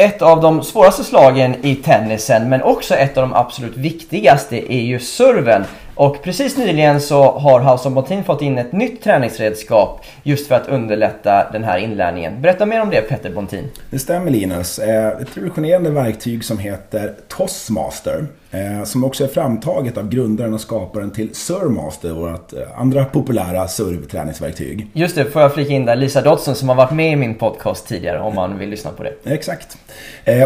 Ett 0.00 0.22
av 0.22 0.40
de 0.40 0.62
svåraste 0.62 1.04
slagen 1.04 1.54
i 1.62 1.74
tennisen 1.74 2.48
men 2.48 2.62
också 2.62 2.94
ett 2.94 3.16
av 3.16 3.22
de 3.22 3.34
absolut 3.34 3.76
viktigaste 3.76 4.72
är 4.74 4.80
ju 4.80 4.98
serven. 4.98 5.64
Och 5.98 6.22
precis 6.22 6.56
nyligen 6.56 7.00
så 7.00 7.38
har 7.38 7.60
House 7.60 7.88
of 7.88 7.94
Montin 7.94 8.24
fått 8.24 8.42
in 8.42 8.58
ett 8.58 8.72
nytt 8.72 9.02
träningsredskap 9.02 10.04
just 10.22 10.48
för 10.48 10.54
att 10.54 10.68
underlätta 10.68 11.50
den 11.52 11.64
här 11.64 11.78
inlärningen. 11.78 12.42
Berätta 12.42 12.66
mer 12.66 12.82
om 12.82 12.90
det 12.90 13.00
Petter 13.00 13.30
Bontin. 13.30 13.64
Det 13.90 13.98
stämmer 13.98 14.30
Linus. 14.30 14.78
Eh, 14.78 15.08
ett 15.08 15.36
revolutionerande 15.36 15.90
verktyg 15.90 16.44
som 16.44 16.58
heter 16.58 17.14
Tossmaster. 17.28 18.26
Eh, 18.50 18.84
som 18.84 19.04
också 19.04 19.24
är 19.24 19.28
framtaget 19.28 19.98
av 19.98 20.08
grundaren 20.08 20.54
och 20.54 20.60
skaparen 20.60 21.10
till 21.10 21.34
Surmaster, 21.34 22.10
vårt 22.10 22.52
eh, 22.52 22.58
andra 22.76 23.04
populära 23.04 23.68
servträningsverktyg. 23.68 24.86
Just 24.92 25.14
det, 25.14 25.24
får 25.24 25.42
jag 25.42 25.54
flika 25.54 25.72
in 25.72 25.84
där. 25.84 25.96
Lisa 25.96 26.22
Dodson 26.22 26.54
som 26.54 26.68
har 26.68 26.76
varit 26.76 26.92
med 26.92 27.12
i 27.12 27.16
min 27.16 27.34
podcast 27.34 27.88
tidigare 27.88 28.20
om 28.20 28.34
man 28.34 28.58
vill 28.58 28.68
lyssna 28.68 28.90
på 28.90 29.02
det. 29.02 29.12
Exakt. 29.24 29.78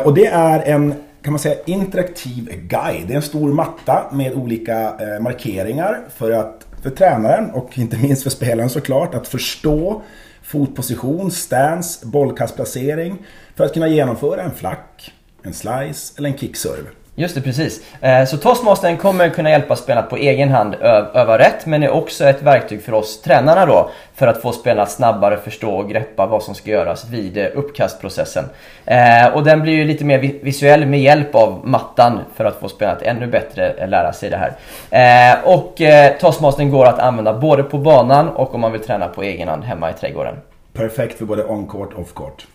Och 0.05 0.15
det 0.15 0.27
är 0.27 0.61
en 0.61 0.95
kan 1.23 1.33
man 1.33 1.39
säga 1.39 1.57
interaktiv 1.67 2.67
guide. 2.69 3.07
Det 3.09 3.13
är 3.13 3.17
en 3.17 3.23
stor 3.23 3.53
matta 3.53 4.11
med 4.13 4.35
olika 4.35 4.97
eh, 5.01 5.21
markeringar 5.21 6.01
för 6.17 6.31
att 6.31 6.67
för 6.83 6.91
tränaren 6.91 7.51
och 7.51 7.79
inte 7.79 7.97
minst 7.97 8.23
för 8.23 8.31
spelaren 8.31 8.71
såklart 8.71 9.15
att 9.15 9.29
förstå 9.29 10.03
fotposition, 10.43 11.31
stance, 11.31 12.07
bollkastplacering 12.07 13.19
för 13.55 13.65
att 13.65 13.75
kunna 13.75 13.89
genomföra 13.89 14.43
en 14.43 14.51
flack, 14.51 15.13
en 15.43 15.53
slice 15.53 16.15
eller 16.19 16.29
en 16.29 16.39
kickserve. 16.39 16.89
Just 17.15 17.35
det, 17.35 17.41
precis. 17.41 17.83
Eh, 18.01 18.25
så 18.25 18.37
Toastmastern 18.37 18.97
kommer 18.97 19.29
kunna 19.29 19.51
hjälpa 19.51 19.77
spelarna 19.77 20.07
på 20.07 20.17
egen 20.17 20.51
hand 20.51 20.75
öva 20.75 21.39
rätt 21.39 21.67
men 21.67 21.83
är 21.83 21.91
också 21.91 22.25
ett 22.25 22.43
verktyg 22.43 22.83
för 22.83 22.95
oss 22.95 23.23
tränarna 23.23 23.67
då 23.67 23.91
för 24.15 24.27
att 24.27 24.43
få 24.43 24.53
spelarna 24.53 24.83
att 24.83 24.91
snabbare 24.91 25.37
förstå 25.37 25.75
och 25.75 25.89
greppa 25.89 26.27
vad 26.27 26.43
som 26.43 26.55
ska 26.55 26.71
göras 26.71 27.09
vid 27.09 27.39
eh, 27.39 27.47
uppkastprocessen. 27.55 28.45
Eh, 28.85 29.27
och 29.35 29.45
den 29.45 29.63
blir 29.63 29.73
ju 29.73 29.85
lite 29.85 30.05
mer 30.05 30.19
visuell 30.19 30.87
med 30.87 31.01
hjälp 31.01 31.35
av 31.35 31.61
mattan 31.65 32.21
för 32.37 32.45
att 32.45 32.61
få 32.61 32.69
spelarna 32.69 32.97
att 32.97 33.03
ännu 33.03 33.27
bättre 33.27 33.87
lära 33.87 34.13
sig 34.13 34.31
det 34.31 34.37
här. 34.37 35.39
Och 35.45 35.81
Toastmastern 36.21 36.71
går 36.71 36.87
att 36.87 36.99
använda 36.99 37.35
både 37.35 37.63
på 37.63 37.79
banan 37.79 38.29
och 38.29 38.55
om 38.55 38.61
man 38.61 38.73
vill 38.73 38.81
träna 38.81 39.09
på 39.09 39.23
egen 39.23 39.49
hand 39.49 39.65
hemma 39.65 39.91
i 39.91 39.93
trädgården. 39.93 40.35
Perfekt 40.73 41.19
för 41.19 41.25
både 41.25 41.45
on-court 41.45 41.93
och 41.93 42.01
off-court. 42.01 42.47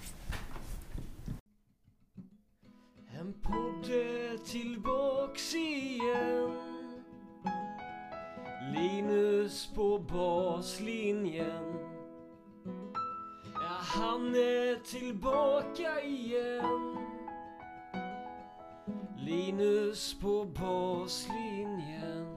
Linus 9.48 9.70
på 9.76 10.00
baslinjen. 10.00 11.74
Ja, 13.54 13.78
han 13.80 14.36
är 14.36 14.84
tillbaka 14.84 16.02
igen. 16.02 16.98
Linus 19.18 20.20
på 20.20 20.46
baslinjen. 20.46 22.28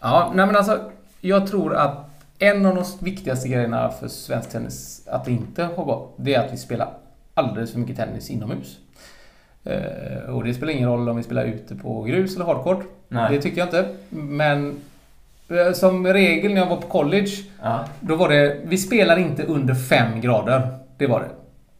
Ja, 0.00 0.32
nej 0.34 0.46
men 0.46 0.56
alltså 0.56 0.90
jag 1.20 1.46
tror 1.46 1.74
att 1.74 2.10
en 2.38 2.66
av 2.66 2.74
de 2.74 2.84
viktigaste 3.00 3.48
grejerna 3.48 3.90
för 3.90 4.08
svensk 4.08 4.50
tennis 4.50 5.08
att 5.08 5.24
det 5.24 5.32
inte 5.32 5.64
har 5.64 5.84
gått, 5.84 6.14
det 6.16 6.34
är 6.34 6.46
att 6.46 6.52
vi 6.52 6.56
spelar 6.56 6.98
alldeles 7.34 7.72
för 7.72 7.78
mycket 7.78 7.96
tennis 7.96 8.30
inomhus. 8.30 8.81
Eh, 9.64 10.34
och 10.34 10.44
det 10.44 10.54
spelar 10.54 10.72
ingen 10.72 10.88
roll 10.88 11.08
om 11.08 11.16
vi 11.16 11.22
spelar 11.22 11.44
ute 11.44 11.74
på 11.74 12.02
grus 12.02 12.36
eller 12.36 12.44
hardcourt. 12.44 12.84
Det 13.30 13.42
tycker 13.42 13.58
jag 13.58 13.66
inte. 13.66 13.86
Men 14.10 14.76
eh, 15.48 15.72
som 15.72 16.06
regel 16.06 16.54
när 16.54 16.60
jag 16.60 16.68
var 16.68 16.76
på 16.76 16.86
college, 16.88 17.30
ja. 17.62 17.84
då 18.00 18.16
var 18.16 18.28
det, 18.28 18.60
vi 18.64 18.78
spelar 18.78 19.16
inte 19.16 19.42
under 19.42 19.74
5 19.74 20.20
grader. 20.20 20.78
Det 20.96 21.06
var 21.06 21.20
det. 21.20 21.28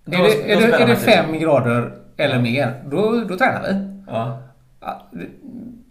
Då, 0.05 0.16
är 0.16 0.22
det, 0.22 0.52
är 0.52 0.61
det, 0.61 0.77
är 0.77 0.86
det 0.86 0.97
5 0.97 1.39
grader 1.39 1.92
eller 2.16 2.39
mer, 2.39 2.83
då, 2.86 3.24
då 3.28 3.36
tränar 3.36 3.62
vi. 3.69 4.02
Ja. 4.06 4.39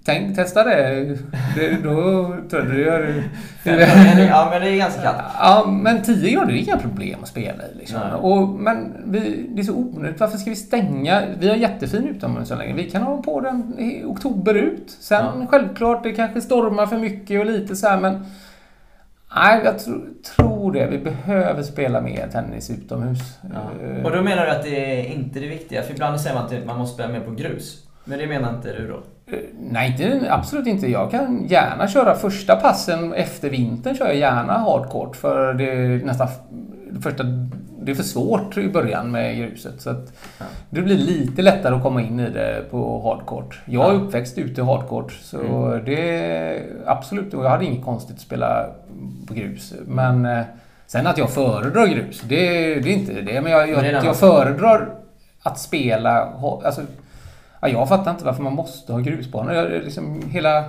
Tänk, 0.06 0.36
testa 0.36 0.64
det. 0.64 1.18
det 1.56 1.84
då 1.84 2.36
tror 2.50 2.62
du 2.62 2.82
gör... 2.82 3.24
ja, 3.64 4.48
men 4.52 4.62
det 4.62 4.70
är 4.70 4.78
ganska 4.78 5.02
kallt. 5.02 5.18
Ja, 5.40 5.66
men 5.68 6.02
10 6.02 6.32
grader 6.32 6.54
är 6.54 6.58
inga 6.58 6.78
problem 6.78 7.20
att 7.22 7.28
spela 7.28 7.64
i. 7.64 7.78
Liksom. 7.78 8.02
Och, 8.22 8.48
men 8.48 8.94
vi, 9.06 9.50
det 9.50 9.62
är 9.62 9.64
så 9.64 9.74
onödigt. 9.74 10.20
Varför 10.20 10.38
ska 10.38 10.50
vi 10.50 10.56
stänga? 10.56 11.24
Vi 11.40 11.50
har 11.50 11.56
jättefin 11.56 12.08
utomhusanläggning. 12.08 12.76
Vi 12.76 12.92
kan 12.92 13.02
ha 13.02 13.22
på 13.22 13.42
den 13.42 13.80
i 13.80 14.04
oktober 14.06 14.54
ut. 14.54 14.98
Sen 15.00 15.26
ja. 15.26 15.48
självklart, 15.50 16.04
det 16.04 16.12
kanske 16.12 16.42
stormar 16.42 16.86
för 16.86 16.98
mycket 16.98 17.40
och 17.40 17.46
lite 17.46 17.76
så 17.76 17.88
här, 17.88 18.00
men... 18.00 18.26
Nej, 19.36 19.62
jag 19.66 19.80
tro, 19.80 20.02
tror 20.36 20.72
det. 20.72 20.88
Vi 20.88 20.98
behöver 20.98 21.64
spela 21.64 22.02
mer 22.02 22.28
tennis 22.28 22.70
utomhus. 22.70 23.20
Ja. 23.54 24.04
Och 24.04 24.12
då 24.12 24.22
menar 24.22 24.46
du 24.46 24.52
att 24.52 24.64
det 24.64 25.00
är 25.00 25.14
inte 25.14 25.40
det 25.40 25.48
viktiga? 25.48 25.84
För 25.84 25.94
ibland 25.94 26.22
säger 26.22 26.36
man 26.36 26.46
att 26.46 26.66
man 26.66 26.78
måste 26.78 26.94
spela 26.94 27.14
mer 27.14 27.20
på 27.20 27.32
grus. 27.32 27.88
Men 28.04 28.20
det 28.20 28.28
menar 28.28 28.56
inte 28.56 28.74
du 28.74 28.88
då? 28.88 29.04
Eh, 29.32 29.38
nej, 29.60 29.92
inte, 29.92 30.34
absolut 30.34 30.68
inte. 30.68 30.88
Jag 30.88 31.12
kan 31.12 31.46
gärna 31.48 31.88
köra 31.88 32.16
första 32.16 32.56
passen 32.56 33.14
efter 33.14 33.50
vintern 33.50 33.96
kör 33.96 34.06
jag 34.06 34.16
gärna 34.16 34.58
hardcourt 34.58 35.16
för 35.16 35.54
det 35.54 35.72
är 35.72 36.06
nästan 36.06 36.28
första, 37.02 37.24
det 37.82 37.92
är 37.92 37.96
för 37.96 38.04
svårt 38.04 38.58
i 38.58 38.70
början 38.70 39.12
med 39.12 39.38
gruset. 39.38 39.82
Så 39.82 39.90
att 39.90 40.14
ja. 40.40 40.46
det 40.70 40.82
blir 40.82 40.98
lite 40.98 41.42
lättare 41.42 41.76
att 41.76 41.84
komma 41.84 42.02
in 42.02 42.20
i 42.20 42.30
det 42.30 42.66
på 42.72 43.02
hardcourt. 43.02 43.62
Jag 43.66 43.90
är 43.90 43.94
ja. 43.94 44.00
uppväxt 44.00 44.38
ute 44.38 44.62
i 44.62 44.64
hardcourt 44.64 45.12
så 45.12 45.40
mm. 45.42 45.86
det 45.86 46.64
absolut, 46.86 47.34
och 47.34 47.46
jag 47.46 47.50
hade 47.50 47.66
inget 47.66 47.86
konstigt 47.86 48.16
att 48.16 48.22
spela 48.22 48.68
på 49.28 49.34
grus. 49.34 49.74
Men 49.86 50.26
eh, 50.26 50.44
sen 50.88 51.08
att 51.08 51.18
jag 51.18 51.30
föredrar 51.30 51.88
grus, 51.88 52.22
det, 52.22 52.36
det 52.76 52.90
är 52.90 52.94
inte 52.94 53.22
det. 53.22 53.42
Men 53.42 53.52
jag, 53.52 53.70
jag, 53.70 54.04
jag 54.06 54.16
föredrar 54.16 54.90
att 55.44 55.60
spela, 55.60 56.34
alltså 56.64 56.82
Ja, 57.62 57.68
jag 57.68 57.90
fattar 57.90 58.12
inte 58.12 58.26
varför 58.26 58.44
man 58.44 58.54
måste 58.54 58.94
ha 58.94 59.00
grusbanor. 59.00 59.54
Jag, 59.54 59.72
liksom, 59.72 60.22
hela, 60.30 60.66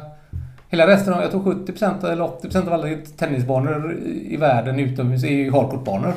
hela 0.69 0.86
resten, 0.86 1.14
av, 1.14 1.22
jag 1.22 1.30
tror 1.30 1.42
70% 1.42 2.10
eller 2.12 2.25
80% 2.25 2.66
av 2.66 2.72
alla 2.72 2.88
tennisbanor 3.19 3.97
i 4.06 4.36
världen 4.36 4.80
utomhus 4.80 5.25
är 5.25 5.28
ju 5.28 5.52
hardcourtbanor. 5.52 6.14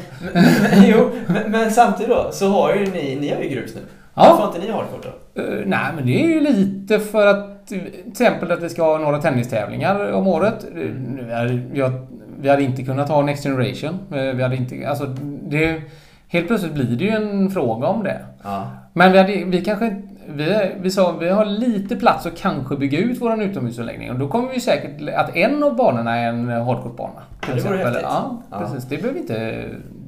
jo, 0.85 1.09
men, 1.28 1.52
men, 1.52 1.72
samtidigt 1.72 2.09
då 2.09 2.30
så 2.31 2.47
har 2.47 2.75
ju 2.75 2.91
ni, 2.91 3.18
ni 3.22 3.30
har 3.30 3.41
ju 3.41 3.50
grus 3.50 3.75
nu. 3.75 3.81
Ja. 4.14 4.24
Varför 4.24 4.44
har 4.44 4.47
inte 4.47 4.59
ni 4.59 4.72
hardcourt 4.72 5.03
då? 5.03 5.41
Uh, 5.41 5.64
nej, 5.66 5.88
men 5.96 6.06
det 6.06 6.24
är 6.24 6.28
ju 6.28 6.40
lite 6.40 7.00
för 7.00 7.28
att 7.28 7.68
till 7.68 7.81
exempel 8.08 8.52
att 8.52 8.64
vi 8.64 8.69
ska 8.69 8.84
ha 8.84 8.97
några 8.97 9.18
tennistävlingar 9.18 10.12
om 10.12 10.28
året. 10.28 10.66
Mm. 10.74 11.69
Jag, 11.74 11.91
vi 12.40 12.50
hade 12.50 12.64
inte 12.64 12.84
kunnat 12.84 13.09
ha 13.09 13.22
Next 13.22 13.44
Generation. 13.44 14.00
Vi 14.09 14.44
hade 14.44 14.56
inte, 14.56 14.90
alltså, 14.90 15.06
det, 15.50 15.81
helt 16.28 16.47
plötsligt 16.47 16.74
blir 16.74 16.97
det 16.97 17.03
ju 17.03 17.09
en 17.09 17.52
fråga 17.52 17.88
om 17.88 18.03
det. 18.03 18.25
Ja. 18.44 18.68
Men 18.94 19.12
vi, 19.12 19.18
hade, 19.18 19.44
vi 19.46 19.62
kanske 19.62 20.02
vi, 20.28 20.72
vi 20.80 20.91
sa 20.91 21.12
vi 21.12 21.30
har 21.30 21.46
lite 21.46 21.96
plats 21.96 22.25
att 22.25 22.38
kanske 22.38 22.75
bygga 22.75 23.00
ut 23.00 23.22
vår 23.22 23.41
utomhusanläggning. 23.41 24.12
Och 24.12 24.19
då 24.19 24.28
kommer 24.28 24.50
vi 24.50 24.59
säkert 24.59 25.09
att 25.16 25.36
en 25.36 25.63
av 25.63 25.75
banorna 25.75 26.18
är 26.18 26.30
en 26.30 26.50
hardcourtbana. 26.50 27.22
Ja, 27.47 27.56
det 27.56 27.62
vore 27.62 27.78
häftigt. 27.78 28.02
Ja, 28.03 28.41
ja, 28.52 28.59
precis. 28.59 28.90
Det 28.90 28.97
behöver 28.97 29.19
inte, 29.19 29.34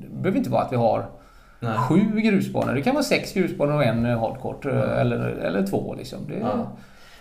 det 0.01 0.21
behöver 0.21 0.37
inte 0.37 0.49
vara 0.49 0.61
att 0.61 0.71
vi 0.71 0.75
har 0.75 1.05
Nej. 1.59 1.77
sju 1.77 2.19
grusbanor. 2.21 2.73
Det 2.73 2.81
kan 2.81 2.93
vara 2.93 3.03
sex 3.03 3.33
grusbanor 3.33 3.75
och 3.75 3.83
en 3.83 4.05
hardcourt. 4.05 4.65
Mm. 4.65 4.77
Eller, 4.77 5.19
eller 5.19 5.67
två 5.67 5.95
liksom. 5.97 6.19
Det, 6.27 6.37
ja. 6.39 6.67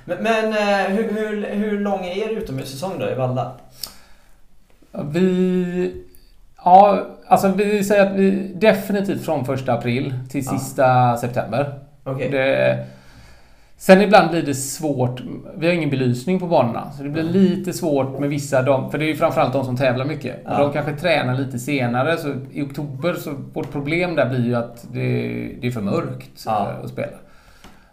Men, 0.05 0.23
men 0.23 0.53
eh, 0.53 0.97
hur, 0.97 1.11
hur, 1.11 1.47
hur 1.47 1.81
lång 1.81 2.05
är 2.05 2.17
er 2.17 2.37
utomhussäsong 2.37 2.99
då 2.99 3.11
i 3.11 3.15
Valla? 3.15 3.53
Vi... 4.93 6.03
Ja, 6.65 7.07
alltså 7.27 7.49
vi 7.49 7.85
säger 7.85 8.07
att 8.07 8.17
vi 8.17 8.31
definitivt 8.55 9.25
från 9.25 9.45
första 9.45 9.73
april 9.73 10.15
till 10.31 10.47
sista 10.47 11.17
september. 11.17 11.86
Okay. 12.07 12.31
Det, 12.31 12.85
sen 13.77 14.03
ibland 14.03 14.31
blir 14.31 14.43
det 14.43 14.55
svårt. 14.55 15.23
Vi 15.57 15.67
har 15.67 15.75
ingen 15.75 15.91
belysning 15.91 16.41
på 16.41 16.47
banorna. 16.47 16.91
Så 16.97 17.03
det 17.03 17.09
blir 17.09 17.23
lite 17.23 17.73
svårt 17.73 18.19
med 18.19 18.29
vissa. 18.29 18.63
De, 18.63 18.91
för 18.91 18.99
det 18.99 19.05
är 19.05 19.09
ju 19.09 19.17
framförallt 19.17 19.53
de 19.53 19.65
som 19.65 19.77
tävlar 19.77 20.05
mycket. 20.05 20.37
Ja. 20.45 20.53
Och 20.53 20.59
de 20.61 20.73
kanske 20.73 20.93
tränar 20.93 21.35
lite 21.35 21.59
senare. 21.59 22.17
Så 22.17 22.35
i 22.53 22.63
oktober, 22.63 23.15
så 23.15 23.31
vårt 23.53 23.73
problem 23.73 24.15
där 24.15 24.27
blir 24.27 24.45
ju 24.45 24.55
att 24.55 24.87
det, 24.93 25.09
det 25.61 25.67
är 25.67 25.71
för 25.71 25.81
mörkt 25.81 26.43
ja. 26.47 26.73
att 26.85 26.91
spela. 26.91 27.17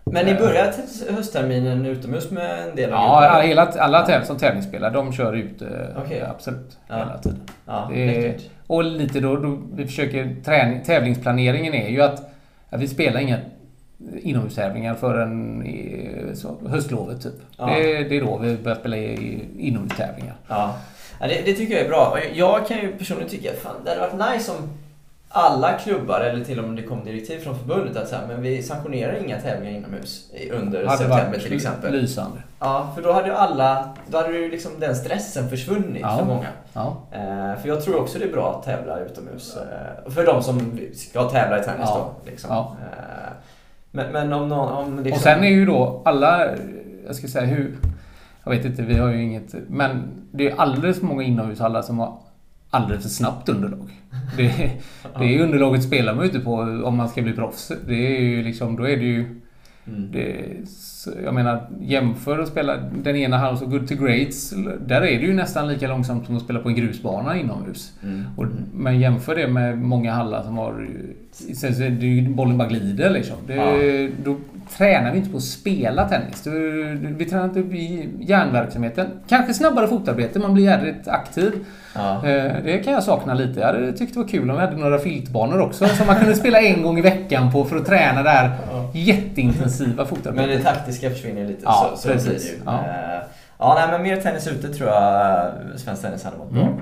Men 0.06 0.26
ni 0.26 0.36
börjar 0.36 0.74
höstterminen 1.16 1.86
utomhus 1.86 2.32
med 2.32 2.68
en 2.70 2.76
del 2.76 2.94
av 2.94 3.24
Ja, 3.24 3.42
hela, 3.42 3.66
alla 3.66 4.06
täv 4.06 4.24
som 4.24 4.38
tävlingsspelare 4.38 4.94
de 4.94 5.14
kör 5.14 5.34
ute 5.34 5.94
okay. 6.06 6.22
absolut 6.22 6.78
ja. 6.88 6.96
hela 6.96 7.18
tiden. 7.18 7.40
Ja, 7.66 7.94
är, 7.94 8.36
och 8.68 8.84
lite 8.84 9.20
då, 9.20 9.36
då, 9.36 9.60
vi 9.76 9.86
försöker 9.86 10.36
träning, 10.46 10.84
tävlingsplaneringen 10.84 11.74
är 11.74 11.90
ju 11.90 12.02
att, 12.02 12.34
att 12.70 12.82
vi 12.82 12.88
spelar 12.88 13.20
inga 13.20 13.38
inomhustävlingar 14.22 14.96
förrän 14.96 15.66
i, 15.66 16.12
så, 16.36 16.56
höstlovet 16.68 17.24
typ. 17.24 17.34
Ja. 17.58 17.66
Det, 17.66 18.04
det, 18.04 18.18
är 18.18 18.22
då 18.22 18.38
vi 18.38 18.58
börjar 18.58 18.78
spela 18.78 18.98
inomhustävlingar. 18.98 20.36
Ja. 20.48 20.76
ja 21.20 21.28
det, 21.28 21.42
det, 21.46 21.54
tycker 21.54 21.74
jag 21.74 21.84
är 21.84 21.90
bra. 21.90 22.18
Jag 22.34 22.68
kan 22.68 22.78
ju 22.78 22.92
personligen 22.98 23.30
tycka 23.30 23.52
att 23.52 23.86
det 23.86 23.90
hade 23.90 24.02
varit 24.02 24.34
nice 24.34 24.52
om 24.52 24.70
alla 25.36 25.72
klubbar, 25.78 26.20
eller 26.20 26.46
till 26.46 26.60
och 26.60 26.66
med 26.66 26.76
det 26.76 26.84
kom 26.84 27.06
direktiv 27.06 27.40
från 27.40 27.60
förbundet 27.60 27.98
att 27.98 28.10
så 28.10 28.16
här, 28.16 28.28
men 28.28 28.42
vi 28.42 28.64
sanktionerar 28.64 29.24
inga 29.26 29.42
tävlingar 29.42 29.78
inomhus 29.78 30.32
under 30.52 30.86
hade 30.86 30.98
september 30.98 31.40
till 31.40 31.54
exempel. 31.54 31.92
lysande. 31.92 32.38
Ja, 32.60 32.92
för 32.96 33.02
då 33.02 33.12
hade 33.12 33.28
ju 33.28 33.34
alla, 33.34 33.96
då 34.08 34.18
hade 34.18 34.38
ju 34.38 34.52
liksom 34.52 34.72
den 34.80 34.96
stressen 34.96 35.50
försvunnit 35.50 36.02
Ja. 36.02 36.18
för 36.18 36.26
många. 36.26 36.48
Ja. 36.74 36.98
Eh, 37.12 37.62
för 37.62 37.68
jag 37.68 37.84
tror 37.84 38.00
också 38.00 38.20
det 38.20 38.26
är 38.26 38.32
bra 38.32 38.56
att 38.58 38.66
tävla 38.66 39.00
utomhus. 39.00 39.58
Eh, 39.58 40.12
för 40.12 40.26
de 40.26 40.44
som 40.44 40.80
ska 40.96 41.30
tävla 41.30 41.60
i 41.60 41.64
tennis 41.64 41.90
Ja. 41.90 42.12
då. 42.26 42.30
Liksom. 42.32 42.52
Eh, 42.52 43.33
men, 43.94 44.12
men 44.12 44.34
om 44.34 44.50
någon... 44.50 44.70
Om 44.70 44.96
liksom, 44.98 45.14
Och 45.14 45.20
sen 45.20 45.44
är 45.44 45.50
ju 45.50 45.66
då 45.66 46.02
alla, 46.06 46.46
jag 47.06 47.16
ska 47.16 47.28
säga 47.28 47.46
hur, 47.46 47.76
jag 48.44 48.52
vet 48.52 48.66
inte, 48.66 48.82
vi 48.82 48.98
har 48.98 49.10
ju 49.10 49.22
inget, 49.24 49.56
men 49.68 50.04
det 50.32 50.50
är 50.50 50.56
alldeles 50.56 51.00
för 51.00 51.06
många 51.06 51.24
inomhushallar 51.24 51.82
som 51.82 52.00
har 52.00 52.18
alldeles 52.70 53.04
för 53.04 53.10
snabbt 53.10 53.50
underlag. 53.50 53.90
Det, 54.38 54.72
det 55.20 55.24
är 55.24 55.30
ju 55.30 55.44
underlaget 55.44 55.84
spelar 55.84 56.14
man 56.14 56.24
ju 56.24 56.30
inte 56.30 56.46
på 56.46 56.54
om 56.84 56.98
man 56.98 57.10
ska 57.10 57.22
bli 57.22 57.34
proffs. 57.34 57.72
Det 57.88 58.18
är 58.18 58.22
ju 58.22 58.44
liksom, 58.44 58.76
då 58.76 58.88
är 58.88 58.98
det 58.98 59.06
ju 59.06 59.40
Mm. 59.88 60.12
det, 60.12 60.46
så 61.04 61.12
jag 61.24 61.34
menar, 61.34 61.62
jämför 61.82 62.40
att 62.40 62.48
spela 62.48 62.78
den 63.04 63.16
ena 63.16 63.50
House 63.52 63.66
of 63.66 63.72
Good 63.72 63.88
to 63.88 63.96
Greats. 63.96 64.54
Där 64.88 65.02
är 65.02 65.20
det 65.20 65.26
ju 65.26 65.34
nästan 65.34 65.68
lika 65.68 65.88
långsamt 65.88 66.26
som 66.26 66.38
att 66.38 66.44
spela 66.44 66.60
på 66.60 66.70
en 66.70 66.76
grusbana 66.76 67.38
inomhus. 67.40 67.92
Mm. 68.04 68.24
Och, 68.38 68.46
men 68.74 69.00
jämför 69.00 69.36
det 69.36 69.48
med 69.48 69.78
många 69.78 70.14
hallar 70.14 70.44
som 70.44 70.58
har... 70.58 70.88
Sen 71.32 71.76
så 71.76 71.84
är 71.84 71.90
det 71.90 72.06
ju 72.06 72.30
bollen 72.30 72.58
bara 72.58 72.68
glider 72.68 73.10
liksom. 73.10 73.36
Det, 73.48 73.54
Ja. 73.56 74.10
Då 74.24 74.38
tränar 74.78 75.12
vi 75.12 75.18
inte 75.18 75.30
på 75.30 75.38
att 75.38 75.44
spela 75.44 76.10
tennis. 76.10 76.48
Vi 77.18 77.26
tränar 77.26 77.46
inte 77.46 77.60
i 77.60 78.10
hjärnverksamheten. 78.20 79.08
Kanske 79.28 79.54
snabbare 79.54 79.88
fotarbete, 79.88 80.40
man 80.40 80.54
blir 80.54 80.64
jävligt 80.64 81.08
aktiv. 81.08 81.52
Ja. 81.96 82.28
Eh, 82.28 82.52
Det 82.64 82.84
kan 82.84 82.94
jag 82.94 83.04
sakna 83.04 83.34
lite. 83.34 83.60
Jag 83.60 83.68
hade 83.68 83.94
tyckt 83.94 84.14
det 84.14 84.20
var 84.20 84.28
kul 84.28 84.50
om 84.50 84.56
vi 84.56 84.62
hade 84.62 84.78
några 84.78 85.00
filtbanor 85.00 85.62
också 85.62 85.88
som 85.88 86.08
man 86.08 86.16
kunde 86.16 86.36
spela 86.36 86.62
en 86.62 86.84
gång 86.84 86.98
i 87.00 87.02
veckan 87.02 87.52
på 87.52 87.64
för 87.66 87.78
att 87.78 87.86
träna 87.86 88.24
det 88.24 88.30
här 88.30 88.52
jätteintensiva 88.94 90.06
fotarbetet. 90.06 90.36
Men 90.48 90.58
det 90.58 90.64
taktiska 90.94 91.10
försvinner 91.10 91.48
lite. 91.48 91.62
Ja, 91.64 91.92
så, 91.96 92.02
så 92.02 92.08
precis. 92.10 92.44
Det 92.44 92.50
ju. 92.50 92.62
Ja. 92.66 92.72
Eh, 92.72 93.24
ja, 93.58 93.74
nej, 93.76 93.88
men 93.92 94.02
mer 94.02 94.22
tennis 94.22 94.48
ute 94.48 94.74
tror 94.74 94.90
jag 94.90 95.46
eh, 95.46 95.76
svensk 95.78 96.02
tennis 96.02 96.24
hade 96.24 96.38
varit 96.38 96.52
bra. 96.52 96.62
Mm. 96.62 96.80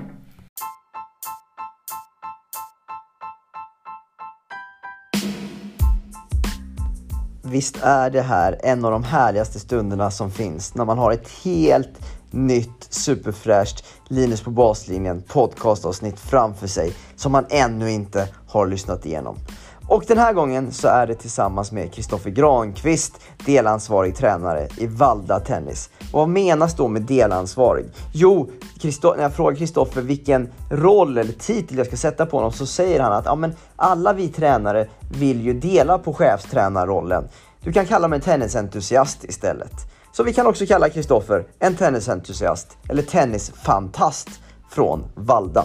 Visst 7.44 7.82
är 7.82 8.10
det 8.10 8.22
här 8.22 8.60
en 8.62 8.84
av 8.84 8.90
de 8.90 9.04
härligaste 9.04 9.60
stunderna 9.60 10.10
som 10.10 10.30
finns 10.30 10.74
när 10.74 10.84
man 10.84 10.98
har 10.98 11.12
ett 11.12 11.28
helt 11.44 12.00
nytt 12.30 12.86
superfräscht 12.90 13.84
Linus 14.08 14.40
på 14.40 14.50
baslinjen 14.50 15.22
podcastavsnitt 15.22 16.20
framför 16.20 16.66
sig 16.66 16.92
som 17.16 17.32
man 17.32 17.46
ännu 17.50 17.90
inte 17.90 18.28
har 18.48 18.66
lyssnat 18.66 19.06
igenom. 19.06 19.36
Och 19.92 20.04
den 20.06 20.18
här 20.18 20.32
gången 20.32 20.72
så 20.72 20.88
är 20.88 21.06
det 21.06 21.14
tillsammans 21.14 21.72
med 21.72 21.92
Kristoffer 21.94 22.30
Granqvist, 22.30 23.20
delansvarig 23.46 24.16
tränare 24.16 24.68
i 24.76 24.86
Valda 24.86 25.40
Tennis. 25.40 25.90
Och 26.12 26.18
vad 26.18 26.28
menas 26.28 26.76
då 26.76 26.88
med 26.88 27.02
delansvarig? 27.02 27.86
Jo, 28.12 28.50
Christo- 28.80 29.16
när 29.16 29.22
jag 29.22 29.34
frågar 29.34 29.56
Kristoffer 29.56 30.02
vilken 30.02 30.48
roll 30.70 31.18
eller 31.18 31.32
titel 31.32 31.78
jag 31.78 31.86
ska 31.86 31.96
sätta 31.96 32.26
på 32.26 32.36
honom 32.36 32.52
så 32.52 32.66
säger 32.66 33.00
han 33.00 33.12
att 33.12 33.24
ja, 33.24 33.34
men 33.34 33.54
alla 33.76 34.12
vi 34.12 34.28
tränare 34.28 34.88
vill 35.10 35.40
ju 35.40 35.54
dela 35.54 35.98
på 35.98 36.14
chefstränarrollen. 36.14 37.28
Du 37.60 37.72
kan 37.72 37.86
kalla 37.86 38.08
mig 38.08 38.20
tennisentusiast 38.20 39.24
istället. 39.24 39.72
Så 40.12 40.22
vi 40.22 40.32
kan 40.32 40.46
också 40.46 40.66
kalla 40.66 40.88
Kristoffer 40.88 41.46
en 41.58 41.76
tennisentusiast 41.76 42.76
eller 42.88 43.02
tennisfantast 43.02 44.28
från 44.70 45.04
Valda. 45.14 45.64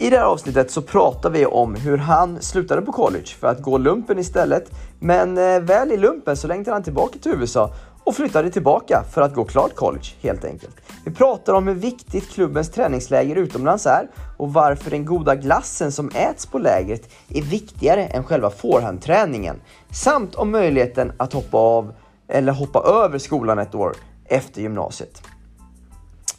I 0.00 0.10
det 0.10 0.16
här 0.16 0.24
avsnittet 0.24 0.70
så 0.70 0.82
pratar 0.82 1.30
vi 1.30 1.46
om 1.46 1.74
hur 1.74 1.96
han 1.98 2.42
slutade 2.42 2.82
på 2.82 2.92
college 2.92 3.26
för 3.40 3.48
att 3.48 3.62
gå 3.62 3.78
lumpen 3.78 4.18
istället. 4.18 4.70
Men 4.98 5.38
eh, 5.38 5.60
väl 5.60 5.92
i 5.92 5.96
lumpen 5.96 6.36
så 6.36 6.46
längtade 6.46 6.74
han 6.74 6.82
tillbaka 6.82 7.18
till 7.18 7.32
USA 7.32 7.74
och 8.04 8.16
flyttade 8.16 8.50
tillbaka 8.50 9.04
för 9.12 9.22
att 9.22 9.34
gå 9.34 9.44
klart 9.44 9.74
college 9.74 10.04
helt 10.20 10.44
enkelt. 10.44 10.76
Vi 11.04 11.10
pratar 11.10 11.54
om 11.54 11.68
hur 11.68 11.74
viktigt 11.74 12.30
klubbens 12.30 12.70
träningsläger 12.70 13.36
utomlands 13.36 13.86
är 13.86 14.08
och 14.36 14.52
varför 14.52 14.90
den 14.90 15.04
goda 15.04 15.34
glassen 15.34 15.92
som 15.92 16.10
äts 16.14 16.46
på 16.46 16.58
lägret 16.58 17.10
är 17.28 17.42
viktigare 17.42 18.06
än 18.06 18.24
själva 18.24 18.50
forehandträningen. 18.50 19.56
Samt 19.92 20.34
om 20.34 20.50
möjligheten 20.50 21.12
att 21.16 21.32
hoppa 21.32 21.58
av 21.58 21.92
eller 22.28 22.52
hoppa 22.52 22.80
över 22.80 23.18
skolan 23.18 23.58
ett 23.58 23.74
år 23.74 23.96
efter 24.24 24.60
gymnasiet. 24.60 25.22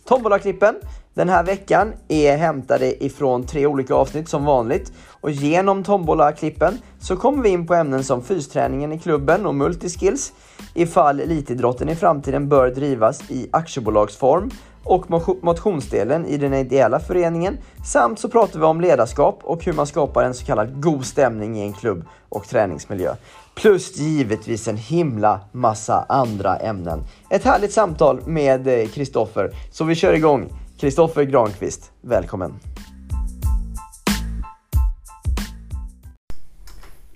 Tombolaklippen! 0.06 0.76
Den 1.14 1.30
här 1.30 1.44
veckan 1.44 1.94
är 2.08 2.38
hämtade 2.38 3.06
ifrån 3.06 3.46
tre 3.46 3.66
olika 3.66 3.96
avsnitt 3.96 4.30
som 4.30 4.46
vanligt. 4.46 4.92
Och 5.08 5.32
genom 5.32 5.84
Tombola-klippen 5.84 6.78
så 7.00 7.18
kommer 7.18 7.44
vi 7.44 7.50
in 7.50 7.68
på 7.68 7.74
ämnen 7.74 8.04
som 8.04 8.24
fysträningen 8.24 8.92
i 8.92 9.00
klubben 9.00 9.46
och 9.46 9.56
multiskills, 9.56 10.34
ifall 10.74 11.20
elitidrotten 11.20 11.90
i 11.90 11.96
framtiden 11.96 12.50
bör 12.50 12.70
drivas 12.70 13.32
i 13.32 13.50
aktiebolagsform 13.52 14.50
och 14.84 15.12
motionsdelen 15.44 16.26
i 16.26 16.38
den 16.38 16.54
ideella 16.54 17.00
föreningen. 17.00 17.58
Samt 17.86 18.20
så 18.20 18.30
pratar 18.30 18.60
vi 18.60 18.66
om 18.66 18.82
ledarskap 18.82 19.40
och 19.44 19.66
hur 19.66 19.74
man 19.74 19.88
skapar 19.88 20.24
en 20.24 20.34
så 20.34 20.46
kallad 20.46 20.82
god 20.82 21.06
stämning 21.06 21.58
i 21.58 21.62
en 21.62 21.74
klubb 21.74 22.06
och 22.30 22.48
träningsmiljö. 22.48 23.16
Plus 23.56 23.98
givetvis 23.98 24.68
en 24.68 24.78
himla 24.78 25.40
massa 25.52 26.06
andra 26.10 26.56
ämnen. 26.56 27.04
Ett 27.30 27.44
härligt 27.44 27.74
samtal 27.74 28.22
med 28.26 28.68
eh, 28.68 28.88
Kristoffer. 28.88 29.52
Så 29.72 29.84
vi 29.84 29.96
kör 29.96 30.14
igång. 30.14 30.50
Kristoffer 30.82 31.24
Granqvist, 31.24 31.92
välkommen. 32.02 32.60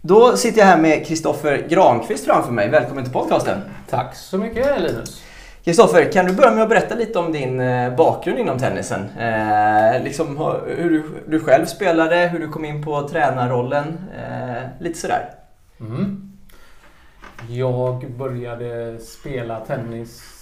Då 0.02 0.38
sitter 0.38 0.60
jag 0.60 0.66
här 0.66 0.82
med 0.82 1.06
Kristoffer 1.06 1.68
Granqvist 1.70 2.26
framför 2.26 2.52
mig. 2.52 2.70
Välkommen 2.70 3.04
till 3.04 3.14
podcasten. 3.14 3.62
Tack 3.90 4.16
så 4.16 4.38
mycket 4.38 4.82
Linus. 4.82 5.24
Kristoffer, 5.64 6.12
kan 6.12 6.26
du 6.26 6.34
börja 6.34 6.52
med 6.52 6.64
att 6.64 6.70
berätta 6.70 6.96
lite 6.96 7.20
om 7.20 7.32
din 7.32 7.60
eh, 7.60 7.96
bakgrund 7.96 8.40
inom 8.40 8.58
tennisen? 8.58 9.10
Eh, 9.20 10.04
liksom 10.04 10.38
hur 10.78 10.90
du, 10.90 11.04
du 11.28 11.40
själv 11.40 11.66
spelade, 11.66 12.28
hur 12.28 12.40
du 12.40 12.48
kom 12.48 12.66
in 12.66 12.84
på 12.84 13.08
tränarrollen, 13.10 13.98
eh, 14.18 14.64
lite 14.80 15.00
sådär. 15.00 15.30
Mm. 15.80 16.32
Jag 17.50 18.12
började 18.18 19.00
spela 19.00 19.60
tennis 19.60 20.36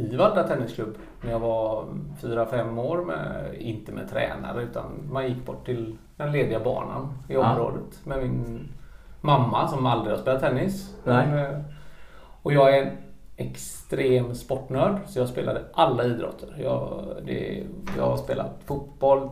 i 0.00 0.16
Valla 0.16 0.42
Tennisklubb 0.42 0.94
när 1.22 1.30
jag 1.30 1.40
var 1.40 1.84
4-5 2.22 2.80
år. 2.80 3.04
Med, 3.04 3.54
inte 3.58 3.92
med 3.92 4.10
tränare 4.10 4.62
utan 4.62 4.84
man 5.10 5.28
gick 5.28 5.46
bort 5.46 5.66
till 5.66 5.96
den 6.16 6.32
lediga 6.32 6.60
banan 6.60 7.14
i 7.28 7.36
området 7.36 8.06
med 8.06 8.18
min 8.18 8.68
mamma 9.20 9.68
som 9.68 9.86
aldrig 9.86 10.16
har 10.16 10.22
spelat 10.22 10.40
tennis. 10.40 10.96
Nej. 11.04 11.40
Eh, 11.40 11.58
och 12.42 12.52
jag 12.52 12.78
är 12.78 12.82
en 12.82 12.96
extrem 13.36 14.34
sportnörd 14.34 14.98
så 15.06 15.18
jag 15.18 15.28
spelade 15.28 15.62
alla 15.72 16.04
idrotter. 16.04 16.56
Jag, 16.62 17.04
det, 17.26 17.62
jag 17.96 18.06
har 18.06 18.16
spelat 18.16 18.60
fotboll, 18.64 19.30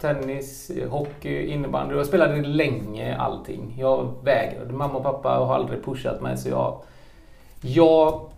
tennis, 0.00 0.70
hockey, 0.90 1.46
innebandy. 1.46 1.94
Jag 1.94 2.06
spelade 2.06 2.42
länge 2.42 3.16
allting. 3.16 3.76
Jag 3.78 4.14
vägrade. 4.24 4.72
Mamma 4.72 4.94
och 4.94 5.02
pappa 5.02 5.28
har 5.28 5.54
aldrig 5.54 5.84
pushat 5.84 6.20
mig 6.22 6.36
så 6.36 6.48
jag... 6.48 6.82
Jag 7.64 8.31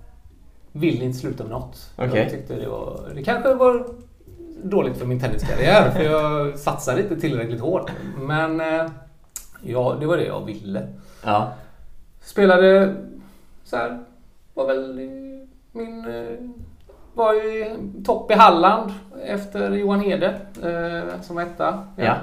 ville 0.76 1.04
inte 1.04 1.19
sluta 1.19 1.43
med 1.45 1.52
något. 1.52 1.90
Okej. 1.97 2.21
Jag 2.21 2.31
tyckte 2.31 2.54
det 2.54 2.69
var... 2.69 3.00
Det 3.14 3.23
kanske 3.23 3.54
var 3.54 3.87
dåligt 4.62 4.97
för 4.97 5.07
min 5.07 5.21
tenniskarriär 5.21 5.90
för 5.90 6.02
jag 6.02 6.59
satsade 6.59 7.02
inte 7.02 7.21
tillräckligt 7.21 7.61
hårt. 7.61 7.90
Men 8.19 8.61
eh, 8.61 8.87
ja, 9.62 9.97
det 10.00 10.07
var 10.07 10.16
det 10.16 10.25
jag 10.25 10.45
ville. 10.45 10.88
Ja. 11.25 11.52
Spelade 12.21 12.95
så 13.64 13.76
här, 13.76 14.04
var 14.54 14.66
väl 14.66 14.95
min... 15.73 16.04
eh, 16.04 16.38
Var 17.14 17.35
i 17.35 17.76
topp 18.04 18.31
i 18.31 18.35
Halland 18.35 18.93
efter 19.25 19.71
Johan 19.71 20.00
Hede 20.00 20.40
eh, 20.62 21.21
som 21.23 21.38
etta. 21.38 21.87
Ja. 21.97 22.16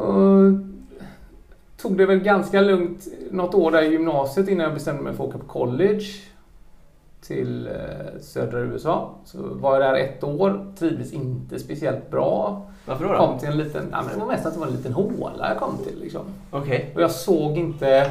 Och 0.00 0.52
tog 1.76 1.98
det 1.98 2.06
väl 2.06 2.18
ganska 2.18 2.60
lugnt 2.60 3.06
något 3.30 3.54
år 3.54 3.70
där 3.70 3.82
i 3.82 3.88
gymnasiet 3.92 4.48
innan 4.48 4.64
jag 4.64 4.74
bestämde 4.74 5.02
mig 5.02 5.14
för 5.14 5.24
att 5.24 5.28
åka 5.28 5.38
på 5.38 5.46
college 5.46 6.04
till 7.26 7.66
eh, 7.66 8.20
södra 8.20 8.58
USA. 8.60 9.14
Så 9.24 9.38
var 9.42 9.80
jag 9.80 9.82
där 9.82 10.00
ett 10.00 10.24
år, 10.24 10.72
trivdes 10.78 11.12
inte 11.12 11.58
speciellt 11.58 12.10
bra. 12.10 12.66
Varför 12.86 13.04
då? 13.04 13.12
då? 13.12 13.18
Kom 13.18 13.38
till 13.38 13.48
en 13.48 13.58
liten, 13.58 13.88
ja, 13.92 14.02
men 14.02 14.14
det 14.14 14.20
var 14.24 14.32
mest 14.32 14.46
att 14.46 14.54
det 14.54 14.60
var 14.60 14.66
en 14.66 14.72
liten 14.72 14.92
håla 14.92 15.48
jag 15.48 15.58
kom 15.58 15.78
till 15.84 16.00
liksom. 16.00 16.22
Okej. 16.50 16.92
Och 16.94 17.02
jag 17.02 17.10
såg 17.10 17.58
inte 17.58 18.10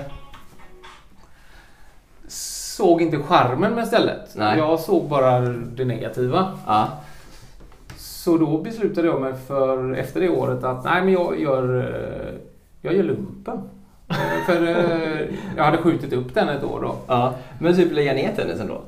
såg 2.75 3.01
inte 3.01 3.17
charmen 3.17 3.73
med 3.73 3.87
stället. 3.87 4.35
Nej. 4.35 4.57
Jag 4.57 4.79
såg 4.79 5.09
bara 5.09 5.39
det 5.49 5.85
negativa. 5.85 6.51
Ja. 6.67 6.87
Så 7.97 8.37
då 8.37 8.57
beslutade 8.57 9.07
jag 9.07 9.21
mig 9.21 9.33
för 9.47 9.93
efter 9.95 10.21
det 10.21 10.29
året 10.29 10.63
att 10.63 10.83
nej 10.83 11.03
men 11.03 11.13
jag 11.13 11.39
gör, 11.39 11.77
eh, 11.77 12.35
jag 12.81 12.95
gör 12.95 13.03
lumpen. 13.03 13.61
För 14.45 14.67
eh, 14.67 15.27
jag 15.57 15.63
hade 15.63 15.77
skjutit 15.77 16.13
upp 16.13 16.33
den 16.33 16.49
ett 16.49 16.63
år 16.63 16.81
då. 16.81 16.95
ja. 17.07 17.33
Men 17.59 17.75
typ 17.75 17.91
lägga 17.91 18.13
ner 18.13 18.35
tennisen 18.35 18.67
då? 18.67 18.81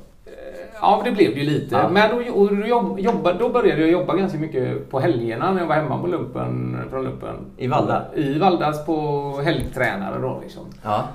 Ja, 0.81 1.01
det 1.05 1.11
blev 1.11 1.33
det 1.33 1.39
ju 1.39 1.45
lite. 1.45 1.75
Ja. 1.75 1.89
Men 1.89 2.09
då, 2.09 2.33
och 2.33 2.55
då, 2.55 2.67
jobb, 2.67 2.99
jobba, 2.99 3.33
då 3.33 3.49
började 3.49 3.81
jag 3.81 3.91
jobba 3.91 4.15
ganska 4.15 4.37
mycket 4.37 4.89
på 4.89 4.99
helgerna 4.99 5.51
när 5.51 5.59
jag 5.59 5.67
var 5.67 5.75
hemma 5.75 6.01
på 6.01 6.07
lumpen, 6.07 6.79
från 6.89 7.03
lumpen. 7.03 7.35
I 7.57 7.67
Valda? 7.67 8.05
I 8.15 8.39
Valdas 8.39 8.85
på 8.85 9.41
helgtränare 9.43 10.19
då 10.21 10.39
liksom. 10.43 10.63
Ja. 10.83 11.07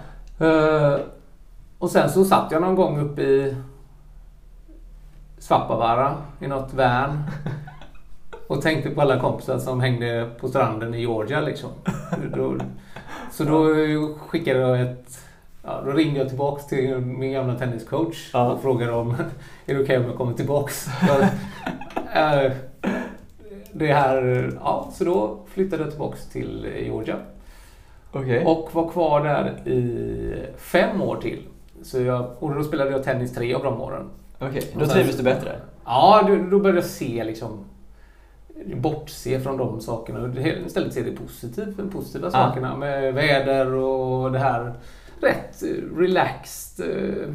Eh, 0.46 0.96
och 1.78 1.90
sen 1.90 2.10
så 2.10 2.24
satt 2.24 2.52
jag 2.52 2.62
någon 2.62 2.74
gång 2.74 3.00
uppe 3.00 3.22
i 3.22 3.56
Svappavaara 5.38 6.14
i 6.40 6.46
något 6.46 6.74
van. 6.74 7.22
Och 8.46 8.62
tänkte 8.62 8.90
på 8.90 9.00
alla 9.00 9.20
kompisar 9.20 9.58
som 9.58 9.80
hängde 9.80 10.30
på 10.40 10.48
stranden 10.48 10.94
i 10.94 11.00
Georgia 11.00 11.40
liksom. 11.40 11.70
Då, 12.36 12.56
så 13.30 13.44
då 13.44 13.64
skickade 14.28 14.58
jag 14.58 14.80
ett... 14.80 15.18
Ja, 15.64 15.82
då 15.84 15.90
ringde 15.92 16.18
jag 16.18 16.28
tillbaks 16.28 16.66
till 16.66 16.96
min 16.96 17.32
gamla 17.32 17.54
tenniscoach 17.54 18.30
Ja. 18.32 18.52
och 18.52 18.62
frågade 18.62 18.92
om 18.92 19.10
är 19.66 19.74
det 19.74 19.82
okej 19.82 19.98
om 19.98 20.04
jag 20.04 20.16
kommer 20.16 20.32
tillbaks. 20.32 20.86
Jag, 22.14 22.44
eh, 22.44 22.52
det 23.72 23.92
här... 23.92 24.50
Ja, 24.60 24.90
så 24.92 25.04
då 25.04 25.38
flyttade 25.48 25.82
jag 25.82 25.90
tillbaks 25.90 26.28
till 26.28 26.66
Georgia. 26.84 27.16
Okej. 28.12 28.44
Och 28.44 28.68
var 28.72 28.90
kvar 28.90 29.24
där 29.24 29.68
i 29.68 30.34
fem 30.56 31.02
år 31.02 31.16
till. 31.16 31.42
Så 31.82 32.00
jag, 32.00 32.30
och 32.38 32.54
då 32.54 32.64
spelade 32.64 32.90
jag 32.90 33.04
tennis 33.04 33.34
tre 33.34 33.54
av 33.54 33.62
de 33.62 33.80
åren. 33.80 34.10
Okej, 34.38 34.62
då 34.78 34.86
trivdes 34.86 35.16
du 35.16 35.22
bättre? 35.22 35.56
Ja, 35.84 36.24
då, 36.28 36.36
då 36.36 36.58
började 36.58 36.78
jag 36.78 36.84
se 36.88 37.24
liksom 37.24 37.64
bortse 38.74 39.40
från 39.40 39.56
de 39.56 39.80
sakerna 39.80 40.20
och 40.22 40.46
istället 40.66 40.92
se 40.94 41.02
det 41.02 41.16
positivt, 41.16 41.76
de 41.76 41.90
positiva 41.90 42.30
sakerna 42.30 42.76
med 42.76 43.14
väder 43.14 43.74
och 43.74 44.32
det 44.32 44.38
här 44.38 44.72
rätt 45.22 45.62
relaxed. 45.96 46.90
eh, 46.90 47.28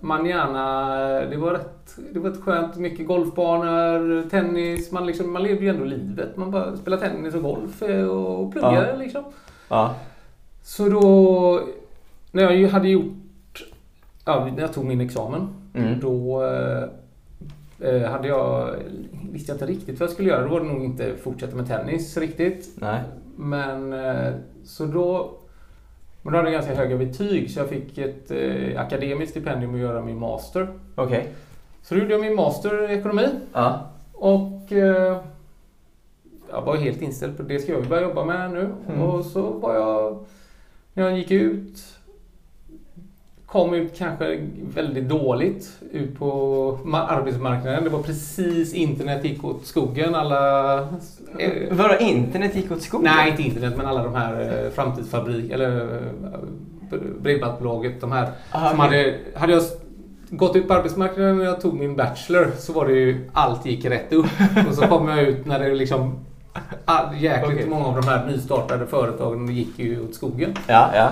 Man 0.00 0.26
gärna, 0.26 0.86
det 1.30 1.36
var 1.36 1.52
rätt, 1.52 1.96
det 2.12 2.18
var 2.18 2.30
ett 2.30 2.40
skönt, 2.42 2.76
mycket 2.76 3.06
golfbanor, 3.06 4.28
tennis, 4.30 4.92
man, 4.92 5.06
liksom, 5.06 5.32
man 5.32 5.42
levde 5.42 5.64
ju 5.64 5.68
ändå 5.70 5.84
livet. 5.84 6.36
Man 6.36 6.50
bara 6.50 6.76
spelade 6.76 7.02
tennis 7.08 7.34
och 7.34 7.42
golf 7.42 7.82
eh, 7.82 8.04
och 8.06 8.52
pluggade 8.52 8.90
Ja. 8.90 8.96
liksom. 8.96 9.24
Ja. 9.68 9.94
Så 10.62 10.88
då, 10.88 11.60
när 12.32 12.50
jag 12.52 12.68
hade 12.68 12.88
gjort, 12.88 13.64
ja, 14.24 14.48
när 14.54 14.60
jag 14.62 14.72
tog 14.72 14.84
min 14.84 15.00
examen, 15.00 15.48
Mm. 15.74 16.00
då 16.00 16.42
eh, 16.44 16.82
eh, 17.88 18.10
hade 18.10 18.28
jag, 18.28 18.74
visste 19.32 19.52
jag 19.52 19.54
inte 19.56 19.66
riktigt 19.66 20.00
vad 20.00 20.08
jag 20.08 20.14
skulle 20.14 20.28
göra. 20.28 20.42
Då 20.42 20.48
var 20.48 20.60
det 20.60 20.66
nog 20.66 20.84
inte 20.84 21.16
fortsätta 21.16 21.56
med 21.56 21.66
tennis 21.68 22.16
riktigt. 22.16 22.68
Nej. 22.74 23.00
Men 23.36 23.92
eh, 23.92 24.32
så 24.64 24.84
då, 24.86 25.30
men 26.22 26.32
då 26.32 26.38
hade 26.38 26.50
jag 26.50 26.62
ganska 26.62 26.74
höga 26.82 26.96
betyg 26.96 27.50
så 27.50 27.60
jag 27.60 27.68
fick 27.68 27.98
ett 27.98 28.30
eh, 28.30 28.80
akademiskt 28.80 29.30
stipendium 29.30 29.74
att 29.74 29.80
göra 29.80 30.02
min 30.02 30.18
master. 30.18 30.68
Okej. 30.94 31.28
Så 31.82 31.94
då 31.94 32.00
gjorde 32.00 32.12
jag 32.12 32.20
min 32.20 32.34
master 32.34 32.90
i 32.90 32.94
ekonomi 32.94 33.26
Ja. 33.52 33.90
och 34.12 34.72
eh, 34.72 35.16
jag 36.50 36.62
var 36.62 36.76
helt 36.76 37.02
inställd 37.02 37.36
på 37.36 37.42
det 37.42 37.58
ska 37.58 37.72
jag 37.72 37.88
börja 37.88 38.02
jobba 38.02 38.24
med 38.24 38.50
nu. 38.50 38.70
Mm. 38.88 39.02
Och 39.02 39.24
så 39.24 39.40
var 39.42 39.74
jag, 39.74 40.24
när 40.94 41.02
jag 41.08 41.18
gick 41.18 41.30
ut, 41.30 41.97
kom 43.52 43.74
ut 43.74 43.98
kanske 43.98 44.40
väldigt 44.74 45.08
dåligt 45.08 45.68
ut 45.92 46.18
på 46.18 46.26
ma- 46.84 47.06
arbetsmarknaden. 47.06 47.84
Det 47.84 47.90
var 47.90 48.02
precis 48.02 48.74
internet 48.74 49.24
gick 49.24 49.44
åt 49.44 49.66
skogen. 49.66 50.14
Alla... 50.14 50.78
Eh, 51.38 51.50
Vadå, 51.70 51.94
internet 52.00 52.54
gick 52.56 52.70
åt 52.72 52.82
skogen? 52.82 53.12
nej, 53.16 53.30
inte 53.30 53.42
internet, 53.42 53.74
men 53.76 53.86
alla 53.86 54.02
de 54.04 54.14
här 54.14 54.64
eh, 54.64 54.70
framtidsfabrik 54.70 55.50
eller 55.50 55.80
eh, 56.92 56.98
bredbandsbolaget. 57.20 58.00
De 58.00 58.12
här 58.12 58.28
Aha, 58.52 58.70
som 58.70 58.78
hade, 58.80 59.14
hade 59.34 59.52
jag 59.52 59.62
gått 60.30 60.56
ut 60.56 60.68
på 60.68 60.74
arbetsmarknaden 60.74 61.38
när 61.38 61.44
jag 61.44 61.60
tog 61.60 61.74
min 61.74 61.96
bachelor 61.96 62.50
så 62.58 62.72
var 62.72 62.86
det 62.86 62.92
ju 62.92 63.30
allt 63.32 63.66
gick 63.66 63.84
rätt 63.84 64.12
upp. 64.12 64.26
Och 64.68 64.74
så 64.74 64.82
kom 64.86 65.08
jag 65.08 65.22
ut 65.22 65.46
när 65.46 65.58
det 65.58 65.74
liksom 65.74 66.18
all, 66.84 67.16
jäkligt 67.18 67.52
Okej. 67.58 67.68
många 67.68 67.86
av 67.86 67.94
de 68.00 68.08
här 68.08 68.26
nystartade 68.26 68.86
företagen 68.86 69.48
gick 69.48 69.78
ju 69.78 70.04
åt 70.04 70.14
skogen. 70.14 70.54
Ja, 70.66 70.90
ja. 70.94 71.08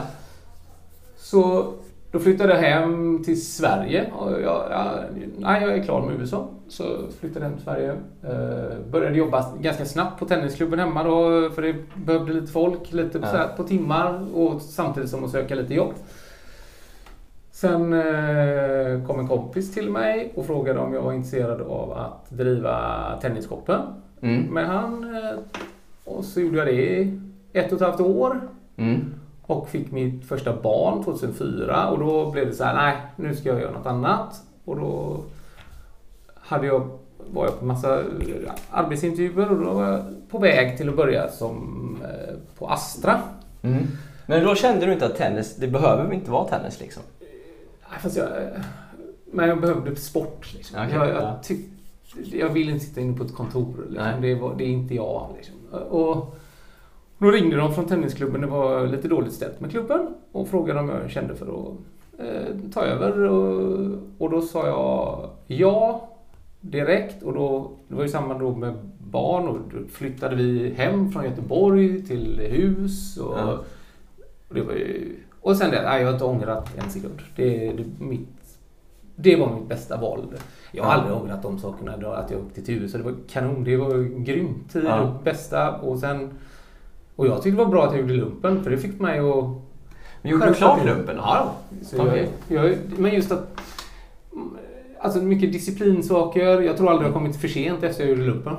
Så 1.19 1.73
då 2.11 2.19
flyttade 2.19 2.53
jag 2.53 2.61
hem 2.61 3.23
till 3.25 3.47
Sverige. 3.47 4.13
Och 4.19 4.33
jag, 4.33 4.41
jag, 4.71 4.91
nej, 5.39 5.63
jag 5.63 5.73
är 5.73 5.83
klar 5.85 6.07
med 6.07 6.21
USA. 6.21 6.49
Så 6.69 6.85
flyttade 7.21 7.45
jag 7.45 7.49
hem 7.51 7.57
till 7.57 7.65
Sverige. 7.65 7.91
Eh, 8.23 8.91
började 8.91 9.17
jobba 9.17 9.45
ganska 9.61 9.85
snabbt 9.85 10.19
på 10.19 10.25
tennisklubben 10.27 10.79
hemma 10.79 11.05
då. 11.05 11.51
För 11.51 11.63
det 11.63 11.75
behövde 11.97 12.33
lite 12.33 12.53
folk, 12.53 12.93
lite 12.93 13.21
så 13.21 13.27
här 13.37 13.49
på 13.57 13.65
timmar. 13.65 14.37
Och 14.37 14.61
samtidigt 14.63 15.11
som 15.11 15.25
att 15.25 15.31
söka 15.31 15.55
lite 15.55 15.75
jobb. 15.75 15.93
Sen 17.51 17.93
eh, 17.93 19.07
kom 19.07 19.21
en 19.21 19.29
kompis 19.29 19.75
till 19.75 19.91
mig 19.91 20.33
och 20.35 20.47
frågade 20.47 20.79
om 20.81 20.95
jag 20.95 21.03
var 21.03 21.13
intresserad 21.13 21.61
av 21.61 21.93
att 21.93 22.31
driva 22.31 23.05
Tennisshoppen 23.23 23.81
Mm. 24.21 24.43
med 24.43 24.67
han. 24.67 25.05
Eh, 25.05 25.39
och 26.05 26.25
så 26.25 26.41
gjorde 26.41 26.57
jag 26.59 26.67
det 26.67 26.73
i 26.73 27.21
ett 27.53 27.73
och 27.73 27.81
ett 27.81 27.87
halvt 27.89 28.01
år. 28.01 28.41
Mm. 28.77 29.15
Och 29.47 29.69
fick 29.69 29.91
mitt 29.91 30.29
första 30.29 30.57
barn 30.62 31.05
2004 31.05 31.88
och 31.88 31.99
då 31.99 32.31
blev 32.31 32.47
det 32.47 32.55
så 32.55 32.65
här, 32.65 32.75
nej 32.75 32.97
nu 33.17 33.35
ska 33.35 33.49
jag 33.49 33.61
göra 33.61 33.73
något 33.73 33.87
annat. 33.87 34.43
Och 34.65 34.76
då 34.76 35.21
hade 36.35 36.67
jag, 36.67 36.88
var 37.31 37.45
jag 37.45 37.59
på 37.59 37.65
massa 37.65 38.03
arbetsintervjuer 38.71 39.50
och 39.50 39.65
då 39.65 39.73
var 39.73 39.85
jag 39.85 40.05
på 40.29 40.38
väg 40.38 40.76
till 40.76 40.88
att 40.88 40.97
börja 40.97 41.29
som 41.29 41.99
eh, 42.03 42.35
på 42.59 42.69
Astra. 42.69 43.21
Mm. 43.62 43.87
Men 44.26 44.45
då 44.45 44.55
kände 44.55 44.87
du 44.87 44.93
inte 44.93 45.07
att 45.07 45.17
tennis, 45.17 45.57
det 45.57 45.69
behöver 45.69 46.12
inte 46.15 46.31
vara 46.31 46.49
tennis 46.49 46.81
liksom? 46.81 47.03
Nej, 47.91 48.00
Fast 48.00 48.17
jag, 48.17 48.29
men 49.33 49.49
jag 49.49 49.61
behövde 49.61 49.97
sport. 49.97 50.55
Liksom. 50.55 50.79
Okej, 50.81 50.95
jag, 50.95 51.09
jag, 51.09 51.23
ja. 51.23 51.38
tyck, 51.43 51.67
jag 52.33 52.49
vill 52.49 52.69
inte 52.69 52.85
sitta 52.85 53.00
inne 53.00 53.19
på 53.19 53.25
ett 53.25 53.35
kontor. 53.35 53.87
Liksom. 53.88 54.21
Det, 54.21 54.35
var, 54.35 54.55
det 54.59 54.65
är 54.65 54.69
inte 54.69 54.95
jag. 54.95 55.35
Liksom. 55.37 55.55
Och 55.91 56.37
då 57.18 57.30
ringde 57.30 57.56
de 57.56 57.75
från 57.75 57.87
tennisklubben. 57.87 58.40
Det 58.40 58.46
var 58.46 58.87
lite 58.87 59.08
dåligt 59.08 59.32
ställt 59.32 59.61
med 59.61 59.70
klubben. 59.70 60.06
Och 60.32 60.49
frågade 60.49 60.80
om 60.80 60.88
jag 60.88 61.11
kände 61.11 61.35
för 61.35 61.46
att 61.46 61.75
eh, 62.20 62.70
ta 62.75 62.80
över. 62.82 63.18
Och, 63.20 63.99
och 64.18 64.30
då 64.30 64.40
sa 64.42 64.66
jag 64.66 65.30
ja 65.58 66.08
direkt. 66.61 67.23
Och 67.23 67.32
då, 67.35 67.70
det 67.88 67.94
var 67.94 68.02
ju 68.02 68.08
samma 68.08 68.38
då 68.38 68.54
med 68.56 68.75
barn. 68.99 69.49
Och 69.49 69.56
då 69.73 69.88
flyttade 69.92 70.37
vi 70.37 70.75
hem 70.76 71.12
från 71.12 71.25
Göteborg 71.25 72.02
till 72.02 72.40
hus. 72.40 73.16
Och, 73.16 73.38
Ja. 73.38 73.58
och 74.49 74.54
det 74.54 74.62
var 74.62 74.73
ju, 74.73 75.16
och 75.40 75.56
sen 75.56 75.70
det, 75.70 75.82
nej, 75.82 76.00
jag 76.00 76.06
har 76.08 76.12
inte 76.12 76.25
ångrat 76.25 76.78
en 76.78 76.90
sekund. 76.90 77.20
Det, 77.37 77.73
det, 77.73 77.85
mitt, 78.04 78.58
det 79.16 79.37
var 79.37 79.54
mitt 79.54 79.68
bästa 79.68 79.96
val. 80.00 80.20
Jag 80.73 80.85
har 80.85 80.90
Ja. 80.92 80.96
aldrig 80.99 81.16
ångrat 81.16 81.42
de 81.42 81.58
sakerna. 81.58 81.92
Att 81.92 82.30
jag 82.30 82.40
åkte 82.40 82.62
till 82.62 82.82
USA. 82.82 82.99
Det 82.99 83.04
var 83.04 83.14
kanon. 83.28 83.64
Det 83.64 83.76
var 83.76 84.20
grymt. 84.25 84.73
Det 84.73 84.82
Ja. 84.82 84.96
det 84.96 85.25
bästa. 85.30 85.76
Och 85.80 85.99
sen... 85.99 86.30
Och 87.16 87.26
jag 87.26 87.42
tyckte 87.42 87.50
det 87.50 87.64
var 87.64 87.70
bra 87.70 87.87
att 87.87 87.92
jag 87.92 88.00
gjorde 88.00 88.14
lumpen. 88.14 88.64
För 88.64 88.70
det 88.70 88.78
fick 88.78 89.00
mig 89.00 89.18
att... 89.18 89.44
Men 90.23 90.32
gjorde 90.32 90.46
du 90.46 90.54
klart 90.54 90.85
lumpen? 90.85 91.16
Ja. 91.16 91.52
Så 91.82 91.96
jag, 91.96 92.26
jag, 92.49 92.76
men 92.96 93.14
just 93.14 93.32
att... 93.32 93.61
Alltså 95.00 95.18
mycket 95.18 95.52
disciplinsaker. 95.52 96.61
Jag 96.61 96.76
tror 96.76 96.90
aldrig 96.90 97.06
jag 97.06 97.14
kommit 97.14 97.40
för 97.40 97.49
sent 97.49 97.82
efter 97.82 98.04
jag 98.04 98.11
gjorde 98.11 98.26
lumpen. 98.26 98.56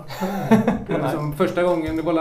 Liksom 1.04 1.34
första 1.34 1.64
gången, 1.64 1.96
det 1.96 2.02
var 2.02 2.14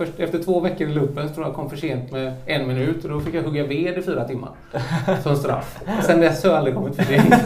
först, 0.00 0.20
efter 0.20 0.42
två 0.42 0.60
veckor 0.60 0.88
i 0.88 0.92
lumpen 0.92 1.28
tror 1.28 1.44
jag 1.44 1.48
jag 1.48 1.56
kom 1.56 1.70
för 1.70 1.76
sent 1.76 2.12
med 2.12 2.32
en 2.46 2.68
minut 2.68 3.04
och 3.04 3.10
då 3.10 3.20
fick 3.20 3.34
jag 3.34 3.42
hugga 3.42 3.66
ved 3.66 3.98
i 3.98 4.02
fyra 4.02 4.24
timmar. 4.24 4.50
Som 5.22 5.36
straff. 5.36 5.80
Sen 6.02 6.20
dess 6.20 6.42
har 6.42 6.50
jag 6.50 6.58
aldrig 6.58 6.74
kommit 6.74 6.96
för 6.96 7.02
sent. 7.02 7.24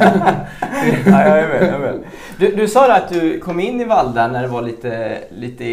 ja, 1.06 1.28
jag 1.28 1.38
är 1.38 1.48
med, 1.48 1.62
jag 1.62 1.74
är 1.74 1.78
med. 1.78 1.98
Du, 2.38 2.54
du 2.56 2.68
sa 2.68 2.94
att 2.94 3.08
du 3.08 3.40
kom 3.40 3.60
in 3.60 3.80
i 3.80 3.84
Valda 3.84 4.28
när 4.28 4.42
det 4.42 4.48
var 4.48 4.62
lite, 4.62 5.18
lite 5.30 5.64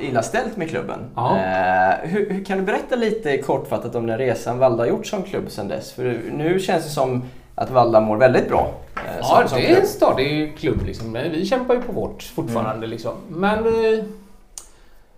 illa 0.00 0.22
ställt 0.22 0.56
med 0.56 0.68
klubben. 0.70 0.98
Ja. 1.14 1.36
Eh, 1.36 2.08
hur, 2.08 2.30
hur, 2.30 2.44
kan 2.44 2.58
du 2.58 2.64
berätta 2.64 2.96
lite 2.96 3.38
kortfattat 3.38 3.94
om 3.94 4.06
den 4.06 4.18
resan 4.18 4.58
Valda 4.58 4.82
har 4.82 4.88
gjort 4.88 5.06
som 5.06 5.22
klubb 5.22 5.50
sedan 5.50 5.68
dess? 5.68 5.92
För 5.92 6.20
nu 6.32 6.60
känns 6.60 6.84
det 6.84 6.90
som 6.90 7.22
att 7.54 7.70
Valda 7.70 8.00
mår 8.00 8.16
väldigt 8.16 8.48
bra. 8.48 8.74
eh, 8.94 9.26
som, 9.26 9.40
Ja, 9.40 9.48
som 9.48 9.58
det 9.58 9.72
är 9.72 9.80
en 9.80 9.86
stadig 9.86 10.58
klubb 10.58 10.86
liksom. 10.86 11.12
Vi 11.12 11.46
kämpar 11.46 11.74
ju 11.74 11.80
på 11.80 11.92
vårt 11.92 12.22
fortfarande 12.22 12.86
liksom. 12.86 13.12
Men 13.28 13.64
vi... 13.64 14.04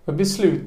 jag 0.05 0.15
Beslut... 0.15 0.61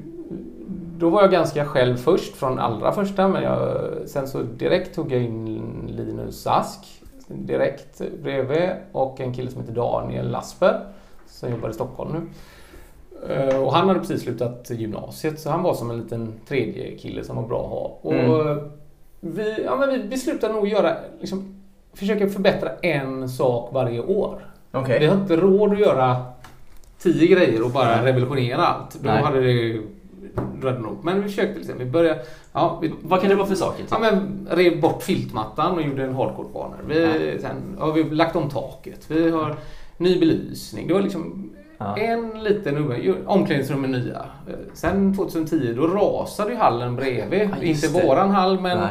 Då 0.99 1.11
var 1.11 1.23
jag 1.23 1.31
ganska 1.31 1.65
själv 1.65 1.97
först 1.97 2.37
från 2.37 2.59
allra 2.59 2.93
första 2.93 3.29
men 3.29 3.43
jag, 3.43 3.81
sen 4.07 4.29
så 4.29 4.43
direkt 4.43 4.95
tog 4.95 5.13
jag 5.13 5.23
in 5.23 5.63
Linus 5.97 6.47
Ask 6.47 6.81
direkt 7.29 8.03
bredvid 8.23 8.69
och 8.93 9.21
en 9.21 9.35
kille 9.35 9.51
som 9.51 9.61
heter 9.61 9.75
Daniel 9.75 10.31
Lasper 10.31 10.81
som 11.27 11.51
jobbar 11.51 11.69
i 11.71 11.73
Stockholm 11.73 12.11
nu. 12.13 12.21
Eh, 13.35 13.63
Och 13.63 13.73
han 13.73 13.89
hade 13.89 14.01
precis 14.01 14.23
slutat 14.23 14.71
gymnasiet 14.71 15.41
så 15.41 15.51
han 15.51 15.63
var 15.63 15.75
som 15.75 15.91
en 15.91 15.99
liten 15.99 16.33
tredje 16.49 16.99
kille 16.99 17.25
som 17.25 17.37
var 17.37 17.43
bra 17.49 17.61
att 17.65 17.71
ha. 17.71 17.99
Och 18.03 18.41
Mm. 18.47 18.71
vi, 19.21 19.63
ja, 19.65 19.77
men 19.77 19.89
vi 19.91 20.09
beslutade 20.09 20.55
nog 20.55 20.69
göra, 20.69 20.97
liksom, 21.21 21.55
försöka 21.95 22.29
förbättra 22.29 22.71
en 22.83 23.29
sak 23.29 23.71
varje 23.73 24.01
år. 24.01 24.45
Okej. 24.73 24.99
Vi 25.01 25.07
har 25.07 25.17
inte 25.17 25.37
råd 25.37 25.73
att 25.73 25.81
göra 25.81 26.17
tio 26.99 27.27
grejer 27.27 27.65
och 27.65 27.71
bara 27.71 28.05
revolutionera 28.05 28.67
allt. 28.67 28.95
Då 29.03 29.09
Nej. 29.11 29.23
hade 29.23 29.41
det, 29.41 29.81
rörde 30.63 30.79
nog. 30.79 31.05
Men 31.05 31.17
vi 31.23 31.29
försökte 31.29 31.59
liksom. 31.59 31.79
Vi 31.79 31.85
började... 31.85 32.21
Ja, 32.53 32.79
vi, 32.83 32.93
Vad 33.03 33.21
kan 33.21 33.31
det 33.31 33.37
vara 33.37 33.47
för 33.47 33.55
saker? 33.55 33.85
Ja, 33.91 33.99
men 33.99 34.47
rev 34.51 34.81
bort 34.81 35.03
filtmattan 35.03 35.75
och 35.75 35.83
gjorde 35.83 36.05
en 36.05 36.15
hardcore-bana. 36.15 36.75
Vi, 36.89 37.39
Sen 37.41 37.77
har 37.79 37.93
vi 37.93 38.05
lagt 38.05 38.37
om 38.37 38.49
taket. 38.49 39.05
Vi 39.11 39.31
har 39.31 39.57
ny 39.97 40.21
belysning. 40.21 40.87
Det 40.89 40.95
var 40.95 41.01
liksom 41.03 41.51
Ja. 41.83 41.97
en 41.97 42.45
liten 42.45 42.77
ugn. 42.77 43.17
Omklädningsrum 43.27 43.85
är 43.85 43.89
nya. 43.89 44.23
Sen 44.75 45.17
2010 45.17 45.73
då 45.77 45.87
rasade 45.87 46.51
ju 46.51 46.57
hallen 46.57 46.97
bredvid. 46.97 47.51
Ja, 47.59 47.63
Inte 47.65 47.87
det. 47.89 48.07
våran 48.07 48.31
hall 48.31 48.61
men... 48.61 48.79
Nej. 48.79 48.89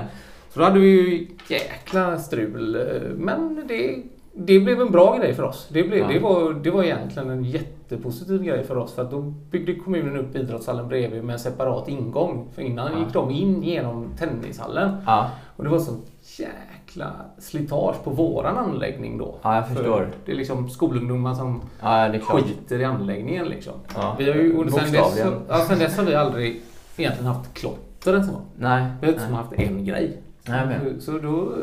Så 0.53 0.59
då 0.59 0.65
hade 0.65 0.79
vi 0.79 0.87
ju 0.87 1.27
jäkla 1.47 2.17
strul. 2.19 2.77
Men 3.17 3.63
det, 3.67 4.03
det 4.39 4.59
blev 4.59 4.81
en 4.81 4.91
bra 4.91 5.17
grej 5.17 5.33
för 5.33 5.43
oss. 5.43 5.67
Det, 5.71 5.83
blev, 5.83 5.99
Ja. 5.99 6.07
det, 6.07 6.19
var, 6.19 6.53
det 6.53 6.71
var 6.71 6.83
egentligen 6.83 7.29
en 7.29 7.43
jättepositiv 7.43 8.43
grej 8.43 8.63
för 8.63 8.77
oss. 8.77 8.93
För 8.93 9.01
att 9.01 9.11
då 9.11 9.19
byggde 9.51 9.75
kommunen 9.75 10.17
upp 10.17 10.35
idrottshallen 10.35 10.87
bredvid 10.87 11.23
med 11.23 11.33
en 11.33 11.39
separat 11.39 11.87
ingång. 11.89 12.47
För 12.55 12.61
innan 12.61 12.91
Ja. 12.91 12.99
gick 12.99 13.13
de 13.13 13.31
in 13.31 13.63
genom 13.63 14.07
tennishallen. 14.19 14.97
Ja. 15.05 15.29
Och 15.55 15.63
det 15.63 15.69
var 15.69 15.79
så 15.79 15.91
jäkla 16.37 17.11
slitage 17.37 18.03
på 18.03 18.09
våran 18.09 18.57
anläggning 18.57 19.17
då. 19.17 19.35
Ja, 19.41 19.55
jag 19.55 19.67
För 19.67 19.75
förstår. 19.75 20.09
Det 20.25 20.31
är 20.31 20.35
liksom 20.35 20.69
skolungdomar 20.69 21.33
som 21.33 21.61
ja, 21.81 22.13
skiter 22.21 22.79
i 22.79 22.83
anläggningen 22.85 23.45
liksom. 23.45 23.73
Vi 24.17 24.29
har 24.29 24.35
ju, 24.35 24.57
och 24.57 24.71
sen, 24.71 24.91
dess, 24.91 25.19
ja, 25.49 25.65
sen 25.67 25.79
dess 25.79 25.97
har 25.97 26.03
vi 26.05 26.15
aldrig 26.15 26.61
egentligen 26.97 27.33
haft 27.33 27.53
klotter 27.53 28.11
ens 28.11 28.27
en 28.27 28.33
gång. 28.33 28.45
Nej. 28.57 28.85
Vi 29.01 29.07
har 29.07 29.13
inte 29.13 29.25
haft 29.25 29.53
en 29.53 29.85
grej. 29.85 30.17
Nej, 30.47 30.65
men. 30.67 31.01
Så 31.01 31.11
då... 31.11 31.53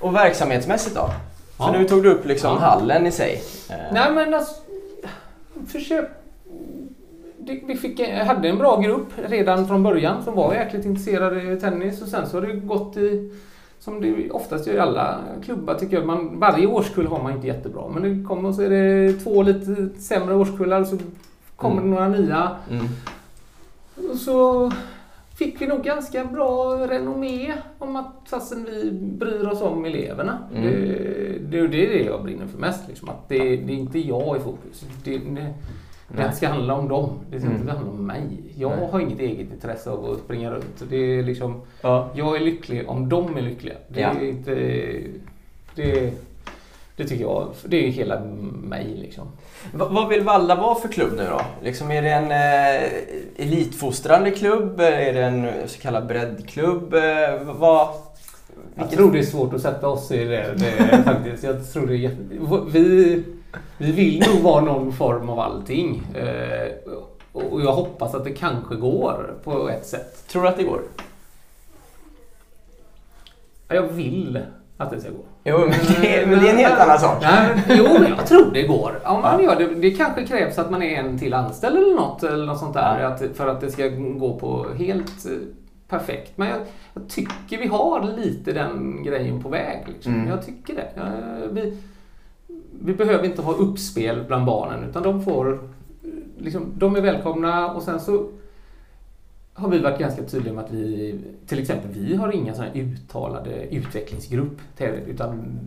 Och 0.00 0.14
verksamhetsmässigt 0.14 0.96
då? 0.96 1.10
För 1.60 1.72
Ja. 1.74 1.78
nu 1.78 1.84
tog 1.88 2.02
du 2.02 2.10
upp 2.12 2.24
liksom 2.26 2.50
Ja. 2.50 2.58
hallen 2.66 3.06
i 3.06 3.12
sig. 3.12 3.42
Eh, 3.70 3.76
Nej 3.92 4.12
men 4.12 4.34
alltså... 4.34 4.54
Försök... 5.66 6.08
Vi 7.66 7.76
fick, 7.76 8.00
hade 8.08 8.48
en 8.48 8.58
bra 8.58 8.80
grupp 8.80 9.08
redan 9.28 9.66
från 9.68 9.82
början 9.82 10.22
som 10.24 10.34
var 10.34 10.54
jäkligt 10.54 10.84
intresserade 10.84 11.52
i 11.52 11.60
tennis 11.60 12.02
och 12.02 12.08
sen 12.08 12.26
så 12.28 12.36
har 12.40 12.46
det 12.46 12.52
gått 12.52 12.96
i... 12.96 13.32
Som 13.78 14.00
det 14.00 14.30
oftast 14.30 14.66
gör 14.66 14.74
i 14.74 14.78
alla 14.78 15.18
klubbar 15.44 15.74
tycker 15.74 15.96
jag. 15.96 16.06
Man, 16.06 16.38
varje 16.40 16.66
årskull 16.66 17.06
har 17.06 17.22
man 17.22 17.32
inte 17.32 17.46
jättebra. 17.46 17.88
Men 17.88 18.02
det 18.02 18.28
kommer 18.28 18.48
och 18.48 18.54
så 18.54 18.62
är 18.62 18.70
det 18.70 19.12
två 19.12 19.42
lite 19.42 19.88
sämre 20.00 20.34
årskullar 20.34 20.84
så 20.84 20.98
kommer 21.56 21.76
Mm. 21.82 21.90
det 21.90 21.94
några 21.96 22.08
nya. 22.08 22.50
Mm. 22.70 22.86
Och 24.10 24.16
så 24.16 24.72
fick 25.44 25.60
vi 25.62 25.66
nog 25.66 25.82
ganska 25.82 26.24
bra 26.24 26.74
renommé 26.90 27.52
om 27.78 27.96
att 27.96 28.12
fastän 28.26 28.64
vi 28.64 28.90
bryr 28.92 29.46
oss 29.46 29.62
om 29.62 29.84
eleverna. 29.84 30.38
Mm. 30.54 30.62
Det, 30.70 30.78
det, 31.50 31.68
det 31.68 31.86
är 31.86 31.98
det 31.98 32.04
jag 32.04 32.22
brinner 32.22 32.46
för 32.46 32.58
mest. 32.58 32.88
Liksom, 32.88 33.08
att 33.08 33.28
det, 33.28 33.38
det 33.38 33.72
är 33.72 33.76
inte 33.76 33.98
jag 33.98 34.36
i 34.36 34.40
fokus. 34.40 34.84
Det, 35.04 35.18
det, 35.18 35.54
det 36.16 36.32
ska 36.32 36.48
handla 36.48 36.74
om 36.74 36.88
dem. 36.88 37.10
Det 37.30 37.38
ska 37.40 37.48
Mm. 37.48 37.60
inte 37.60 37.72
handla 37.72 37.90
om 37.92 38.06
mig. 38.06 38.22
Jag 38.56 38.70
Nej. 38.78 38.88
har 38.92 39.00
inget 39.00 39.20
eget 39.20 39.52
intresse 39.52 39.90
av 39.90 40.10
att 40.10 40.18
springa 40.18 40.50
runt. 40.50 40.84
Det 40.90 40.96
är 40.96 41.22
liksom, 41.22 41.60
Ja. 41.82 42.08
jag 42.14 42.36
är 42.36 42.40
lycklig 42.40 42.88
om 42.88 43.08
de 43.08 43.36
är 43.36 43.42
lyckliga. 43.42 43.74
Det, 43.88 44.00
Ja. 44.00 44.08
är 44.20 44.24
inte, 44.28 44.54
det, 45.74 46.12
det 47.00 47.08
tycker 47.08 47.24
jag. 47.24 47.48
Det 47.64 47.86
är 47.86 47.90
hela 47.90 48.20
mig 48.62 48.84
liksom. 48.96 49.28
Va- 49.74 49.88
vad 49.90 50.08
vill 50.08 50.22
Valla 50.24 50.54
vara 50.54 50.74
för 50.74 50.88
klubb 50.88 51.12
nu 51.16 51.26
då? 51.30 51.40
Liksom 51.62 51.90
är 51.90 52.02
det 52.02 52.10
en 52.10 52.30
eh, 52.30 53.46
elitfostrande 53.46 54.30
klubb? 54.30 54.80
Är 54.80 55.12
det 55.12 55.22
en 55.24 55.68
så 55.68 55.80
kallad 55.80 56.06
breddklubb? 56.06 56.94
Eh, 56.94 57.42
vad... 57.42 57.88
Jag 58.74 58.90
tror 58.90 59.12
det 59.12 59.18
är 59.18 59.22
svårt 59.22 59.54
att 59.54 59.60
sätta 59.62 59.88
oss 59.88 60.10
i 60.10 60.24
det, 60.24 60.54
det 60.56 61.02
faktiskt. 61.04 61.44
Jag 61.44 61.72
tror 61.72 61.86
det 61.86 61.92
är 61.94 61.96
jätte... 61.96 62.16
vi, 62.70 63.24
vi 63.78 63.92
vill 63.92 64.24
nog 64.32 64.42
vara 64.42 64.60
någon 64.60 64.92
form 64.92 65.28
av 65.28 65.40
allting. 65.40 66.02
Eh, 66.16 66.72
och 67.32 67.60
jag 67.60 67.72
hoppas 67.72 68.14
att 68.14 68.24
det 68.24 68.30
kanske 68.32 68.74
går 68.74 69.34
på 69.44 69.68
ett 69.68 69.86
sätt. 69.86 70.28
Tror 70.28 70.42
du 70.42 70.48
att 70.48 70.56
det 70.56 70.62
går? 70.62 70.80
Ja, 73.68 73.74
Jag 73.74 73.82
vill 73.82 74.38
att 74.80 74.90
det 74.90 75.00
ska 75.00 75.10
gå. 75.10 75.24
Jo, 75.44 75.58
men 75.58 75.70
det, 75.70 76.26
men 76.26 76.40
det 76.40 76.48
är 76.48 76.52
en 76.52 76.58
helt 76.58 76.80
annan 76.80 76.98
sak. 76.98 77.22
Nej, 77.22 77.64
jo, 77.68 77.84
men 78.00 78.10
jag 78.10 78.26
tror 78.26 78.50
det 78.52 78.62
går. 78.62 79.00
Om 79.04 79.22
man 79.22 79.42
gör 79.42 79.56
det, 79.56 79.66
det 79.66 79.90
kanske 79.90 80.26
krävs 80.26 80.58
att 80.58 80.70
man 80.70 80.82
är 80.82 81.00
en 81.00 81.18
till 81.18 81.34
anställd 81.34 81.76
eller 81.76 81.94
något, 81.94 82.22
eller 82.22 82.46
något 82.46 82.58
sånt 82.58 82.74
där 82.74 83.00
att, 83.00 83.22
för 83.34 83.46
att 83.46 83.60
det 83.60 83.70
ska 83.70 83.88
gå 83.88 84.38
på 84.38 84.66
helt 84.78 85.26
eh, 85.26 85.32
perfekt. 85.88 86.38
Men 86.38 86.48
jag, 86.48 86.58
jag 86.94 87.08
tycker 87.08 87.58
vi 87.58 87.66
har 87.66 88.16
lite 88.16 88.52
den 88.52 89.02
grejen 89.04 89.42
på 89.42 89.48
väg. 89.48 89.84
Liksom. 89.86 90.14
Mm. 90.14 90.28
Jag 90.28 90.46
tycker 90.46 90.74
det. 90.74 90.90
Vi, 91.50 91.78
vi 92.82 92.94
behöver 92.94 93.24
inte 93.24 93.42
ha 93.42 93.52
uppspel 93.52 94.24
bland 94.26 94.46
barnen 94.46 94.88
utan 94.90 95.02
de 95.02 95.24
får 95.24 95.52
eh, 95.52 96.10
liksom, 96.38 96.72
de 96.74 96.96
är 96.96 97.00
välkomna 97.00 97.70
och 97.70 97.82
sen 97.82 98.00
så 98.00 98.28
har 99.60 99.68
vi 99.68 99.78
varit 99.78 99.98
ganska 99.98 100.22
tydliga 100.22 100.54
med 100.54 100.64
att 100.64 100.70
vi, 100.70 101.14
till 101.46 101.58
exempel, 101.58 101.90
vi 101.94 102.16
har 102.16 102.32
inga 102.32 102.54
sådana 102.54 102.74
uttalade 102.74 103.74
utvecklingsgrupp 103.74 104.60
utan 105.06 105.58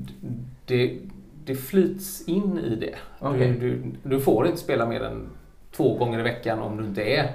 det, 0.66 1.00
det 1.46 1.56
flyts 1.56 2.28
in 2.28 2.58
i 2.58 2.76
det. 2.76 2.96
Okej. 3.20 3.58
Du, 3.60 3.70
du, 3.70 3.82
du 4.10 4.20
får 4.20 4.46
inte 4.48 4.60
spela 4.60 4.86
mer 4.86 5.04
än 5.04 5.30
två 5.72 5.98
gånger 5.98 6.20
i 6.20 6.24
veckan 6.24 6.60
om 6.60 6.78
du 6.78 6.86
inte 6.86 7.04
är 7.04 7.32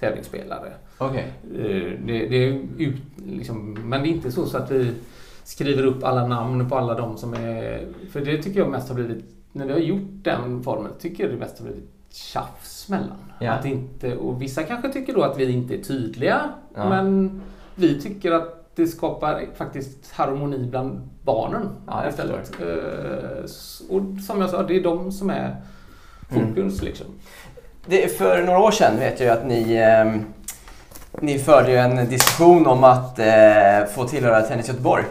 tävlingsspelare. 0.00 0.72
Okej. 0.98 1.26
Eh, 1.54 2.06
Det, 2.06 2.26
det 2.26 2.48
är 2.48 2.62
ut, 2.78 3.02
liksom, 3.26 3.72
men 3.84 4.02
det 4.02 4.08
är 4.08 4.10
inte 4.10 4.32
så, 4.32 4.46
så 4.46 4.56
att 4.56 4.70
vi 4.70 4.92
skriver 5.44 5.84
upp 5.84 6.04
alla 6.04 6.26
namn 6.26 6.68
på 6.68 6.76
alla 6.76 6.94
de 6.94 7.16
som 7.16 7.34
är... 7.34 7.88
För 8.10 8.20
det 8.20 8.42
tycker 8.42 8.60
jag 8.60 8.70
mest 8.70 8.88
har 8.88 8.94
blivit, 8.94 9.24
när 9.52 9.66
vi 9.66 9.72
har 9.72 9.80
gjort 9.80 10.08
den 10.22 10.62
formen, 10.62 10.90
tycker 10.98 11.24
jag 11.24 11.32
det 11.32 11.38
mest 11.38 11.58
har 11.58 11.66
blivit 11.66 11.90
tjafs 12.10 12.88
mellan. 12.88 13.18
Ja. 13.38 13.52
Att 13.52 13.64
inte, 13.64 14.16
och 14.16 14.42
vissa 14.42 14.62
kanske 14.62 14.92
tycker 14.92 15.14
då 15.14 15.22
att 15.22 15.38
vi 15.38 15.52
inte 15.52 15.74
är 15.74 15.82
tydliga, 15.82 16.40
Ja. 16.74 16.88
men 16.88 17.40
vi 17.74 18.00
tycker 18.02 18.32
att 18.32 18.54
det 18.76 18.86
skapar 18.86 19.44
faktiskt 19.56 20.12
harmoni 20.12 20.66
bland 20.70 21.08
barnen 21.24 21.68
Ja, 21.86 22.08
istället. 22.08 22.52
Eh, 22.60 23.42
Och 23.90 24.02
som 24.26 24.40
jag 24.40 24.50
sa, 24.50 24.62
det 24.62 24.76
är 24.76 24.82
de 24.82 25.12
som 25.12 25.30
är 25.30 25.56
Mm. 26.30 26.48
fokus 26.48 26.82
liksom. 26.82 27.06
Det, 27.86 28.08
för 28.18 28.42
några 28.42 28.58
år 28.58 28.70
sedan 28.70 28.98
vet 28.98 29.20
jag 29.20 29.28
att 29.38 29.46
ni, 29.46 29.76
ehm, 29.76 30.24
ni 31.20 31.38
förde 31.38 31.78
en 31.80 32.08
diskussion 32.08 32.66
om 32.66 32.84
att 32.84 33.18
eh, 33.18 33.84
få 33.94 34.04
tillhöra 34.08 34.42
Tennis 34.42 34.68
Göteborg. 34.68 35.04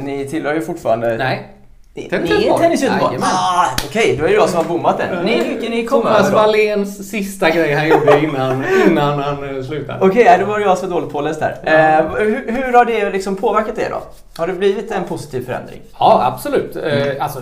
Ni 0.00 0.26
tillhör 0.28 0.54
ju 0.54 0.60
fortfarande... 0.60 1.16
Nej, 1.16 1.53
Ni, 1.96 2.04
är? 2.04 2.58
Tennis 2.58 2.82
Göteborg? 2.82 3.18
Ah, 3.20 3.66
Okej, 3.86 4.16
då 4.16 4.24
är 4.24 4.28
det 4.28 4.34
jag 4.34 4.48
som 4.48 4.58
har 4.58 4.64
bommat 4.64 4.98
den. 4.98 5.24
Ni, 5.24 5.58
ni, 5.60 5.68
ni 5.68 5.86
kommer 5.86 6.14
Thomas. 6.14 6.32
Walléns 6.32 7.10
sista 7.10 7.50
grej 7.50 7.74
han 7.74 7.88
gjorde 7.88 8.20
innan, 8.20 8.64
innan 8.86 9.18
han 9.18 9.56
eh, 9.56 9.62
slutade. 9.62 9.98
Okej, 10.06 10.22
okay, 10.22 10.38
då 10.38 10.44
var 10.44 10.58
det 10.58 10.64
jag 10.64 10.78
som 10.78 10.90
var 10.90 10.96
dåligt 10.96 11.12
påläst 11.12 11.40
där. 11.40 11.58
Eh, 11.62 12.16
hur, 12.16 12.52
hur 12.52 12.72
har 12.72 12.84
det 12.84 13.10
liksom 13.10 13.36
påverkat 13.36 13.78
er 13.78 13.90
då? 13.90 14.02
Har 14.36 14.46
det 14.46 14.52
blivit 14.52 14.90
en 14.90 15.04
positiv 15.04 15.46
förändring? 15.46 15.80
Ja, 15.98 16.24
absolut. 16.34 16.76
Mm. 16.76 17.08
Eh, 17.08 17.24
alltså, 17.24 17.38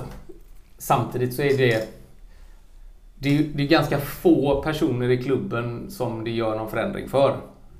samtidigt 0.78 1.34
så 1.34 1.42
är 1.42 1.56
det... 1.58 1.88
Det 3.18 3.38
är, 3.38 3.42
det 3.54 3.62
är 3.62 3.66
ganska 3.66 3.98
få 3.98 4.62
personer 4.62 5.10
i 5.10 5.22
klubben 5.22 5.90
som 5.90 6.24
det 6.24 6.30
gör 6.30 6.56
någon 6.56 6.70
förändring 6.70 7.08
för. 7.08 7.36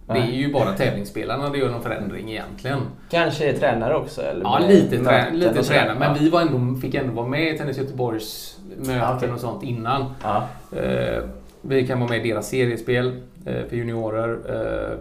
Det 0.07 0.19
är 0.19 0.27
ju 0.27 0.53
bara 0.53 0.73
tävlingsspelarna 0.73 1.51
det 1.51 1.59
gör 1.59 1.71
någon 1.71 1.83
förändring 1.83 2.31
egentligen. 2.31 2.81
Kanske 3.11 3.51
är 3.51 3.53
tränare 3.53 3.97
också? 3.97 4.23
Eller 4.23 4.43
Ja, 4.43 4.59
lite, 4.69 5.05
trä, 5.05 5.31
lite 5.33 5.63
tränare. 5.63 5.99
Men 5.99 6.15
vi 6.19 6.29
var 6.29 6.41
ändå, 6.41 6.81
fick 6.81 6.95
ändå 6.95 7.13
vara 7.13 7.27
med 7.27 7.55
i 7.55 7.59
Tennis 7.59 7.79
Göteborgs 7.79 8.59
möten 8.77 9.17
okej. 9.17 9.33
och 9.33 9.41
sånt 9.41 9.63
innan. 9.63 10.05
Ja. 10.23 10.49
Eh, 10.77 11.23
vi 11.61 11.87
kan 11.87 12.01
vara 12.01 12.11
med 12.11 12.27
i 12.27 12.31
deras 12.31 12.49
seriespel 12.49 13.07
eh, 13.47 13.69
för 13.69 13.77
juniorer. 13.77 14.39
Eh, 14.49 14.99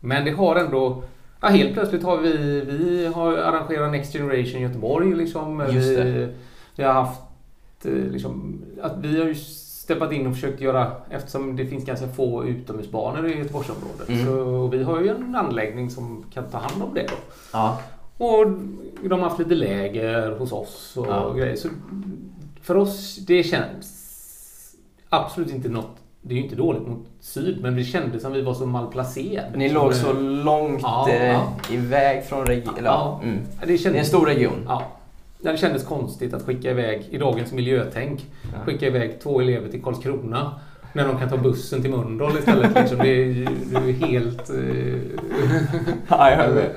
men 0.00 0.24
det 0.24 0.30
har 0.30 0.56
ändå... 0.56 1.02
Ja, 1.40 1.48
helt 1.48 1.72
plötsligt 1.72 2.02
har 2.02 2.18
vi, 2.18 2.60
vi 2.60 3.06
har 3.14 3.32
arrangerat 3.36 3.92
Next 3.92 4.12
Generation 4.12 4.60
Göteborg. 4.60 5.14
Liksom. 5.14 5.66
Vi, 5.70 6.28
vi 6.76 6.84
har 6.84 6.92
haft... 6.92 7.20
Liksom, 7.82 8.62
att 8.82 8.98
vi 8.98 9.20
har 9.20 9.26
ju 9.26 9.34
steppat 9.86 10.12
in 10.12 10.26
och 10.26 10.34
försökt 10.34 10.60
göra... 10.60 10.92
Eftersom 11.10 11.56
det 11.56 11.66
finns 11.66 11.84
ganska 11.84 12.08
få 12.08 12.44
utomhusbanor 12.44 13.26
i 13.28 13.38
Göteborgsområdet. 13.38 14.08
Mm. 14.08 14.26
Så 14.26 14.66
vi 14.66 14.82
har 14.82 15.00
ju 15.00 15.08
en 15.08 15.34
anläggning 15.34 15.90
som 15.90 16.24
kan 16.34 16.44
ta 16.44 16.58
hand 16.58 16.82
om 16.82 16.94
det. 16.94 17.02
Då. 17.08 17.14
Ja. 17.52 17.78
Och 18.18 18.46
de 19.08 19.20
har 19.20 19.28
haft 19.28 19.38
lite 19.38 19.54
läger 19.54 20.30
hos 20.38 20.52
oss 20.52 20.94
och 20.96 21.06
Ja. 21.08 21.32
grejer. 21.32 21.56
Så 21.56 21.68
för 22.62 22.76
oss, 22.76 23.16
det 23.26 23.42
känns 23.42 23.86
absolut 25.08 25.54
inte 25.54 25.68
något... 25.68 25.96
Det 26.22 26.34
är 26.34 26.36
ju 26.38 26.42
inte 26.44 26.56
dåligt 26.56 26.86
mot 26.88 27.06
syd, 27.20 27.62
men 27.62 27.76
det 27.76 27.84
kändes 27.84 28.22
som 28.22 28.32
vi 28.32 28.42
var 28.42 28.54
så 28.54 28.66
malplacerade. 28.66 29.58
Ni 29.58 29.68
låg 29.68 29.94
så 29.94 30.12
långt 30.12 30.80
Ja, 30.82 31.08
eh, 31.10 31.26
ja. 31.32 31.52
iväg 31.70 32.24
från 32.24 32.46
regionen. 32.46 32.84
Ja. 32.84 33.20
Mm. 33.22 33.38
Det, 33.60 33.66
Det 33.66 33.86
är 33.86 33.94
en 33.94 34.04
stor 34.04 34.26
region. 34.26 34.64
ja. 34.66 34.82
Det 35.40 35.56
kändes 35.56 35.84
konstigt 35.84 36.34
att 36.34 36.42
skicka 36.42 36.70
iväg, 36.70 37.06
i 37.10 37.18
dagens 37.18 37.52
miljötänk, 37.52 38.26
Ja. 38.42 38.58
skicka 38.64 38.86
iväg 38.86 39.20
två 39.20 39.40
elever 39.40 39.68
till 39.68 39.82
Karlskrona. 39.82 40.60
När 40.92 41.08
de 41.08 41.18
kan 41.18 41.28
ta 41.28 41.36
bussen 41.36 41.82
till 41.82 41.90
Mölndal 41.90 42.38
istället. 42.38 42.74
Liksom. 42.74 42.98
Det, 42.98 43.08
är, 43.08 43.48
det 43.70 43.76
är 43.90 43.92
helt... 43.92 44.50
eh, 44.50 45.20
Ja, 46.08 46.30
jag 46.30 46.36
hör 46.36 46.54
det. 46.54 46.70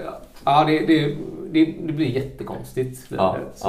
Ja, 0.46 0.64
det, 0.68 0.80
det, 0.86 1.16
det, 1.52 1.66
det 1.86 1.94
blir 1.94 2.08
jättekonstigt. 2.08 3.06
Ja, 3.18 3.38
så, 3.56 3.68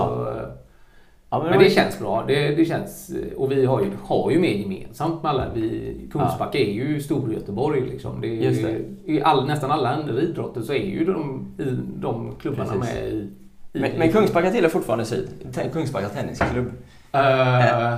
Ja, 1.32 1.38
men 1.38 1.50
men, 1.50 1.58
det 1.58 1.64
var- 1.64 1.70
känns 1.70 1.98
bra. 1.98 2.24
Det, 2.28 2.48
det 2.54 2.64
känns, 2.64 3.10
och 3.36 3.52
vi 3.52 3.64
har 3.64 3.80
ju, 3.80 3.86
har 4.04 4.30
ju 4.30 4.38
mer 4.38 4.48
gemensamt 4.52 5.22
med 5.22 5.30
alla. 5.30 5.46
Vi, 5.54 5.94
Kungsbacka 6.12 6.58
är 6.58 6.72
ju 6.72 7.00
Storgöteborg. 7.00 7.80
Liksom. 7.80 8.20
Det 8.20 8.26
Just 8.28 8.62
det. 8.62 8.80
I 9.12 9.22
all, 9.22 9.46
nästan 9.46 9.70
alla 9.70 9.88
andra 9.94 10.20
idrotter 10.22 10.60
så 10.60 10.72
är 10.72 10.84
ju 10.86 11.04
de, 11.04 11.46
i, 11.58 11.62
de 12.00 12.34
klubbarna 12.40 12.72
Precis. 12.72 12.94
med 12.94 13.08
i... 13.12 13.28
Men, 13.72 13.92
men 13.92 14.12
Kungsbacka 14.12 14.50
tillhör 14.50 14.70
fortfarande 14.70 15.04
Syd. 15.04 15.28
Kungsbacka 15.72 16.08
Tennisklubb. 16.08 16.72
Uh, 17.14 17.94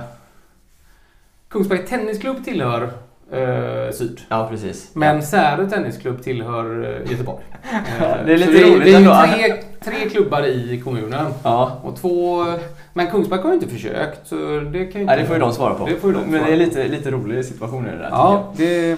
Kungsbacka 1.49 1.83
Tennisklubb 1.87 2.45
tillhör 2.45 2.89
eh, 3.31 3.91
Syd. 3.91 4.21
Ja, 4.29 4.47
precis. 4.51 4.89
Men 4.95 5.23
Särö 5.23 5.69
Tennisklubb 5.69 6.23
tillhör 6.23 6.99
Göteborg. 7.09 7.43
Eh, 8.01 8.25
Det 8.25 8.33
är 8.33 8.37
lite 8.37 8.59
så 8.59 8.67
roligt 8.67 8.83
det 8.85 8.93
är 8.93 8.97
ändå. 8.97 9.23
tre, 9.33 9.63
tre 9.83 10.09
klubbar 10.09 10.45
i 10.45 10.81
kommunen. 10.83 11.25
Ja. 11.43 11.81
Och 11.83 11.95
två... 12.01 12.45
Men 12.93 13.07
Kungsbacka 13.11 13.43
har 13.43 13.49
ju 13.49 13.55
inte 13.59 13.67
försökt 13.67 14.27
så 14.27 14.35
det 14.59 14.85
kan 14.85 15.01
inte... 15.01 15.13
Nej, 15.15 15.17
det 15.17 15.25
får 15.25 15.35
ju 15.35 15.39
de 15.39 15.53
svara 15.53 15.73
på. 15.73 15.85
Det 15.85 15.95
får 15.95 16.09
ju 16.09 16.15
de 16.17 16.23
Men 16.25 16.31
svara 16.39 16.45
det 16.45 16.53
är 16.53 16.57
lite, 16.57 16.87
lite 16.87 17.11
rolig 17.11 17.45
situation 17.45 17.87
i 17.87 17.91
det 17.91 17.97
där 17.97 18.09
Ja, 18.11 18.53
det... 18.57 18.97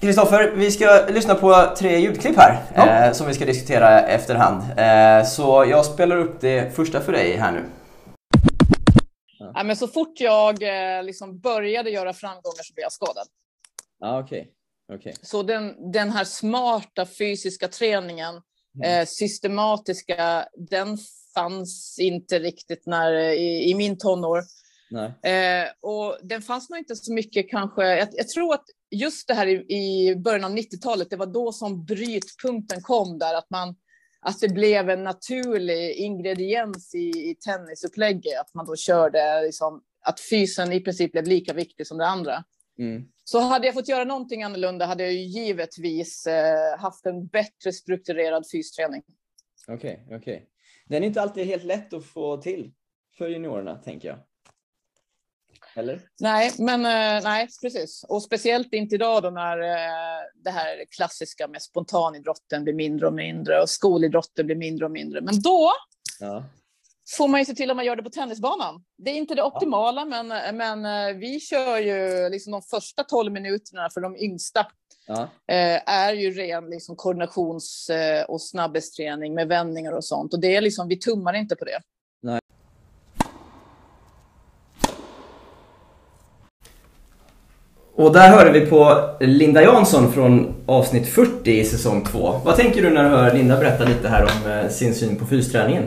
Kristoffer, 0.00 0.52
vi 0.56 0.70
ska 0.70 1.06
lyssna 1.08 1.34
på 1.34 1.74
tre 1.78 1.98
ljudklipp 1.98 2.36
här 2.36 2.62
Ja. 2.74 3.06
eh, 3.06 3.12
som 3.12 3.26
vi 3.26 3.34
ska 3.34 3.44
diskutera 3.44 4.00
efterhand. 4.00 4.62
Eh, 4.78 5.26
så 5.28 5.64
jag 5.70 5.84
spelar 5.86 6.16
upp 6.16 6.40
det 6.40 6.74
första 6.76 7.00
för 7.00 7.12
dig 7.12 7.36
här 7.36 7.52
nu. 7.52 7.64
Ja, 9.54 9.62
men 9.64 9.76
så 9.76 9.88
fort 9.88 10.20
jag 10.20 10.62
eh, 10.62 11.02
liksom 11.04 11.38
började 11.40 11.90
göra 11.90 12.12
framgångar 12.12 12.62
så 12.62 12.74
blev 12.74 12.82
jag 12.82 12.92
skadad. 12.92 13.26
Ja, 14.00 14.18
okej. 14.20 14.48
Okej. 14.94 15.14
Så 15.22 15.42
den, 15.42 15.92
den 15.92 16.10
här 16.10 16.24
smarta 16.24 17.06
fysiska 17.06 17.68
träningen, 17.68 18.34
Mm. 18.84 19.00
eh, 19.00 19.06
systematiska, 19.06 20.44
den 20.70 20.98
fanns 21.34 21.96
inte 21.98 22.38
riktigt 22.38 22.86
när, 22.86 23.12
i, 23.14 23.70
i 23.70 23.74
min 23.74 23.98
tonår. 23.98 24.42
Eh, 25.22 25.68
och 25.80 26.18
den 26.22 26.42
fanns 26.42 26.70
nog 26.70 26.78
inte 26.78 26.96
så 26.96 27.12
mycket 27.12 27.50
kanske. 27.50 27.82
Jag, 27.82 28.08
jag 28.12 28.28
tror 28.28 28.54
att 28.54 28.64
just 28.90 29.28
det 29.28 29.34
här 29.34 29.46
i, 29.46 29.54
i 29.74 30.16
början 30.16 30.44
av 30.44 30.56
90-talet, 30.56 31.10
det 31.10 31.16
var 31.16 31.26
då 31.26 31.52
som 31.52 31.84
brytpunkten 31.84 32.82
kom 32.82 33.18
där, 33.18 33.34
att 33.34 33.50
man 33.50 33.76
att 34.20 34.40
det 34.40 34.48
blev 34.48 34.90
en 34.90 35.04
naturlig 35.04 35.96
ingrediens 35.96 36.94
i, 36.94 37.30
i 37.30 37.36
tennisupplägget, 37.44 38.40
att 38.40 38.54
man 38.54 38.66
då 38.66 38.76
körde 38.76 39.42
liksom, 39.42 39.82
att 40.04 40.20
fysen 40.30 40.72
i 40.72 40.80
princip 40.80 41.12
blev 41.12 41.26
lika 41.26 41.52
viktig 41.52 41.86
som 41.86 41.98
det 41.98 42.06
andra. 42.06 42.44
Mm. 42.78 43.08
Så 43.24 43.38
hade 43.38 43.66
jag 43.66 43.74
fått 43.74 43.88
göra 43.88 44.04
någonting 44.04 44.42
annorlunda 44.42 44.86
hade 44.86 45.02
jag 45.02 45.12
ju 45.12 45.20
givetvis 45.20 46.26
eh, 46.26 46.78
haft 46.78 47.06
en 47.06 47.26
bättre 47.26 47.72
strukturerad 47.72 48.44
fysträning. 48.52 49.02
Okej, 49.68 50.06
okej. 50.10 50.48
Den 50.86 51.02
är 51.02 51.06
inte 51.06 51.22
alltid 51.22 51.46
helt 51.46 51.64
lätt 51.64 51.92
att 51.92 52.04
få 52.04 52.36
till 52.36 52.72
för 53.18 53.28
juniorerna, 53.28 53.76
tänker 53.76 54.08
jag. 54.08 54.18
Eller? 55.78 56.00
Nej, 56.20 56.52
men 56.58 56.80
eh, 56.86 57.22
nej, 57.24 57.48
precis. 57.62 58.04
Och 58.08 58.22
speciellt 58.22 58.72
inte 58.72 58.94
idag 58.94 59.22
då 59.22 59.30
när 59.30 59.58
eh, 59.58 60.20
det 60.44 60.50
här 60.50 60.84
klassiska 60.96 61.48
med 61.48 61.62
spontanidrotten 61.62 62.64
blir 62.64 62.74
mindre 62.74 63.06
och 63.06 63.12
mindre 63.12 63.60
och 63.62 63.70
skolidrotten 63.70 64.46
blir 64.46 64.56
mindre 64.56 64.84
och 64.84 64.90
mindre. 64.90 65.20
Men 65.20 65.40
då 65.42 65.70
Ja. 66.20 66.44
får 67.16 67.28
man 67.28 67.40
ju 67.40 67.44
se 67.44 67.54
till 67.54 67.70
att 67.70 67.76
man 67.76 67.84
gör 67.84 67.96
det 67.96 68.02
på 68.02 68.10
tennisbanan. 68.10 68.84
Det 68.98 69.10
är 69.10 69.14
inte 69.14 69.34
det 69.34 69.42
optimala, 69.42 70.04
men, 70.04 70.28
men 70.56 70.84
eh, 70.84 71.16
vi 71.16 71.40
kör 71.40 71.78
ju 71.78 72.28
liksom 72.30 72.52
de 72.52 72.62
första 72.62 73.04
12 73.04 73.32
minuterna 73.32 73.88
för 73.94 74.00
de 74.00 74.16
yngsta 74.16 74.66
Ja. 75.06 75.28
är 75.86 76.12
ju 76.12 76.30
ren 76.30 76.70
liksom, 76.70 76.96
koordinations 76.96 77.90
och 78.28 78.42
snabbhetsträning 78.42 79.34
med 79.34 79.48
vändningar 79.48 79.92
och 79.92 80.04
sånt. 80.04 80.34
Och 80.34 80.40
det 80.40 80.56
är 80.56 80.60
liksom, 80.60 80.88
vi 80.88 80.96
tummar 80.98 81.34
inte 81.34 81.56
på 81.56 81.64
det. 81.64 81.80
Och 87.98 88.12
där 88.12 88.28
hörde 88.30 88.50
vi 88.60 88.66
på 88.66 89.00
Linda 89.20 89.62
Jansson 89.62 90.12
från 90.12 90.54
avsnitt 90.66 91.06
40 91.08 91.50
i 91.50 91.64
säsong 91.64 92.04
2. 92.04 92.34
Vad 92.44 92.56
tänker 92.56 92.82
du 92.82 92.90
när 92.90 93.02
du 93.04 93.08
hör 93.08 93.34
Linda 93.34 93.56
berätta 93.58 93.84
lite 93.84 94.08
här 94.08 94.22
om 94.22 94.50
eh, 94.52 94.68
sin 94.68 94.94
syn 94.94 95.16
på 95.16 95.24
fysträningen? 95.26 95.82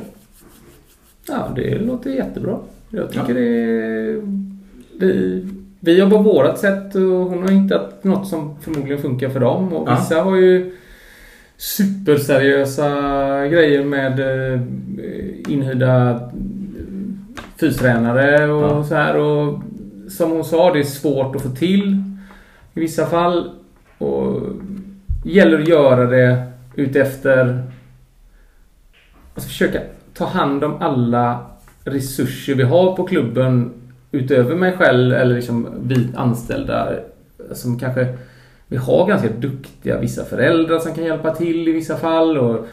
Ja, 1.27 1.47
det 1.55 1.75
låter 1.79 2.09
jättebra. 2.09 2.57
Jag 2.89 3.11
tycker 3.11 3.27
Ja. 3.27 3.33
det... 3.33 4.21
Vi, 4.99 5.45
vi 5.79 5.99
jobbar 5.99 6.17
på 6.17 6.23
vårat 6.23 6.59
sätt 6.59 6.95
och 6.95 7.01
hon 7.01 7.43
har 7.43 7.49
hittat 7.49 8.03
något 8.03 8.27
som 8.27 8.55
förmodligen 8.61 9.01
funkar 9.01 9.29
för 9.29 9.39
dem. 9.39 9.73
Och 9.73 9.89
Ja. 9.89 9.95
vissa 9.99 10.21
har 10.21 10.35
ju 10.35 10.75
superseriösa 11.57 12.87
grejer 13.47 13.83
med 13.83 14.19
eh, 14.19 14.61
inhyrda 15.53 16.19
fystränare 17.59 18.51
och 18.51 18.63
Ja. 18.63 18.83
så 18.83 18.95
här. 18.95 19.17
Och 19.17 19.59
som 20.17 20.31
hon 20.31 20.45
sa, 20.45 20.73
det 20.73 20.79
är 20.79 20.83
svårt 20.83 21.35
att 21.35 21.41
få 21.41 21.49
till 21.49 22.03
i 22.73 22.79
vissa 22.79 23.05
fall. 23.05 23.51
Och 23.97 24.41
gäller 25.25 25.61
att 25.61 25.67
göra 25.67 26.05
det 26.05 26.51
utefter 26.75 27.63
Alltså 29.35 29.47
försöka 29.49 29.79
ta 30.13 30.25
hand 30.25 30.63
om 30.63 30.77
alla 30.81 31.45
resurser 31.83 32.55
vi 32.55 32.63
har 32.63 32.95
på 32.95 33.03
klubben 33.03 33.71
utöver 34.11 34.55
mig 34.55 34.73
själv 34.77 35.13
eller 35.13 35.35
liksom 35.35 35.67
vi 35.83 36.07
anställda 36.15 36.93
som 37.51 37.79
kanske 37.79 38.17
vi 38.67 38.77
har 38.77 39.07
ganska 39.07 39.29
duktiga 39.29 39.99
vissa 39.99 40.25
föräldrar 40.25 40.79
som 40.79 40.95
kan 40.95 41.03
hjälpa 41.03 41.35
till 41.35 41.67
i 41.67 41.71
vissa 41.71 41.97
fall 41.97 42.37
och 42.37 42.67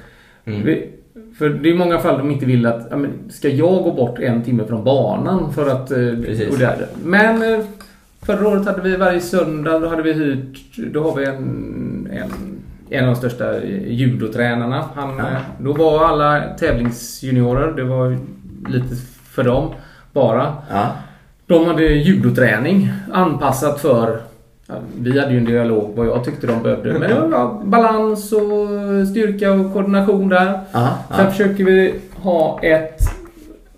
Mm. 0.48 0.62
vi, 0.62 0.90
för 1.38 1.48
det 1.48 1.70
är 1.70 1.74
många 1.74 1.98
fall 1.98 2.18
de 2.18 2.30
inte 2.30 2.46
vill 2.46 2.66
att 2.66 2.86
ja, 2.90 2.96
men, 2.96 3.10
ska 3.30 3.48
jag 3.48 3.82
gå 3.84 3.92
bort 3.92 4.18
en 4.18 4.42
timme 4.42 4.64
från 4.68 4.84
banan 4.84 5.52
för 5.52 5.66
att 5.70 5.90
eh, 5.90 5.96
Precis. 6.26 6.48
Men 7.04 7.54
eh, 7.54 7.64
förra 8.22 8.48
året 8.48 8.66
hade 8.66 8.80
vi 8.82 8.96
varje 8.96 9.20
söndag 9.20 9.78
då 9.78 9.88
hade 9.88 10.02
vi 10.02 10.12
hyrt 10.12 10.76
då 10.92 11.02
har 11.02 11.16
vi 11.16 11.24
en, 11.26 12.08
en 12.12 12.30
en 12.90 13.04
av 13.04 13.10
de 13.10 13.16
största 13.16 13.64
judotränarna. 13.86 14.84
Han, 14.94 15.16
Ja. 15.18 15.24
eh, 15.30 15.36
Då 15.58 15.72
var 15.72 16.04
alla 16.04 16.42
tävlingsjuniorer, 16.58 17.72
det 17.76 17.84
var 17.84 18.16
lite 18.68 18.96
för 19.30 19.42
dem 19.44 19.70
bara. 20.12 20.54
Ja. 20.70 20.86
De 21.46 21.66
hade 21.66 21.82
judoträning 21.84 22.90
anpassat 23.12 23.80
för 23.80 24.20
vi 24.98 25.20
hade 25.20 25.32
ju 25.32 25.38
en 25.38 25.44
dialog 25.44 25.92
vad 25.96 26.06
jag 26.06 26.24
tyckte 26.24 26.46
de 26.46 26.62
behövde. 26.62 26.92
Men 26.92 27.00
det 27.10 27.14
var 27.14 27.64
balans 27.64 28.32
och 28.32 28.68
styrka 29.10 29.52
och 29.52 29.72
koordination 29.72 30.28
där. 30.28 30.60
Aha, 30.72 30.98
Sen 31.16 31.24
ja. 31.24 31.30
försöker 31.30 31.64
vi 31.64 31.94
ha 32.16 32.60
ett 32.62 33.00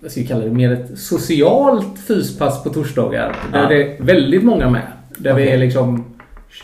vad 0.03 0.11
ska 0.11 0.21
vi 0.21 0.27
kalla 0.27 0.45
det, 0.45 0.51
mer 0.51 0.73
ett 0.73 0.99
socialt 0.99 1.99
fyspass 2.09 2.63
på 2.63 2.71
torsdagar. 2.71 3.37
Där 3.53 3.63
Ja. 3.63 3.69
det 3.69 3.83
är 3.83 4.03
väldigt 4.03 4.43
många 4.45 4.71
med. 4.71 4.83
Där 5.19 5.35
vi 5.35 5.43
Okej. 5.43 5.55
är 5.55 5.59
liksom 5.59 6.05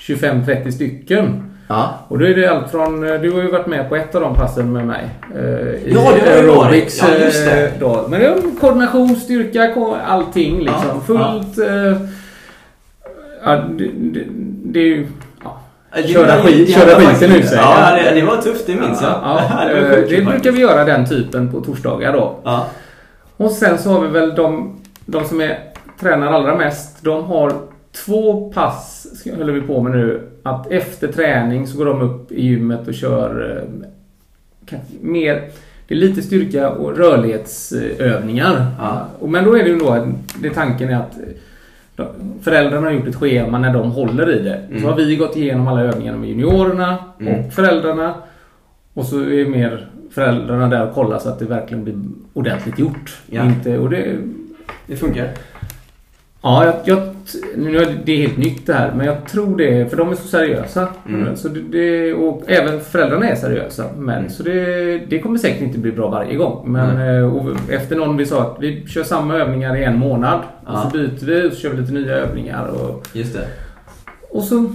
25-30 0.06 0.70
stycken. 0.70 1.42
Ja. 1.68 1.94
Och 2.08 2.18
då 2.18 2.26
är 2.26 2.34
det 2.34 2.46
allt 2.46 2.70
från, 2.70 3.00
du 3.00 3.30
har 3.32 3.42
ju 3.42 3.50
varit 3.50 3.66
med 3.66 3.88
på 3.88 3.96
ett 3.96 4.14
av 4.14 4.20
de 4.20 4.34
passen 4.34 4.72
med 4.72 4.86
mig. 4.86 5.04
eh, 5.34 5.40
i 5.42 5.92
Ja, 5.94 6.12
det 6.24 6.30
har 6.30 6.36
aerobics, 6.36 7.02
Ja, 7.02 7.24
just 7.24 7.44
det. 7.46 7.66
eh, 7.66 7.72
Då. 7.80 8.06
Men 8.08 8.20
det 8.20 8.26
är 8.26 8.36
koordination, 8.60 9.16
styrka, 9.16 9.74
allting 10.06 10.58
liksom. 10.58 10.84
Ja, 10.88 11.00
Fullt... 11.06 11.58
eh, 11.58 12.00
Ja, 13.46 13.56
det, 13.78 13.90
det, 13.94 14.24
det 14.64 14.80
är 14.80 14.84
ju... 14.84 15.06
Ja. 15.44 15.60
Köra 16.06 16.42
skit- 16.42 16.74
köra 16.74 17.00
skiten 17.00 17.32
ur 17.36 17.42
sig. 17.42 17.58
Ja, 17.58 17.96
det, 17.96 18.20
det 18.20 18.26
var 18.26 18.36
tufft, 18.36 18.66
det 18.66 18.74
minns 18.74 19.02
jag. 19.02 19.10
Ja, 19.10 19.64
det, 19.68 19.78
eh, 19.96 20.08
det 20.08 20.24
brukar 20.24 20.52
vi 20.52 20.60
göra 20.60 20.84
den 20.84 21.06
typen 21.08 21.52
på 21.52 21.60
torsdagar 21.60 22.12
då. 22.12 22.38
Ja. 22.44 22.66
Och 23.36 23.50
sen 23.50 23.78
så 23.78 23.90
har 23.90 24.00
vi 24.00 24.08
väl 24.08 24.34
de, 24.34 24.76
de 25.06 25.24
som 25.24 25.40
är, 25.40 25.58
tränar 26.00 26.32
allra 26.32 26.56
mest. 26.56 27.04
De 27.04 27.24
har 27.24 27.52
två 28.04 28.52
pass, 28.52 29.06
håller 29.38 29.52
vi 29.52 29.60
på 29.60 29.82
med 29.82 29.92
nu. 29.92 30.28
Att 30.42 30.70
efter 30.72 31.08
träning 31.12 31.66
så 31.66 31.78
går 31.78 31.84
de 31.86 32.00
upp 32.02 32.32
i 32.32 32.46
gymmet 32.46 32.88
och 32.88 32.94
kör 32.94 33.56
eh, 33.56 33.86
kan- 34.66 34.78
mer 35.00 35.42
det 35.88 35.94
är 35.94 35.98
lite 35.98 36.22
styrka 36.22 36.70
och 36.70 36.96
rörlighetsövningar. 36.96 38.66
Ja. 38.78 39.06
Men 39.26 39.44
då 39.44 39.54
är 39.58 39.62
det 39.64 39.68
ju 39.70 39.78
då, 39.78 40.06
det 40.40 40.50
tanken 40.50 40.88
är 40.90 40.96
att 40.96 41.16
föräldrarna 42.42 42.86
har 42.86 42.92
gjort 42.92 43.06
ett 43.08 43.16
schema 43.16 43.58
när 43.58 43.72
de 43.72 43.90
håller 43.90 44.30
i 44.38 44.42
det. 44.42 44.54
Mm. 44.56 44.80
Så 44.82 44.88
har 44.88 44.96
vi 44.96 45.16
gått 45.16 45.36
igenom 45.36 45.68
alla 45.68 45.80
övningarna 45.82 46.18
med 46.18 46.28
juniorerna 46.28 46.98
Mm. 47.20 47.44
och 47.46 47.52
föräldrarna. 47.52 48.14
Och 48.94 49.04
så 49.06 49.16
är 49.20 49.46
mer 49.46 49.86
föräldrarna 50.10 50.68
där 50.68 50.88
och 50.88 50.94
kollar 50.94 51.18
så 51.18 51.28
att 51.28 51.38
det 51.38 51.44
verkligen 51.44 51.84
blir 51.84 51.96
ordentligt 52.32 52.78
gjort. 52.78 53.16
Ja. 53.30 53.44
Inte, 53.44 53.78
och 53.78 53.90
det, 53.90 54.16
Det 54.86 54.96
funkar. 54.96 55.28
ja, 56.42 56.64
jag, 56.64 56.74
jag, 56.84 57.15
nu 57.56 57.78
är 57.78 57.98
det 58.04 58.12
är 58.12 58.16
helt 58.26 58.36
nytt 58.38 58.66
det 58.66 58.74
här 58.74 58.92
men 58.96 59.06
jag 59.06 59.26
tror 59.28 59.56
det, 59.56 59.90
för 59.90 59.96
de 59.96 60.10
är 60.10 60.14
så 60.14 60.28
seriösa. 60.28 60.88
Mm. 61.08 61.36
Så 61.36 61.48
det, 61.48 61.60
det, 61.60 62.14
och 62.14 62.42
även 62.46 62.80
föräldrarna 62.80 63.28
är 63.28 63.34
seriösa. 63.34 63.84
Men, 63.96 64.18
Mm. 64.18 64.30
Så 64.30 64.42
det, 64.42 64.98
det 64.98 65.18
kommer 65.18 65.38
säkert 65.38 65.60
inte 65.62 65.78
bli 65.78 65.92
bra 65.92 66.08
varje 66.10 66.34
gång. 66.36 66.72
Men 66.72 66.96
Nej. 66.96 67.18
eh, 67.18 67.74
efter 67.80 67.96
någon 67.96 68.16
vi 68.16 68.26
sa 68.26 68.42
att 68.42 68.56
vi 68.60 68.86
kör 68.86 69.02
samma 69.02 69.34
övningar 69.34 69.76
i 69.76 69.84
en 69.84 69.98
månad. 69.98 70.40
Ja. 70.66 70.72
Och 70.72 70.78
så 70.92 70.98
byter 70.98 71.24
vi 71.26 71.48
och 71.48 71.52
så 71.52 71.58
kör 71.58 71.70
vi 71.70 71.80
lite 71.80 71.92
nya 71.92 72.12
övningar. 72.14 72.66
Och, 72.66 73.08
Just 73.12 73.32
det. 73.34 73.46
och 74.30 74.42
så 74.44 74.70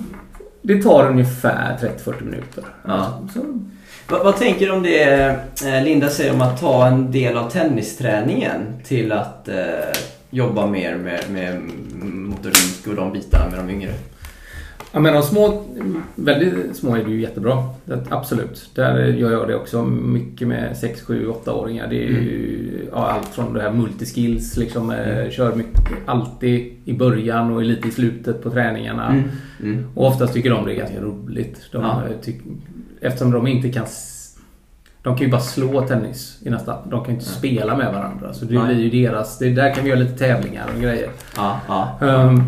det 0.62 0.82
tar 0.84 1.08
ungefär 1.10 1.78
30-40 2.06 2.24
minuter. 2.24 2.64
Ja. 2.88 3.22
Så, 3.34 3.40
Vad, 4.10 4.24
vad 4.24 4.38
tänker 4.38 4.66
du 4.66 4.72
om 4.72 4.84
det 4.84 5.04
eh, 5.66 5.84
Linda 5.84 6.08
säger 6.10 6.34
om 6.34 6.42
att 6.42 6.60
ta 6.62 6.88
en 6.88 7.12
del 7.12 7.38
av 7.38 7.50
tennisträningen 7.50 8.62
till 8.84 9.12
att 9.12 9.48
eh, 9.48 9.56
jobba 10.32 10.68
mer 10.68 10.98
med, 10.98 11.20
med 11.32 11.62
motorik 12.04 12.88
och 12.88 12.96
de 12.96 13.14
bitarna 13.14 13.50
med 13.50 13.60
de 13.60 13.70
yngre? 13.74 13.94
Ja 14.94 15.00
men 15.00 15.14
de 15.14 15.24
små, 15.24 15.64
väldigt 16.16 16.76
små 16.76 16.96
är 16.96 17.04
det 17.04 17.12
ju 17.12 17.22
jättebra. 17.22 17.64
Det, 17.86 18.04
absolut. 18.10 18.70
Där 18.76 19.06
gör 19.08 19.32
jag 19.32 19.48
det 19.48 19.56
också 19.56 19.84
mycket 19.86 20.48
med 20.48 20.78
6, 20.78 21.02
7, 21.02 21.28
8-åringar. 21.46 21.88
Det 21.88 21.96
är 21.96 22.08
ju 22.10 22.88
ja, 22.92 22.98
allt 23.12 23.28
från 23.28 23.54
det 23.54 23.62
här 23.62 23.72
multiskills, 23.72 24.58
liksom 24.58 24.92
eh, 24.92 25.30
kör 25.30 25.56
mycket, 25.56 25.82
alltid 26.06 26.74
i 26.86 26.94
början 26.94 27.52
och 27.54 27.64
lite 27.64 27.88
i 27.88 27.92
slutet 27.92 28.44
på 28.44 28.50
träningarna. 28.50 29.24
Mm. 29.64 29.86
Och 29.96 30.08
oftast 30.08 30.34
tycker 30.34 30.50
de 30.50 30.66
det 30.66 30.74
är 30.74 30.78
ganska 30.78 31.02
roligt. 31.02 31.62
De, 31.72 31.82
Ja. 31.84 32.02
tyck, 32.22 32.42
eftersom 33.02 33.32
de 33.32 33.48
inte 33.48 33.70
kan 33.70 33.86
de 35.04 35.16
kan 35.18 35.26
ju 35.26 35.32
bara 35.32 35.42
slå 35.42 35.82
tennis 35.82 36.38
i 36.42 36.50
nästan. 36.50 36.90
De 36.90 37.00
kan 37.04 37.14
ju 37.14 37.20
inte 37.20 37.26
spela 37.32 37.78
med 37.78 37.94
varandra. 37.94 38.34
Så 38.34 38.46
det 38.46 38.54
Nej. 38.60 38.76
blir 38.76 38.84
ju 38.86 39.08
deras. 39.08 39.38
Det, 39.40 39.50
där 39.50 39.74
kan 39.74 39.84
vi 39.84 39.90
göra 39.90 40.00
lite 40.00 40.18
tävlingar 40.18 40.70
och 40.76 40.82
grejer. 40.82 41.10
Ja, 41.38 41.60
ja. 41.68 41.98
Ehm, 42.08 42.42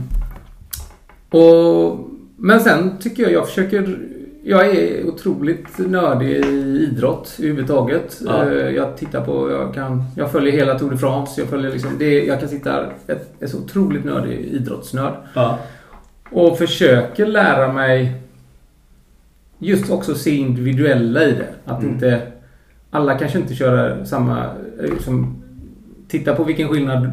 och, 1.30 2.00
men 2.38 2.60
sen 2.60 2.98
tycker 3.00 3.24
jag 3.24 3.32
jag 3.32 3.48
försöker... 3.48 3.98
Jag 4.46 4.68
är 4.70 5.08
otroligt 5.08 5.78
nördig 5.78 6.30
i 6.30 6.88
idrott 6.92 7.36
överhuvudtaget. 7.40 8.22
Ja. 8.26 8.50
Eh, 8.52 8.70
Jag 8.70 8.98
tittar 8.98 9.22
på... 9.26 9.52
Jag, 9.52 9.74
kan, 9.74 10.04
jag 10.18 10.32
följer 10.32 10.52
hela 10.54 10.80
Tour 10.80 10.90
de 10.90 10.98
France. 10.98 11.42
Jag, 11.42 11.50
följer 11.50 11.72
liksom 11.72 11.92
det, 12.00 12.26
jag 12.26 12.40
kan 12.40 12.50
sitta... 12.50 12.86
Ett, 13.08 13.34
är 13.40 13.48
så 13.48 13.58
otroligt 13.58 14.06
nördig 14.06 14.40
idrottsnörd. 14.40 15.14
ja. 15.36 15.58
Och 16.32 16.58
försöker 16.58 17.26
lära 17.26 17.74
mig 17.74 18.14
just 19.60 19.92
också 19.92 20.16
se 20.16 20.36
individuella 20.36 21.24
i 21.24 21.32
det. 21.32 21.48
Att 21.66 21.80
Mm. 21.82 21.94
inte... 21.94 22.22
Alla 22.94 23.18
kanske 23.20 23.40
inte 23.40 23.56
köra 23.56 24.06
samma... 24.06 24.40
eh, 24.84 24.90
Liksom, 24.94 25.44
titta 26.08 26.36
på 26.36 26.44
vilken 26.44 26.68
skillnad 26.70 27.12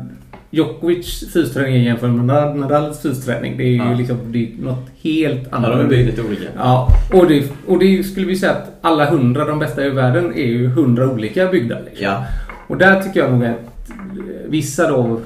Djokovics 0.51 1.33
fysträning 1.33 1.75
är 1.75 1.79
jämfört 1.81 2.11
med 2.11 2.25
Nad- 2.25 2.55
Nadals 2.59 3.03
fysträning. 3.03 3.57
Det 3.57 3.63
är 3.63 3.69
ju 3.69 3.77
Ja. 3.77 3.95
liksom 3.95 4.17
det 4.33 4.39
är 4.39 4.51
något 4.63 4.91
helt 5.03 5.49
Ja, 5.51 5.57
annat. 5.57 5.91
de 5.91 6.01
är 6.01 6.05
lite 6.05 6.23
olika. 6.23 6.43
Ja, 6.57 6.89
och 7.13 7.27
det, 7.29 7.53
och 7.67 7.79
det 7.79 8.05
skulle 8.05 8.27
vi 8.27 8.37
säga 8.37 8.53
att 8.53 8.79
alla 8.81 9.11
hundra, 9.11 9.45
de 9.45 9.59
bästa 9.59 9.87
i 9.87 9.91
världen, 9.91 10.33
är 10.35 10.47
ju 10.47 10.67
hundra 10.69 11.11
olika 11.11 11.47
byggda. 11.47 11.79
Liksom. 11.85 12.05
Ja. 12.05 12.25
Och 12.67 12.77
där 12.79 13.03
tycker 13.03 13.21
jag 13.21 13.33
nog 13.33 13.45
att 13.45 13.91
eh, 13.91 13.97
vissa 14.49 14.89
då 14.89 15.21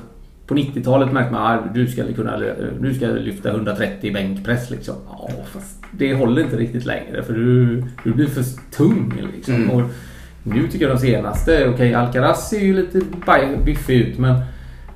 på 0.47 0.55
90-talet 0.55 1.13
märkte 1.13 1.33
man 1.33 1.59
att 1.59 1.75
du 1.75 1.87
ska, 1.87 2.03
kunna, 2.17 2.43
du 2.81 2.95
ska 2.95 3.07
lyfta 3.07 3.51
130 3.51 4.11
i 4.11 4.13
bänkpress. 4.13 4.71
Liksom. 4.71 4.95
Ja, 5.11 5.31
fast 5.53 5.83
det 5.91 6.15
håller 6.15 6.43
inte 6.43 6.57
riktigt 6.57 6.87
längre 6.87 7.23
för 7.23 7.33
du, 7.33 7.85
du 8.05 8.13
blir 8.13 8.27
för 8.27 8.45
tung. 8.77 9.13
Liksom. 9.37 9.55
Mm. 9.55 9.71
Och 9.71 9.83
nu 10.45 10.69
tycker 10.69 10.89
jag 10.89 10.97
de 10.97 11.01
senaste, 11.01 11.69
okej 11.69 11.95
Alcaraz 11.95 12.49
ser 12.51 12.61
ju 12.61 12.75
lite 12.75 13.01
biffig 13.65 14.01
ut 14.01 14.19
men 14.19 14.35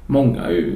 många 0.06 0.42
är 0.42 0.50
ju, 0.50 0.72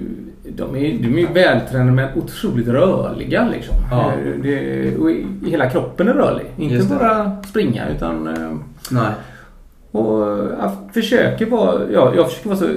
de 0.48 0.76
är, 0.76 0.98
de 0.98 1.14
är 1.14 1.20
ju 1.20 1.26
vältränade 1.26 1.92
men 1.92 2.08
otroligt 2.18 2.68
rörliga. 2.68 3.48
Liksom. 3.48 3.74
Ja. 3.90 4.12
Eh, 4.12 4.42
Det, 4.42 4.96
och 4.96 5.10
hela 5.46 5.70
kroppen 5.70 6.08
är 6.08 6.12
rörlig. 6.14 6.46
Inte 6.56 6.86
bara 6.86 7.42
springa 7.42 7.88
utan 7.88 8.26
eh, 8.26 8.56
Nej. 8.90 9.12
och 9.90 10.20
jag 10.60 10.72
försöker 10.94 11.46
vara, 11.46 11.80
ja, 11.92 12.12
jag 12.16 12.28
försöker 12.30 12.48
vara 12.48 12.58
så 12.58 12.68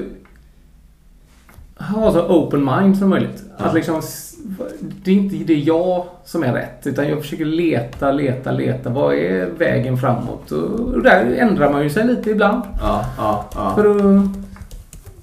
ha 1.78 2.14
så 2.14 2.28
open 2.28 2.66
mind 2.66 2.98
som 2.98 3.10
möjligt. 3.10 3.44
Ja. 3.58 3.66
Att 3.66 3.74
liksom, 3.74 4.02
det 4.80 5.12
är 5.12 5.16
inte 5.16 5.36
det 5.36 5.54
jag 5.54 6.06
som 6.26 6.44
är 6.44 6.54
rätt. 6.54 6.88
Utan 6.88 7.08
jag 7.08 7.22
försöker 7.22 7.46
leta, 7.46 8.12
leta, 8.12 8.52
leta. 8.52 8.90
Vad 8.90 9.16
är 9.16 9.46
vägen 9.58 9.98
framåt? 9.98 10.52
Och, 10.52 11.04
där 11.04 11.36
ändrar 11.38 11.72
man 11.72 11.84
ju 11.84 11.90
sig 11.90 12.08
lite 12.08 12.30
ibland. 12.30 12.62
Ja, 12.82 13.06
ja, 13.18 13.46
ja. 13.56 13.76
För 13.76 13.90
att, 13.90 14.28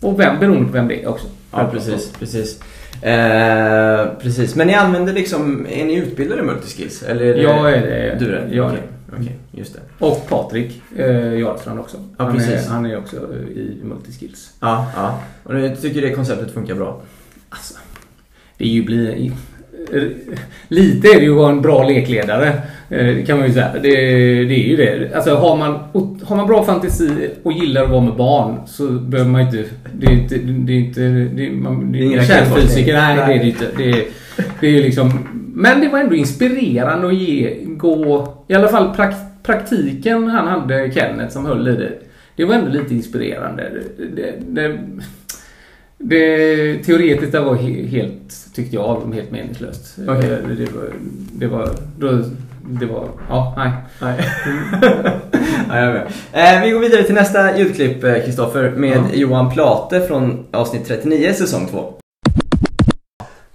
och 0.00 0.20
vem, 0.20 0.38
beroende 0.40 0.66
på 0.66 0.72
vem 0.72 0.88
det 0.88 1.02
är 1.02 1.08
också. 1.08 1.26
Ja, 1.52 1.68
precis, 1.72 2.12
precis. 2.18 2.60
Eh, 3.02 4.06
precis. 4.20 4.54
Men 4.54 4.66
ni 4.66 4.74
använder 4.74 5.12
liksom, 5.12 5.66
är 5.70 5.84
ni 5.84 5.94
utbildade 5.94 6.42
i 6.42 6.44
multiskills? 6.44 7.02
Eller 7.02 7.24
är 7.24 7.34
det... 7.34 7.42
Jag 7.42 7.72
är 7.72 7.82
det. 7.82 8.16
Du 8.18 8.34
är 8.34 8.40
det? 8.40 8.56
Jag 8.56 8.72
är 8.72 8.78
Okej, 9.12 9.22
okej, 9.24 9.38
just 9.50 9.74
det. 9.74 9.80
Och 10.06 10.26
Patrik 10.28 10.82
eh, 10.96 11.34
Jarlstrand 11.38 11.80
också. 11.80 11.96
Ja, 12.18 12.24
han, 12.24 12.36
precis. 12.36 12.66
är, 12.66 12.70
han 12.70 12.86
är 12.86 12.98
också 12.98 13.16
i 13.34 13.76
multiskills. 13.82 14.52
Ja, 14.60 14.86
ja. 14.96 15.20
Och 15.42 15.54
ni 15.54 15.76
tycker 15.76 16.02
det 16.02 16.10
konceptet 16.10 16.50
funkar 16.54 16.74
bra? 16.74 17.00
Alltså, 17.48 17.74
det 18.58 18.64
är 18.64 18.68
ju 18.68 18.84
bli... 18.84 19.32
Lite 20.68 21.08
är 21.08 21.14
det 21.16 21.24
ju 21.24 21.30
att 21.30 21.36
vara 21.36 21.52
en 21.52 21.62
bra 21.62 21.88
lekledare. 21.88 22.48
eh, 22.88 23.06
Det 23.06 23.26
kan 23.26 23.38
man 23.38 23.46
ju 23.46 23.52
säga. 23.52 23.72
Det, 23.72 23.88
det 24.44 24.54
är 24.54 24.68
ju 24.68 24.76
det. 24.76 25.14
Alltså 25.14 25.34
har 25.34 25.56
man, 25.56 25.78
har 26.24 26.36
man 26.36 26.46
bra 26.46 26.64
fantasi 26.64 27.30
och 27.42 27.52
gillar 27.52 27.84
att 27.84 27.90
vara 27.90 28.00
med 28.00 28.16
barn 28.16 28.60
så 28.66 28.86
behöver 28.90 29.30
man 29.30 29.40
inte... 29.40 29.64
Det 29.94 30.06
är 30.06 30.10
inte... 30.10 30.38
Det 30.38 30.72
är 30.72 30.76
inte 30.78 31.00
det 31.34 31.46
är, 31.46 31.50
man, 31.50 31.92
det 31.92 31.98
är 31.98 32.00
Ingen 32.02 32.12
ingen 32.12 32.24
kärnfysiker. 32.24 32.94
Nej, 32.94 33.16
det 33.16 33.22
är 33.22 33.38
det 33.38 33.46
inte. 33.48 33.66
Det 33.76 33.90
är, 33.90 34.04
det 34.60 34.66
är 34.66 34.82
liksom... 34.82 35.28
Men 35.54 35.80
det 35.80 35.88
var 35.88 35.98
ändå 35.98 36.14
inspirerande 36.14 37.06
att 37.06 37.14
ge, 37.14 37.56
gå... 37.64 38.34
I 38.48 38.54
alla 38.54 38.68
fall 38.68 38.94
prak, 38.94 39.14
praktiken 39.42 40.26
han 40.28 40.46
hade, 40.48 40.92
Kenneth, 40.94 41.32
som 41.32 41.46
höll 41.46 41.68
i 41.68 41.76
det. 41.76 41.92
Det 42.36 42.44
var 42.44 42.54
ändå 42.54 42.70
lite 42.70 42.94
inspirerande. 42.94 43.70
Det, 44.16 44.32
det, 44.48 44.78
det 45.98 46.78
teoretiskt 46.84 47.32
det 47.32 47.40
var 47.40 47.54
he, 47.54 47.86
helt, 47.86 48.54
tyckte 48.54 48.76
jag, 48.76 49.14
helt 49.14 49.30
meningslöst. 49.30 49.98
Okej. 50.08 50.32
Eh, 50.32 50.38
Det, 50.48 50.66
var, 50.72 50.84
det 51.32 51.46
var, 51.46 51.68
då, 51.98 52.24
det 52.80 52.86
var, 52.86 53.08
ja, 53.28 53.54
nej. 53.56 53.70
Nej. 54.02 54.20
ja, 55.68 55.76
jag 55.80 55.94
med. 55.94 56.06
Eh, 56.32 56.64
vi 56.64 56.70
går 56.70 56.80
vidare 56.80 57.02
till 57.02 57.14
nästa 57.14 57.58
ljudklipp, 57.58 58.04
eh, 58.04 58.24
Kristoffer, 58.24 58.70
med 58.70 58.90
Ja. 58.90 59.02
Johan 59.14 59.50
Plate 59.50 60.00
från 60.00 60.44
avsnitt 60.50 60.86
39, 60.88 61.32
säsong 61.34 61.66
2. 61.70 61.94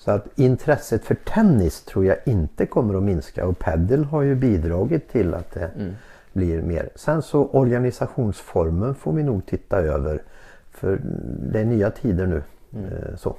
Så 0.07 0.11
att 0.11 0.27
intresset 0.39 1.05
för 1.05 1.15
tennis 1.15 1.81
tror 1.81 2.05
jag 2.05 2.17
inte 2.25 2.65
kommer 2.65 2.97
att 2.97 3.03
minska 3.03 3.45
och 3.45 3.59
padel 3.59 4.03
har 4.03 4.21
ju 4.21 4.35
bidragit 4.35 5.09
till 5.11 5.33
att 5.33 5.51
det 5.51 5.71
blir 6.33 6.61
mer. 6.61 6.89
Sen 6.95 7.21
så 7.21 7.47
organisationsformen 7.47 8.95
får 8.95 9.13
vi 9.13 9.23
nog 9.23 9.45
titta 9.45 9.77
över 9.77 10.21
för 10.71 10.99
det 11.51 11.59
är 11.59 11.65
nya 11.65 11.91
tider 11.91 12.25
nu. 12.25 12.43
Eh, 12.73 13.15
Så. 13.17 13.35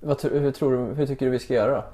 Vad, 0.00 0.22
hur, 0.22 0.50
tror 0.50 0.72
du, 0.72 0.94
hur 0.94 1.06
tycker 1.06 1.26
du 1.26 1.32
vi 1.32 1.38
ska 1.38 1.54
göra 1.54 1.74
då? 1.74 1.84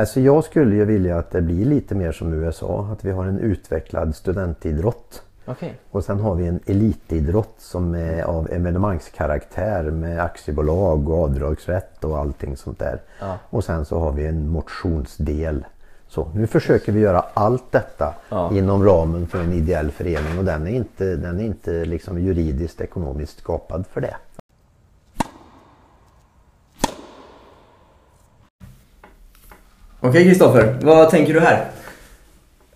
Alltså 0.00 0.20
jag 0.20 0.44
skulle 0.44 0.76
ju 0.76 0.84
vilja 0.84 1.18
att 1.18 1.30
det 1.30 1.42
blir 1.42 1.64
lite 1.64 1.94
mer 1.94 2.12
som 2.12 2.32
USA, 2.32 2.88
att 2.92 3.04
vi 3.04 3.10
har 3.10 3.26
en 3.26 3.38
utvecklad 3.38 4.14
studentidrott. 4.14 5.22
Okej. 5.46 5.74
Och 5.90 6.04
sen 6.04 6.20
har 6.20 6.34
vi 6.34 6.46
en 6.46 6.60
elitidrott 6.66 7.54
som 7.58 7.94
är 7.94 8.22
av 8.22 8.50
evenemangskaraktär 8.52 9.82
med 9.82 10.20
aktiebolag 10.20 11.08
och 11.08 11.22
avdragsrätt 11.24 12.04
och 12.04 12.18
allting 12.18 12.56
sånt 12.56 12.78
där. 12.78 13.00
Ja. 13.20 13.38
Och 13.50 13.64
sen 13.64 13.84
så 13.84 13.98
har 13.98 14.12
vi 14.12 14.26
en 14.26 14.48
motionsdel. 14.48 15.64
Så 16.08 16.30
nu 16.34 16.46
försöker 16.46 16.92
vi 16.92 17.00
göra 17.00 17.24
allt 17.34 17.72
detta 17.72 18.14
Ja. 18.28 18.52
inom 18.52 18.84
ramen 18.84 19.26
för 19.26 19.40
en 19.40 19.52
ideell 19.52 19.90
förening 19.90 20.38
och 20.38 20.44
den 20.44 20.66
är 20.66 20.70
inte, 20.70 21.16
den 21.16 21.40
är 21.40 21.44
inte 21.44 21.84
liksom 21.84 22.18
juridiskt 22.18 22.80
ekonomiskt 22.80 23.38
skapad 23.38 23.84
för 23.92 24.00
det. 24.00 24.16
Okej 30.00 30.24
Kristoffer, 30.24 30.78
vad 30.82 31.10
tänker 31.10 31.34
du 31.34 31.40
här? 31.40 31.70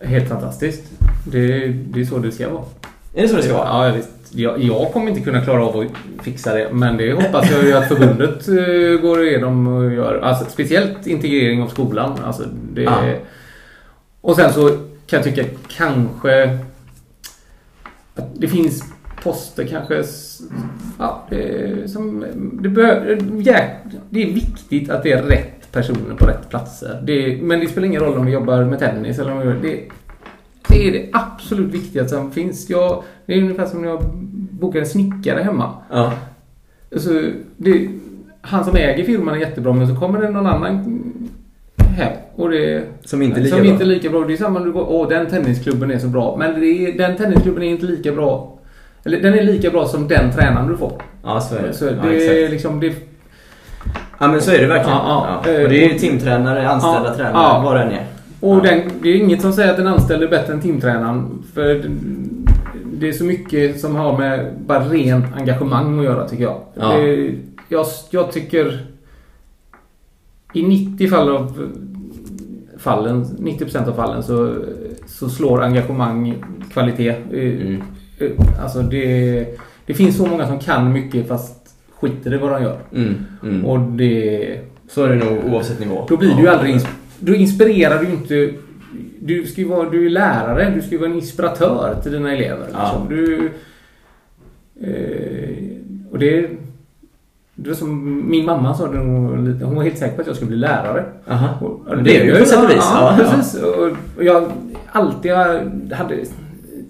Helt 0.00 0.28
fantastiskt. 0.28 0.82
Det, 1.30 1.68
det 1.68 2.00
är 2.00 2.04
så 2.04 2.18
det 2.18 2.32
ska 2.32 2.48
vara. 2.48 2.64
Är 3.14 3.22
det 3.22 3.28
så 3.28 3.36
det 3.36 3.42
ska 3.42 3.54
vara? 3.54 3.88
Ja, 3.88 3.94
visst. 3.96 4.10
Jag, 4.30 4.62
jag 4.62 4.92
kommer 4.92 5.08
inte 5.08 5.20
kunna 5.20 5.40
klara 5.40 5.64
av 5.66 5.76
att 5.76 6.24
fixa 6.24 6.54
det, 6.54 6.68
men 6.72 6.96
det 6.96 7.12
hoppas 7.12 7.50
jag 7.50 7.64
ju 7.64 7.72
att 7.72 7.88
förbundet 7.88 8.48
eh, 8.48 9.00
går 9.02 9.26
igenom 9.26 9.66
och 9.66 9.92
gör. 9.92 10.20
Alltså, 10.22 10.44
speciellt 10.50 11.06
integrering 11.06 11.62
av 11.62 11.68
skolan. 11.68 12.18
Alltså, 12.24 12.42
det, 12.72 12.82
Ja. 12.82 13.02
Och 14.20 14.36
sen 14.36 14.52
så 14.52 14.68
kan 15.06 15.16
jag 15.16 15.24
tycka 15.24 15.44
kanske 15.68 16.58
att 18.14 18.28
det 18.34 18.48
finns 18.48 18.84
poster 19.22 19.66
kanske 19.66 20.04
ja, 20.98 21.26
det, 21.30 21.90
som, 21.90 22.24
det, 22.62 22.68
bör, 22.68 23.18
ja, 23.44 23.60
det 24.10 24.22
är 24.22 24.32
viktigt 24.32 24.90
att 24.90 25.02
det 25.02 25.12
är 25.12 25.22
rätt 25.22 25.72
personer 25.72 26.14
på 26.18 26.26
rätt 26.26 26.50
platser. 26.50 27.02
Det, 27.04 27.38
men 27.42 27.60
det 27.60 27.68
spelar 27.68 27.86
ingen 27.86 28.02
roll 28.02 28.18
om 28.18 28.26
vi 28.26 28.32
jobbar 28.32 28.64
med 28.64 28.78
tennis 28.78 29.18
eller 29.18 29.32
om 29.32 29.38
vi 29.38 29.68
det. 29.68 29.80
Det 30.68 30.88
är 30.88 30.92
det 30.92 31.08
absolut 31.12 31.74
viktigaste 31.74 32.16
som 32.16 32.32
finns. 32.32 32.70
Jag, 32.70 33.02
det 33.26 33.34
är 33.34 33.42
ungefär 33.42 33.66
som 33.66 33.82
när 33.82 33.88
jag 33.88 34.02
bokar 34.50 34.80
en 34.80 34.86
snickare 34.86 35.42
hemma. 35.42 35.72
Ja. 35.90 36.12
Alltså, 36.92 37.10
det, 37.56 37.88
han 38.40 38.64
som 38.64 38.76
äger 38.76 39.04
firman 39.04 39.34
är 39.34 39.38
jättebra 39.38 39.72
men 39.72 39.88
så 39.88 40.00
kommer 40.00 40.20
det 40.20 40.30
någon 40.30 40.46
annan 40.46 41.02
hem. 41.96 42.12
Och 42.34 42.50
det, 42.50 42.84
Som 43.04 43.22
inte 43.22 43.40
är 43.40 43.42
lika 43.42 43.56
som 43.56 43.62
bra. 43.64 43.72
inte 43.72 43.84
är 43.84 43.86
lika 43.86 44.10
bra. 44.10 44.24
Det 44.24 44.32
är 44.32 44.36
samma 44.36 44.58
när 44.58 44.66
du 44.66 44.72
går, 44.72 44.86
åh 44.88 45.08
den 45.08 45.26
tennisklubben 45.26 45.90
är 45.90 45.98
så 45.98 46.06
bra. 46.06 46.36
Men 46.38 46.50
är, 46.62 46.98
den 46.98 47.16
tennisklubben 47.16 47.62
är 47.62 47.66
inte 47.70 47.86
lika 47.86 48.12
bra. 48.12 48.58
Eller 49.04 49.20
den 49.22 49.34
är 49.34 49.42
lika 49.42 49.70
bra 49.70 49.86
som 49.86 50.08
den 50.08 50.32
tränaren 50.32 50.68
du 50.68 50.76
får. 50.76 51.02
Ja, 51.24 51.40
så 51.40 51.56
är 51.56 51.62
det. 51.62 51.72
Så 51.72 51.84
ja, 51.84 51.90
det 52.02 52.08
är 52.08 52.34
exakt. 52.34 52.50
liksom, 52.50 52.80
det, 52.80 52.94
Ja, 54.20 54.28
men 54.28 54.40
så 54.42 54.50
är 54.50 54.58
det 54.58 54.66
verkligen. 54.66 54.98
Ja, 54.98 55.40
ja. 55.44 55.62
Och 55.62 55.68
det 55.68 55.84
är 55.84 55.92
ju 55.92 55.98
timtränare, 55.98 56.68
anställda 56.68 57.08
Ja, 57.08 57.14
tränare, 57.14 57.32
ja. 57.34 57.62
vad 57.64 57.76
det 57.76 57.82
än 57.82 57.92
är. 57.92 58.06
Och 58.40 58.62
den, 58.62 58.80
det 59.02 59.08
är 59.08 59.16
inget 59.16 59.42
som 59.42 59.52
säger 59.52 59.70
att 59.70 59.76
den 59.76 59.86
anställde 59.86 60.26
är 60.26 60.30
bättre 60.30 60.52
än 60.52 60.60
timtränaren. 60.60 61.42
För 61.54 61.90
det 62.92 63.08
är 63.08 63.12
så 63.12 63.24
mycket 63.24 63.80
som 63.80 63.96
har 63.96 64.18
med 64.18 64.54
bara 64.66 64.84
rent 64.84 65.36
engagemang 65.36 65.98
att 65.98 66.04
göra 66.04 66.28
tycker 66.28 66.44
jag. 66.44 66.60
Ja. 66.74 66.96
Det, 66.96 67.34
jag, 67.68 67.86
jag 68.10 68.32
tycker 68.32 68.86
i 70.52 70.62
90 70.62 71.08
fall 71.08 71.28
av 71.28 71.70
fallen, 72.78 73.24
90% 73.24 73.88
av 73.88 73.92
fallen 73.92 74.22
så, 74.22 74.54
så 75.06 75.28
slår 75.28 75.62
engagemang 75.62 76.34
kvalitet. 76.72 77.14
Mm. 77.32 77.82
Eh, 78.18 78.30
Alltså 78.62 78.82
det, 78.82 79.46
det 79.86 79.94
finns 79.94 80.16
så 80.16 80.26
många 80.26 80.46
som 80.46 80.58
kan 80.58 80.92
mycket 80.92 81.28
fast 81.28 81.68
skiter 81.90 82.34
i 82.34 82.38
vad 82.38 82.52
de 82.52 82.62
gör. 82.62 82.78
Mm. 82.94 83.14
Mm. 83.42 83.64
Och 83.64 83.80
det... 83.80 84.60
Så 84.90 85.04
är 85.04 85.08
det 85.08 85.24
nog 85.24 85.52
oavsett 85.52 85.80
nivå. 85.80 86.06
Då 86.08 86.16
blir 86.16 86.34
du 86.34 86.42
ju 86.42 86.48
aldrig... 86.48 86.80
Då 87.20 87.34
inspirerar 87.34 87.98
du 87.98 88.06
ju 88.06 88.12
inte... 88.12 88.50
Du 89.20 89.46
ska 89.46 89.60
ju 89.60 89.68
vara... 89.68 89.90
Du 89.90 90.06
är 90.06 90.10
lärare. 90.10 90.72
Du 90.74 90.82
ska 90.82 90.90
ju 90.90 90.98
vara 90.98 91.10
en 91.10 91.16
inspiratör 91.16 91.96
till 92.02 92.12
dina 92.12 92.32
elever. 92.32 92.66
Ja. 92.72 92.78
Liksom. 92.82 93.08
Du... 93.08 93.50
Eh, 94.80 96.12
och 96.12 96.18
det... 96.18 96.50
Det 97.60 97.68
var 97.68 97.76
som 97.76 98.22
min 98.30 98.44
mamma 98.44 98.74
sa, 98.74 98.90
när 98.90 98.98
hon 98.98 99.62
hon 99.62 99.74
var 99.74 99.82
helt 99.82 99.98
säker 99.98 100.14
på 100.14 100.20
att 100.20 100.26
jag 100.26 100.36
skulle 100.36 100.48
bli 100.48 100.58
lärare. 100.58 101.04
Aha. 101.28 101.66
Och, 101.66 101.80
Men 101.86 102.04
det 102.04 102.20
är 102.20 102.24
ju 102.24 102.38
på 102.38 102.44
sätt 102.44 102.64
och 102.64 102.70
vis. 102.70 102.76
Ja, 102.78 103.16
Ja, 103.18 103.24
precis. 103.24 103.62
Och, 103.62 103.92
och 104.16 104.24
jag 104.24 104.52
alltid 104.92 105.32
hade 105.92 106.24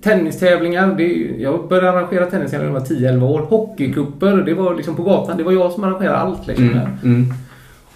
tennistävlingar. 0.02 0.94
Det, 0.94 1.04
jag 1.38 1.68
började 1.68 1.90
arrangera 1.90 2.26
tennistävlingar 2.26 2.72
när 2.72 2.80
jag 2.80 3.20
var 3.20 3.20
10-11 3.20 3.22
år. 3.22 3.40
Hockeycuper, 3.40 4.36
det 4.36 4.54
var 4.54 4.74
liksom 4.74 4.96
på 4.96 5.02
gatan. 5.02 5.36
Det 5.36 5.42
var 5.42 5.52
jag 5.52 5.72
som 5.72 5.84
arrangerade 5.84 6.16
allt. 6.18 6.46
Liksom. 6.46 6.80
Mm. 7.04 7.26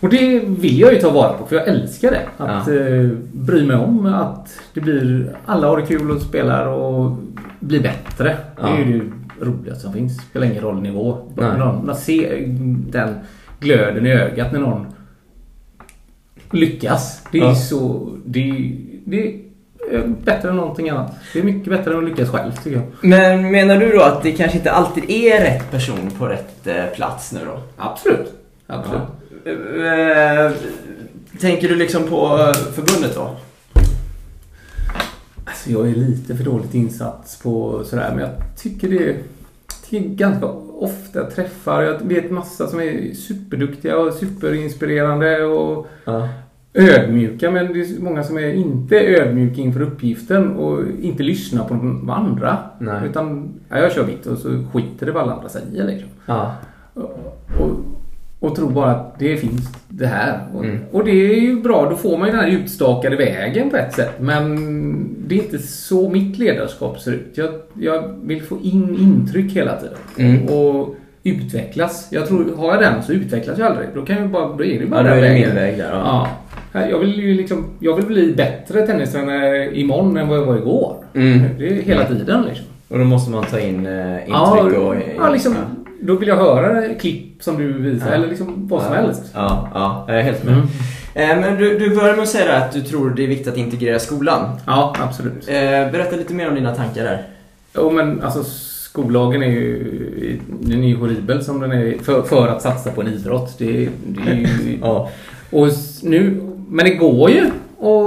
Och 0.03 0.09
det 0.09 0.41
vill 0.41 0.79
jag 0.81 0.93
ju 0.95 0.99
ta 1.01 1.11
vara 1.11 1.33
på 1.33 1.47
för 1.47 1.57
jag 1.57 1.69
älskar 1.69 2.11
det. 2.11 2.23
Att 2.37 2.67
Ja. 2.69 2.75
eh, 2.75 3.09
bry 3.33 3.67
mig 3.67 3.77
om 3.77 4.07
att 4.07 4.61
det 4.75 4.81
blir, 4.81 5.37
alla 5.47 5.67
har 5.69 5.77
det 5.77 5.87
kul 5.87 6.11
och 6.11 6.23
spelar 6.23 6.67
och 6.67 7.17
blir 7.61 7.83
bättre. 7.83 8.37
Det 8.57 8.63
är 8.63 8.69
Ja. 8.69 8.79
ju 8.79 9.13
det 9.39 9.45
roligaste 9.45 9.83
som 9.83 9.93
finns. 9.93 10.21
Spelar 10.23 10.47
ingen 10.47 10.63
roll 10.63 10.81
nivå. 10.83 11.19
Någon, 11.37 11.87
man 11.87 11.97
ser 11.97 12.45
den 12.91 13.15
glöden 13.61 14.07
i 14.07 14.13
ögat 14.13 14.53
när 14.53 14.61
någon 14.61 14.87
lyckas. 16.51 17.25
Det 17.33 17.39
är 17.39 17.43
Ja. 17.45 17.55
så... 17.55 18.09
Det, 18.25 18.73
det 19.05 19.35
är 19.91 20.07
bättre 20.25 20.49
än 20.49 20.57
någonting 20.57 20.91
annat. 20.91 21.13
Det 21.33 21.39
är 21.39 21.43
mycket 21.45 21.69
bättre 21.69 21.93
än 21.93 21.99
att 21.99 22.05
lyckas 22.05 22.29
själv 22.31 22.53
tycker 22.53 22.77
jag. 22.77 22.85
Men 23.01 23.51
menar 23.51 23.77
du 23.77 23.89
då 23.97 24.03
att 24.03 24.23
det 24.23 24.33
kanske 24.33 24.59
inte 24.59 24.71
alltid 24.73 25.11
är 25.11 25.41
rätt 25.41 25.71
person 25.71 26.11
på 26.19 26.27
rätt 26.27 26.67
eh, 26.67 26.85
plats 26.95 27.33
nu 27.33 27.41
då? 27.47 27.61
Absolut. 27.77 28.33
Absolut. 28.67 29.03
Eh, 29.45 30.53
Tänker 31.41 31.69
du 31.69 31.75
liksom 31.77 32.03
på 32.05 32.17
eh, 32.17 32.53
förbundet 32.73 33.15
då? 33.15 33.31
Alltså 35.45 35.71
jag 35.71 35.89
är 35.89 35.95
lite 35.95 36.37
för 36.37 36.45
dåligt 36.45 36.75
insatt 36.75 37.41
på 37.43 37.85
sådär 37.85 38.11
men 38.11 38.19
jag 38.21 38.31
tycker 38.57 38.89
det 38.89 39.09
är, 39.11 39.17
tycker 39.91 40.09
ganska 40.09 40.47
ofta 40.79 41.19
jag 41.19 41.35
träffar. 41.35 41.83
Jag 41.83 41.99
vet 42.03 42.31
massa 42.31 42.67
som 42.67 42.81
är 42.81 43.15
superduktiga 43.15 43.99
och 43.99 44.13
superinspirerande 44.13 45.45
och 45.45 45.87
Ja. 46.05 46.29
ödmjuka 46.75 47.51
men 47.51 47.73
det 47.73 47.81
är 47.81 48.01
många 48.01 48.23
som 48.25 48.39
är 48.39 48.53
inte 48.53 48.97
ödmjuka 49.01 49.61
inför 49.61 49.81
uppgiften 49.83 50.57
och 50.57 50.81
inte 51.03 51.23
lyssnar 51.23 51.65
på 51.65 51.75
de 51.75 52.11
andra. 52.11 52.59
Nej. 52.79 53.09
Utan 53.11 53.55
ja, 53.69 53.79
jag 53.79 53.93
kör 53.93 54.07
mitt 54.07 54.27
och 54.27 54.39
så 54.39 54.65
skiter 54.73 55.07
det 55.07 55.13
vad 55.13 55.23
alla 55.23 55.33
andra 55.35 55.49
säger 55.49 55.85
liksom. 55.87 56.09
Ja. 56.27 56.55
Och, 56.95 57.03
och 57.61 57.71
tror 58.57 58.71
bara 58.71 58.91
att 58.91 59.19
det 59.19 59.37
finns 59.37 59.69
det 59.89 60.07
här. 60.07 60.39
Och, 60.55 60.65
Mm. 60.65 60.79
och 60.93 61.05
det 61.05 61.11
är 61.11 61.41
ju 61.41 61.61
bra, 61.63 61.87
då 61.91 61.97
får 61.97 62.19
man 62.19 62.27
ju 62.29 62.33
den 62.37 62.41
här 62.45 62.51
utstakade 62.51 63.17
vägen 63.17 63.71
på 63.71 63.77
ett 63.77 63.95
sätt. 63.95 64.11
Men 64.21 64.57
det 65.27 65.35
är 65.35 65.43
inte 65.43 65.59
så 65.59 66.09
mitt 66.11 66.39
ledarskap 66.39 66.99
ser 67.01 67.13
ut. 67.13 67.33
Jag, 67.35 67.51
jag 67.81 68.15
vill 68.23 68.43
få 68.43 68.59
in 68.63 68.97
intryck 69.01 69.53
hela 69.53 69.77
tiden. 69.77 69.97
Mm. 70.19 70.47
Och 70.59 70.95
utvecklas. 71.25 72.09
Jag 72.11 72.29
tror, 72.29 72.57
har 72.57 72.67
jag 72.73 72.81
den 72.81 73.03
så 73.03 73.13
utvecklas 73.13 73.59
jag 73.59 73.67
aldrig. 73.69 73.89
Då 73.95 74.03
kan 74.05 74.17
jag 74.17 74.29
bara, 74.31 74.57
då 74.57 74.65
är 74.65 74.81
det 74.81 74.87
bara 74.87 75.01
Ja, 75.09 75.15
den 75.15 75.21
vägen. 75.21 75.55
väg 75.55 75.79
där. 75.79 75.91
Ja. 75.91 76.29
Ja. 76.73 76.87
Jag 76.89 76.99
vill 76.99 77.19
ju 77.21 77.35
liksom, 77.35 77.65
jag 77.79 77.97
vill 77.97 78.07
bli 78.07 78.33
bättre 78.37 78.87
tennistränare 78.87 79.77
imorgon 79.79 80.17
än 80.17 80.29
vad 80.29 80.39
jag 80.39 80.45
var 80.47 80.57
igår. 80.57 80.97
Mm. 81.15 81.41
Det 81.59 81.69
är 81.69 81.83
hela 81.83 82.05
tiden 82.05 82.43
liksom. 82.49 82.67
Och 82.89 82.99
då 82.99 83.05
måste 83.05 83.31
man 83.31 83.45
ta 83.45 83.61
in 83.61 83.87
eh, 83.87 84.13
intryck 84.15 84.29
Ja, 84.29 84.63
och... 84.79 84.95
ja, 85.19 85.31
liksom, 85.33 85.55
Då 86.05 86.15
vill 86.17 86.29
jag 86.29 86.37
höra 86.37 86.95
klipp 86.95 87.43
som 87.43 87.57
du 87.59 87.73
visar 87.73 88.07
Ja. 88.09 88.13
eller 88.15 88.29
liksom 88.29 88.69
vad 88.69 88.83
som 88.83 88.93
ja. 88.95 89.01
helst. 89.01 89.23
Ja, 89.35 89.69
ja, 89.75 90.05
jag 90.09 90.19
är 90.19 90.23
helt 90.23 90.45
med. 90.45 90.55
Mm. 90.55 90.67
Eh, 91.15 91.41
Men 91.51 91.59
du, 91.59 91.79
du 91.79 91.91
började 91.97 92.13
med 92.17 92.23
att 92.23 92.29
säga 92.29 92.57
att 92.57 92.73
du 92.73 92.81
tror 92.81 93.11
det 93.11 93.25
är 93.25 93.29
viktigt 93.29 93.49
att 93.49 93.57
integrera 93.57 93.99
skolan. 93.99 94.57
Ja, 94.67 94.97
absolut. 95.01 95.49
Eh, 95.49 95.55
Berätta 95.93 96.17
lite 96.17 96.35
mer 96.35 96.49
om 96.49 96.55
dina 96.55 96.75
tankar 96.75 97.05
där. 97.05 97.23
Jo, 97.77 97.91
men 97.91 98.23
alltså 98.23 98.43
skollagen 98.45 99.43
är 99.43 99.47
ju, 99.47 100.39
den 100.61 100.85
är 100.85 100.89
ju 100.89 100.97
horribel 100.97 101.45
som 101.45 101.61
den 101.61 101.73
är 101.73 101.99
för, 102.03 102.23
för 102.23 102.49
att 102.49 102.63
satsa 102.63 102.91
på 102.91 103.01
en 103.01 103.09
idrott. 103.09 103.59
Det, 103.59 103.89
det 104.07 104.31
är 104.31 104.35
ju, 104.35 104.47
Ja. 104.81 105.11
och 105.51 105.69
nu, 106.03 106.41
men 106.69 106.85
det 106.85 106.95
går 106.95 107.31
ju 107.31 107.51
och 107.79 108.03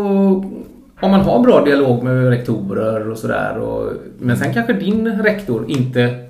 om 1.00 1.12
man 1.12 1.20
har 1.20 1.40
bra 1.44 1.66
dialog 1.66 2.04
med 2.04 2.30
rektorer 2.30 3.10
och 3.12 3.18
sådär. 3.18 3.60
Men 4.20 4.38
sen 4.38 4.54
kanske 4.54 4.74
din 4.74 5.22
rektor 5.24 5.66
inte 5.68 6.25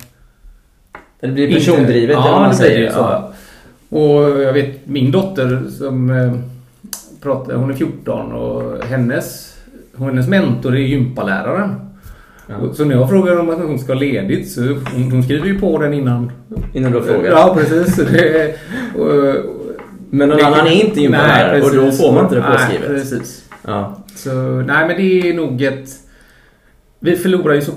Det 1.19 1.27
blir 1.27 1.43
Inte- 1.47 1.59
persondrivet 1.59 2.03
eller 2.09 2.15
vad 2.21 2.31
Ja, 2.31 2.39
man 2.39 2.55
säger. 2.55 2.81
det 2.85 2.91
så. 2.91 2.99
Ja. 2.99 3.31
Och 3.89 4.41
jag 4.41 4.53
vet 4.53 4.87
min 4.87 5.11
dotter 5.11 5.63
som 5.77 6.09
eh, 6.09 6.33
pratar, 7.21 7.55
hon 7.55 7.69
är 7.71 7.73
14 7.73 8.31
och 8.31 8.85
hennes, 8.85 9.57
hennes 9.99 10.27
mentor 10.27 10.75
är 10.75 10.79
gympaläraren. 10.79 11.75
Ja. 12.47 12.55
Och 12.55 12.75
Så 12.75 12.85
när 12.85 12.95
jag 12.95 13.09
frågar 13.09 13.39
om 13.39 13.49
att 13.49 13.57
hon 13.57 13.79
ska 13.79 13.93
ha 13.93 13.99
ledigt 13.99 14.51
så 14.51 14.61
hon, 14.61 15.11
hon 15.11 15.23
skriver 15.23 15.47
ju 15.47 15.59
på 15.59 15.77
den 15.81 15.93
innan. 15.93 16.31
Innan 16.73 16.91
du 16.91 16.97
har 16.97 17.05
frågat. 17.05 17.31
Ja, 17.31 17.57
precis. 17.59 17.95
Det, 17.95 18.55
och, 18.99 19.35
Men 20.09 20.29
någon 20.29 20.37
det- 20.37 20.45
annan 20.45 20.67
är 20.67 20.85
inte 20.85 21.01
gympalärare 21.01 21.51
Nej, 21.51 21.61
och 21.61 21.75
då 21.75 21.91
får 21.91 22.11
man 22.13 22.23
inte 22.23 22.35
det 22.35 22.41
Nej, 22.41 22.51
påskrivet. 22.51 22.87
precis. 22.87 23.43
Ja. 23.67 23.97
Så, 24.15 24.29
nej 24.67 24.87
men 24.87 24.97
det 24.97 25.29
är 25.29 25.33
nog 25.33 25.61
ett... 25.61 25.89
Vi 26.99 27.15
förlorar 27.15 27.53
ju 27.53 27.61
så 27.61 27.71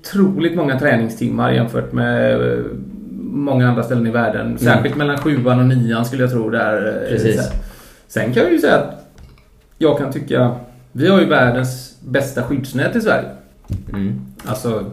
otroligt 0.00 0.56
många 0.56 0.78
träningstimmar 0.78 1.52
jämfört 1.52 1.92
med 1.92 2.32
eh, 2.52 2.64
många 3.22 3.68
andra 3.68 3.82
ställen 3.82 4.06
i 4.06 4.10
världen. 4.10 4.58
Särskilt 4.58 4.96
mellan 4.96 5.18
sjuan 5.18 5.60
och 5.60 5.66
nian 5.66 6.04
skulle 6.04 6.22
jag 6.22 6.30
tro. 6.32 6.50
Där, 6.50 6.86
eh, 6.86 6.94
Mm. 6.94 7.08
Precis. 7.08 7.50
Sen 8.08 8.32
kan 8.32 8.42
jag 8.42 8.52
ju 8.52 8.58
säga 8.58 8.76
att 8.76 9.06
jag 9.78 9.98
kan 9.98 10.12
tycka... 10.12 10.56
Vi 10.92 11.08
har 11.08 11.20
ju 11.20 11.26
världens 11.26 11.96
bästa 12.00 12.42
skyddsnät 12.42 12.96
i 12.96 13.00
Sverige. 13.00 13.28
Mm. 13.88 14.20
Alltså... 14.44 14.90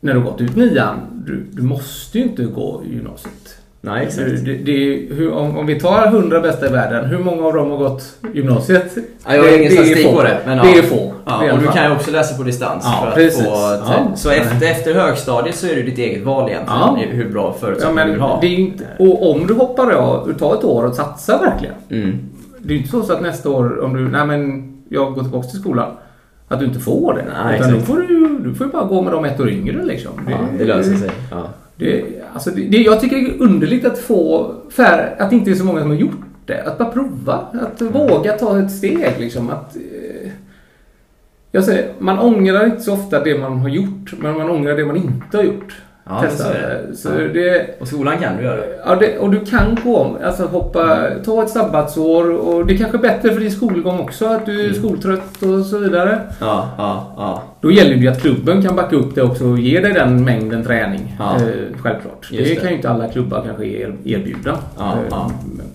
När 0.00 0.14
du 0.14 0.20
gått 0.20 0.40
ut 0.40 0.56
nian, 0.56 1.22
du, 1.26 1.46
du 1.52 1.62
måste 1.62 2.18
ju 2.18 2.24
inte 2.24 2.44
gå 2.44 2.82
gymnasiet. 2.86 3.61
Nej, 3.84 4.06
exakt. 4.06 4.44
Det, 4.44 4.54
det, 4.54 5.14
hur, 5.14 5.32
om, 5.32 5.58
om 5.58 5.66
vi 5.66 5.80
tar 5.80 6.06
100 6.06 6.40
bästa 6.40 6.66
i 6.66 6.72
världen, 6.72 7.04
hur 7.04 7.18
många 7.18 7.46
av 7.46 7.54
dem 7.54 7.70
har 7.70 7.76
gått 7.76 8.02
gymnasiet? 8.32 8.96
Ja, 9.26 9.34
jag 9.34 9.42
har 9.42 9.58
ingen 9.58 9.72
statistik 9.72 10.14
på 10.14 10.22
det. 10.22 10.38
Men 10.46 10.58
det 10.58 10.78
är 10.78 10.82
få. 10.82 11.12
Ja, 11.24 11.38
Det 11.40 11.46
är 11.46 11.52
och 11.52 11.58
du 11.58 11.66
kan 11.66 11.84
ju 11.84 11.96
också 11.96 12.10
läsa 12.10 12.36
på 12.36 12.42
distans. 12.42 12.84
Ja, 12.84 12.98
för 13.00 13.08
att 13.08 13.14
precis. 13.14 13.44
Få. 13.44 14.12
Så 14.14 14.30
efter, 14.30 14.66
efter 14.70 14.94
högstadiet 14.94 15.56
så 15.56 15.66
är 15.66 15.74
det 15.74 15.82
ditt 15.82 15.98
eget 15.98 16.24
val 16.24 16.50
egentligen. 16.50 17.16
Hur 17.16 17.28
bra 17.32 17.56
förutsättningar 17.60 18.06
du 18.06 18.12
det 18.48 18.54
är 18.54 18.58
ju 18.58 18.64
inte, 18.64 18.84
och 18.98 19.30
om 19.30 19.46
du 19.46 19.54
hoppar 19.54 19.90
av, 19.92 20.28
du 20.28 20.34
tar 20.34 20.54
ett 20.54 20.64
år 20.64 20.84
och 20.84 20.94
satsar 20.94 21.38
verkligen. 21.38 21.74
Mm. 21.90 22.18
Det 22.58 22.68
är 22.68 22.72
ju 22.72 22.78
inte 22.78 22.90
så, 22.90 23.02
så 23.02 23.12
att 23.12 23.22
nästa 23.22 23.50
år, 23.50 23.80
om 23.84 23.96
du, 23.96 24.08
nej 24.08 24.26
men 24.26 24.72
jag 24.88 25.14
går 25.14 25.22
tillbaka 25.22 25.48
till 25.48 25.60
skolan, 25.60 25.90
att 26.48 26.58
du 26.58 26.66
inte 26.66 26.80
får 26.80 27.14
det. 27.14 27.24
Nej, 27.44 27.58
Utan 27.58 27.72
då 27.72 27.80
får 27.80 27.96
du, 27.96 28.38
du 28.44 28.54
får 28.54 28.66
ju 28.66 28.72
bara 28.72 28.84
gå 28.84 29.02
med 29.02 29.12
de 29.12 29.24
ett 29.24 29.40
år 29.40 29.50
yngre 29.50 29.84
liksom. 29.84 30.12
Ja, 30.30 30.36
det 30.58 30.64
löser 30.64 30.94
sig. 30.94 31.10
Ja. 31.30 31.48
Det, 31.76 32.04
alltså 32.34 32.50
det, 32.50 32.76
jag 32.76 33.00
tycker 33.00 33.16
det 33.16 33.22
är 33.22 33.42
underligt 33.42 33.84
att 33.84 33.98
få, 33.98 34.54
för, 34.70 35.14
att 35.18 35.30
det 35.30 35.36
inte 35.36 35.50
är 35.50 35.54
så 35.54 35.64
många 35.64 35.80
som 35.80 35.90
har 35.90 35.96
gjort 35.96 36.20
det. 36.46 36.62
Att 36.62 36.78
bara 36.78 36.88
prova, 36.90 37.46
att 37.52 37.80
Mm. 37.80 37.92
våga 37.92 38.32
ta 38.32 38.58
ett 38.58 38.70
steg 38.72 39.14
liksom. 39.18 39.50
Att, 39.50 39.76
eh, 39.76 40.30
jag 41.50 41.64
säger, 41.64 41.92
man 41.98 42.18
ångrar 42.18 42.64
inte 42.66 42.80
så 42.80 42.92
ofta 42.92 43.24
det 43.24 43.38
man 43.38 43.58
har 43.58 43.68
gjort, 43.68 44.12
men 44.18 44.36
man 44.38 44.50
ångrar 44.50 44.76
det 44.76 44.84
man 44.84 44.96
inte 44.96 45.36
har 45.36 45.44
gjort. 45.44 45.82
Ja, 46.08 46.20
Testa 46.22 46.44
så 46.44 46.50
är 46.50 46.84
det. 46.90 46.96
Så 46.96 47.08
Ja. 47.08 47.14
det 47.34 47.80
Och 47.80 47.88
skolan 47.88 48.18
kan 48.18 48.36
du 48.36 48.42
göra. 48.42 48.60
Ja, 48.86 48.94
det, 48.96 49.18
och 49.18 49.30
du 49.30 49.40
kan 49.44 49.78
gå 49.84 49.96
om. 49.96 50.16
Alltså 50.24 50.46
hoppa, 50.46 51.06
ta 51.24 51.42
ett 51.42 51.50
sabbatsår 51.50 52.30
och 52.30 52.66
det 52.66 52.74
är 52.74 52.78
kanske 52.78 52.98
är 52.98 53.02
bättre 53.02 53.32
för 53.32 53.40
din 53.40 53.50
skolgång 53.52 54.00
också 54.00 54.26
att 54.26 54.46
du 54.46 54.60
är 54.60 54.64
Mm. 54.68 54.74
skoltrött 54.82 55.42
och 55.42 55.66
så 55.66 55.78
vidare. 55.78 56.20
Ja, 56.40 56.68
ja, 56.78 57.14
ja. 57.16 57.42
Då 57.60 57.70
gäller 57.70 57.94
det 57.94 58.00
ju 58.00 58.08
att 58.08 58.20
klubben 58.20 58.62
kan 58.62 58.76
backa 58.76 58.96
upp 58.96 59.14
det 59.14 59.22
också 59.22 59.44
och 59.46 59.58
ge 59.58 59.80
dig 59.80 59.92
den 59.92 60.24
mängden 60.24 60.64
träning. 60.64 61.16
Ja. 61.18 61.36
Eh, 61.36 61.42
självklart. 61.82 62.28
Det 62.30 62.36
det. 62.44 62.54
kan 62.56 62.68
ju 62.70 62.76
inte 62.76 62.90
alla 62.90 63.08
klubbar 63.08 63.42
kanske 63.46 63.64
er, 63.64 63.94
erbjuda. 64.04 64.58
Ja, 64.78 64.92
Eh, 64.92 64.98
ja. 65.10 65.30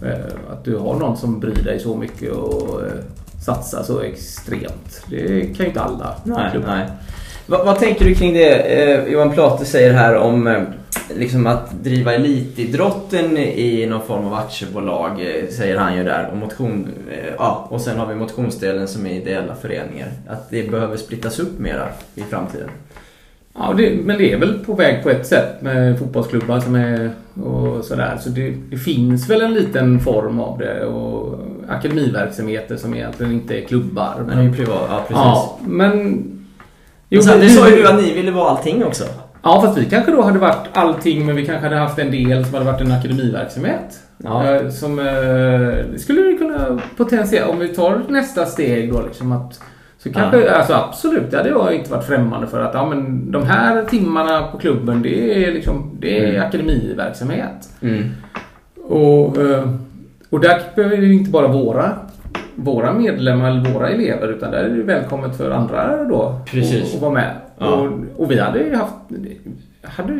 eh, 0.07 0.51
Att 0.53 0.63
du 0.65 0.77
har 0.77 0.95
någon 0.99 1.17
som 1.17 1.39
bryr 1.39 1.63
dig 1.63 1.79
så 1.79 1.95
mycket 1.95 2.31
och 2.31 2.81
eh, 2.81 2.87
satsar 3.45 3.83
så 3.83 3.99
extremt. 4.01 5.01
Det 5.09 5.41
kan 5.41 5.55
ju 5.57 5.65
inte 5.65 5.81
alla 5.81 6.15
Nej, 6.23 6.51
klubbar. 6.51 6.67
nej. 6.75 6.85
Vad, 7.49 7.65
vad 7.65 7.79
tänker 7.79 8.05
du 8.05 8.15
kring 8.15 8.33
det 8.33 8.53
eh, 8.53 9.13
Johan 9.13 9.31
Plate 9.31 9.65
säger 9.65 9.93
här 9.93 10.15
om 10.15 10.47
eh, 10.47 10.61
liksom 11.15 11.47
att 11.47 11.83
driva 11.83 12.13
elitidrotten 12.13 13.37
i 13.37 13.85
någon 13.85 14.07
form 14.07 14.25
av 14.25 14.33
aktiebolag, 14.33 15.11
eh, 15.11 15.49
säger 15.49 15.77
han 15.77 15.97
ju 15.97 16.03
där. 16.03 16.29
Och, 16.31 16.37
motion, 16.37 16.87
eh, 17.11 17.33
ja, 17.37 17.67
och 17.69 17.81
sen 17.81 17.99
har 17.99 18.05
vi 18.05 18.15
motionsdelen 18.15 18.87
som 18.87 19.05
är 19.05 19.11
ideella 19.11 19.55
föreningar. 19.55 20.11
Att 20.27 20.49
det 20.49 20.71
behöver 20.71 20.97
splittas 20.97 21.39
upp 21.39 21.59
mera 21.59 21.87
i 22.15 22.21
framtiden. 22.21 22.69
Ja, 23.53 23.73
det, 23.77 23.93
men 24.03 24.17
det 24.17 24.33
är 24.33 24.37
väl 24.37 24.59
på 24.65 24.73
väg 24.73 25.03
på 25.03 25.09
ett 25.09 25.27
sätt 25.27 25.61
med 25.61 25.99
fotbollsklubbar 25.99 26.59
som 26.59 26.75
är 26.75 27.11
och 27.43 27.85
sådär. 27.85 28.17
Så 28.21 28.29
det, 28.29 28.53
det 28.69 28.77
finns 28.77 29.29
väl 29.29 29.41
en 29.41 29.53
liten 29.53 29.99
form 29.99 30.39
av 30.39 30.57
det 30.57 30.85
och 30.85 31.39
akademiverksamheter 31.69 32.77
som 32.77 32.93
egentligen 32.93 33.33
inte 33.33 33.57
är 33.57 33.61
klubbar. 33.61 34.23
Men 34.27 34.37
det 34.37 34.43
är 34.43 34.53
privat, 34.53 34.85
ja 34.89 34.99
precis. 35.07 35.15
Ja, 35.15 35.59
men... 35.65 36.33
Jo, 37.09 37.21
sen, 37.21 37.31
men 37.39 37.47
vi- 37.47 37.53
sa 37.53 37.69
ju 37.69 37.75
du 37.75 37.87
att 37.87 38.01
ni 38.01 38.13
ville 38.13 38.31
vara 38.31 38.49
allting 38.49 38.85
också. 38.85 39.03
Ja, 39.43 39.61
fast 39.61 39.77
vi 39.77 39.85
kanske 39.85 40.11
då 40.11 40.21
hade 40.21 40.39
varit 40.39 40.67
allting, 40.73 41.25
men 41.25 41.35
vi 41.35 41.45
kanske 41.45 41.63
hade 41.67 41.75
haft 41.79 41.99
en 41.99 42.11
del 42.11 42.45
som 42.45 42.53
hade 42.53 42.65
varit 42.65 42.81
en 42.81 42.91
akademiverksamhet. 42.91 43.99
Ja. 44.23 44.53
Eh, 44.55 44.69
Som 44.69 44.99
eh, 44.99 45.05
det 45.91 45.99
skulle 45.99 46.21
vi 46.21 46.37
kunna 46.37 46.79
potentiellt, 46.97 47.49
om 47.49 47.59
vi 47.59 47.67
tar 47.67 48.01
nästa 48.09 48.45
steg 48.45 48.93
då 48.93 49.01
liksom 49.01 49.31
att 49.31 49.59
så 50.03 50.13
kanske, 50.13 50.51
alltså 50.51 50.73
absolut, 50.73 51.31
det 51.31 51.37
hade 51.37 51.49
jag 51.49 51.73
inte 51.73 51.91
varit 51.91 52.05
främmande 52.05 52.47
för 52.47 52.61
att 52.61 52.73
ja, 52.73 52.85
men 52.89 53.31
de 53.31 53.43
här 53.45 53.83
timmarna 53.85 54.43
på 54.51 54.57
klubben 54.57 55.01
det 55.01 55.45
är 55.45 55.51
liksom, 55.51 55.91
det 55.99 56.19
är 56.19 56.29
Mm. 56.29 56.47
akademiverksamhet. 56.47 57.69
Mm. 57.81 58.09
Och, 58.87 59.37
eh, 59.37 59.69
och 60.29 60.39
där 60.39 60.61
behöver 60.75 60.97
det 60.97 61.13
inte 61.13 61.31
bara 61.31 61.47
våra, 61.47 61.91
våra 62.57 62.93
medlemmar 62.93 63.51
eller 63.51 63.73
våra 63.73 63.89
elever 63.89 64.27
utan 64.27 64.51
där 64.51 64.63
är 64.63 64.69
det 64.69 64.83
välkommet 64.83 65.37
för 65.37 65.51
andra 65.51 66.03
då 66.03 66.39
Precis. 66.51 66.95
att- 66.95 67.01
vara 67.01 67.11
med. 67.13 67.31
Ja. 67.57 67.65
Och, 67.75 67.91
och 68.17 68.31
vi 68.31 68.39
hade 68.39 68.59
ju 68.59 68.75
haft 68.75 68.93
hade, 69.81 70.13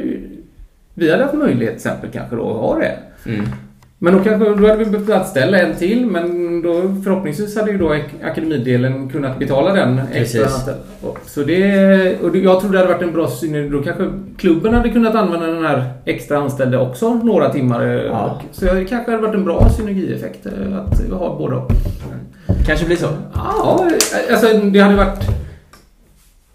vi 0.93 1.11
hade 1.11 1.23
haft 1.23 1.35
möjlighet 1.35 1.79
till 1.79 1.87
exempel 1.89 2.09
kanske 2.09 2.35
då 2.35 2.49
att 2.51 2.57
ha 2.61 2.79
det. 2.79 2.97
Mm. 3.31 3.45
Men 3.99 4.13
då 4.13 4.19
kanske 4.23 4.49
då 4.49 4.67
hade 4.67 4.83
vi 4.83 4.85
behövt 4.85 5.09
anställa 5.09 5.59
en 5.59 5.75
till 5.75 6.05
men 6.05 6.61
då 6.61 6.73
förhoppningsvis 7.03 7.55
hade 7.57 7.71
ju 7.71 7.77
då 7.77 7.89
ak- 7.93 8.23
akademidelen 8.31 9.09
kunnat 9.09 9.39
betala 9.39 9.73
den 9.73 10.01
extra 10.13 10.41
Så 11.25 11.41
det, 11.43 12.21
och 12.21 12.35
jag 12.37 12.61
tror 12.61 12.71
det 12.71 12.77
hade 12.77 12.93
varit 12.93 13.01
en 13.03 13.13
bra 13.13 13.27
synergi. 13.27 13.69
Då 13.69 13.83
kanske 13.83 14.07
klubben 14.37 14.73
hade 14.73 14.89
kunnat 14.89 15.15
använda 15.15 15.47
den 15.47 15.65
här 15.65 15.83
extra 16.05 16.37
anställda 16.37 16.79
också 16.79 17.13
några 17.13 17.49
timmar. 17.49 17.85
eh, 17.87 17.93
Ja. 18.03 18.41
Så 18.51 18.65
det 18.65 18.85
kanske 18.85 19.11
hade 19.11 19.23
varit 19.23 19.35
en 19.35 19.43
bra 19.45 19.69
synergieffekt 19.77 20.45
eh, 20.45 20.77
att 20.77 21.19
ha 21.19 21.37
båda. 21.37 21.61
Kanske 22.65 22.85
blir 22.85 22.97
så. 22.97 23.07
Ja, 23.33 23.87
alltså 24.31 24.47
det 24.57 24.79
hade 24.79 24.95
varit... 24.95 25.19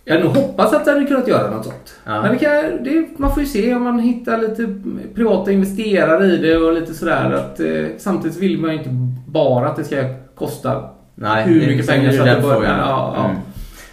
Jag 0.05 0.15
hade 0.15 0.25
nog 0.25 0.37
hoppats 0.37 0.73
att 0.75 0.85
det 0.85 0.91
hade 0.93 1.05
kunnat 1.05 1.29
göra 1.29 1.51
något 1.51 1.65
sånt. 1.65 1.97
Ja. 2.05 2.23
Men 2.23 2.33
det 2.33 2.39
kan, 2.39 2.85
det, 2.85 3.19
man 3.19 3.35
får 3.35 3.43
ju 3.43 3.49
se 3.49 3.75
om 3.75 3.83
man 3.83 3.99
hittar 3.99 4.39
lite 4.39 4.75
privata 5.15 5.53
investerare 5.53 6.25
i 6.27 6.37
det 6.37 6.57
och 6.57 6.73
lite 6.73 6.95
sådär. 6.95 7.33
Att, 7.33 7.61
eh, 7.61 7.87
samtidigt 7.99 8.37
vill 8.39 8.59
man 8.59 8.71
ju 8.73 8.79
inte 8.79 8.91
bara 9.27 9.69
att 9.69 9.77
det 9.77 9.85
ska 9.85 10.15
kosta 10.35 10.91
Nej, 11.15 11.45
hur 11.45 11.61
det- 11.61 11.67
mycket 11.67 11.87
pengar 11.87 12.41
frågan. 12.41 12.79
Ja, 12.79 13.15
ja. 13.17 13.25
Mm. 13.25 13.37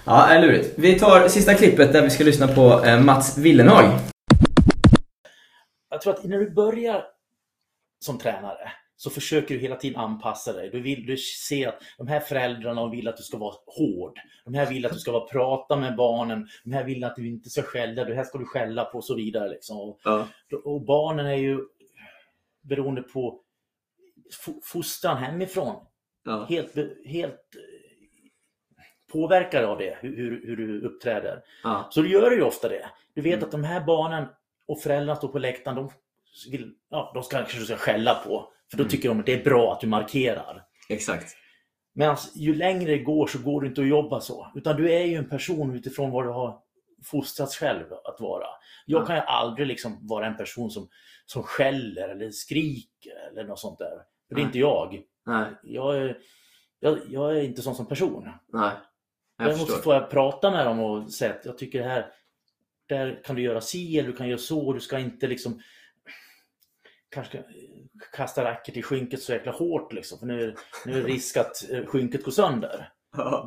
Ja, 0.05 0.27
är 0.27 0.41
lurigt. 0.41 0.73
Vi 0.75 0.99
tar 0.99 1.27
sista 1.27 1.53
klippet 1.53 1.93
där 1.93 2.01
vi 2.01 2.09
ska 2.09 2.23
lyssna 2.23 2.47
på 2.47 2.83
eh, 2.85 2.99
Mats 3.01 3.37
Willenhag. 3.37 3.85
jag 5.91 6.01
tror 6.01 6.13
att 6.13 6.23
när 6.23 6.37
du 6.37 6.49
börjar 6.49 7.03
som 8.05 8.17
tränare 8.17 8.71
så 9.01 9.09
försöker 9.09 9.55
du 9.55 9.61
hela 9.61 9.75
tiden 9.75 9.99
anpassa 9.99 10.53
dig. 10.53 10.69
Du 10.69 10.81
vill 10.81 11.05
du 11.05 11.17
ser 11.17 11.67
att 11.67 11.81
de 11.97 12.07
här 12.07 12.19
föräldrarna 12.19 12.89
vill 12.89 13.07
att 13.07 13.17
du 13.17 13.23
ska 13.23 13.37
vara 13.37 13.55
hård. 13.65 14.19
De 14.45 14.53
här 14.53 14.65
vill 14.69 14.85
att 14.85 14.93
du 14.93 14.99
ska 14.99 15.11
vara 15.11 15.27
prata 15.27 15.75
med 15.75 15.95
barnen. 15.95 16.47
De 16.63 16.71
här 16.73 16.83
vill 16.83 17.03
att 17.03 17.15
du 17.15 17.27
inte 17.27 17.49
ska 17.49 17.61
skälla. 17.61 18.03
Det 18.03 18.15
här 18.15 18.23
ska 18.23 18.37
du 18.37 18.45
skälla 18.45 18.85
på 18.85 18.97
och 18.97 19.05
så 19.05 19.15
vidare. 19.15 19.49
Liksom. 19.49 19.77
Och, 19.77 19.99
och 20.65 20.81
barnen 20.81 21.25
är 21.25 21.35
ju 21.35 21.59
beroende 22.61 23.01
på 23.01 23.41
fo- 24.45 24.59
fostran 24.63 25.17
hemifrån. 25.17 25.75
Helt, 26.49 26.73
be- 26.73 26.95
helt 27.05 27.33
eh, 27.55 28.81
påverkade 29.11 29.67
av 29.67 29.77
det, 29.77 29.97
hur, 30.01 30.15
hur, 30.47 30.55
du 30.57 30.81
uppträder. 30.81 31.41
Ja. 31.63 31.87
Så 31.91 32.01
du 32.01 32.09
gör 32.11 32.31
ju 32.31 32.41
ofta 32.41 32.69
det. 32.69 32.89
Du 33.13 33.21
vet 33.21 33.33
Mm. 33.33 33.45
att 33.45 33.51
de 33.51 33.63
här 33.63 33.81
barnen 33.85 34.27
och 34.67 34.81
föräldrarna 34.81 35.15
står 35.15 35.27
på 35.27 35.39
läktaren, 35.39 35.75
de, 35.77 35.89
vill, 36.51 36.73
ja, 36.89 37.11
de 37.13 37.23
ska, 37.23 37.37
kanske 37.37 37.59
ska 37.61 37.75
skälla 37.75 38.13
på. 38.15 38.51
För 38.71 38.77
då 38.77 38.83
Mm. 38.83 38.89
tycker 38.91 39.09
de 39.09 39.19
att 39.19 39.25
det 39.25 39.33
är 39.33 39.43
bra 39.43 39.73
att 39.73 39.79
du 39.81 39.87
markerar. 39.87 40.63
Exakt. 40.89 41.35
Men 41.93 42.15
ju 42.35 42.55
längre 42.55 42.91
det 42.91 42.97
går 42.99 43.27
så 43.27 43.39
går 43.39 43.61
det 43.61 43.67
inte 43.67 43.81
att 43.81 43.87
jobba 43.87 44.21
så. 44.21 44.51
Utan 44.55 44.75
du 44.75 44.91
är 44.93 45.05
ju 45.05 45.15
en 45.15 45.29
person 45.29 45.75
utifrån 45.75 46.11
vad 46.11 46.25
du 46.25 46.29
har 46.29 46.59
fostrats 47.05 47.57
själv 47.57 47.93
att 47.93 48.19
vara. 48.21 48.45
Jag 48.85 49.01
Ja. 49.01 49.05
kan 49.05 49.15
ju 49.15 49.21
aldrig 49.21 49.67
liksom 49.67 50.07
vara 50.07 50.25
en 50.27 50.37
person 50.37 50.71
som, 50.71 50.89
som 51.25 51.43
skäller 51.43 52.09
eller 52.09 52.31
skriker 52.31 53.27
eller 53.31 53.43
något 53.43 53.59
sånt 53.59 53.79
där. 53.79 53.97
För 54.27 54.35
det 54.35 54.41
är 54.41 54.45
inte 54.45 54.59
jag. 54.59 55.01
Nej, 55.25 55.45
Jag 55.63 55.97
är, 55.97 56.17
jag, 56.79 56.99
jag 57.09 57.37
är 57.37 57.43
inte 57.43 57.61
sån 57.61 57.75
som 57.75 57.85
person. 57.87 58.29
nej. 58.53 58.71
Jag 59.37 59.47
Däremot 59.47 59.67
förstår. 59.67 59.81
får 59.83 59.93
jag 59.93 60.09
prata 60.09 60.51
med 60.51 60.65
dem 60.65 60.79
och 60.79 61.13
säga 61.13 61.33
att 61.33 61.45
jag 61.45 61.57
tycker 61.57 61.79
det 61.79 61.89
här, 61.89 62.05
där 62.89 63.21
kan 63.25 63.35
du 63.35 63.41
göra 63.41 63.61
si 63.61 63.99
eller 63.99 64.09
du 64.09 64.15
kan 64.15 64.27
göra 64.29 64.37
så. 64.39 64.73
Du 64.73 64.79
ska 64.79 64.99
inte 64.99 65.27
liksom 65.27 65.61
kanske 67.09 67.43
kasta 68.13 68.43
racket 68.43 68.77
i 68.77 68.81
skynket 68.81 69.21
så 69.21 69.31
jäkla 69.33 69.51
hårt 69.51 69.93
liksom. 69.93 70.19
För 70.19 70.25
nu, 70.25 70.55
nu 70.85 70.93
är 70.93 71.01
det 71.03 71.07
risk 71.07 71.37
att 71.37 71.69
eh, 71.71 71.85
skynket 71.85 72.23
går 72.23 72.31
sönder. 72.31 72.91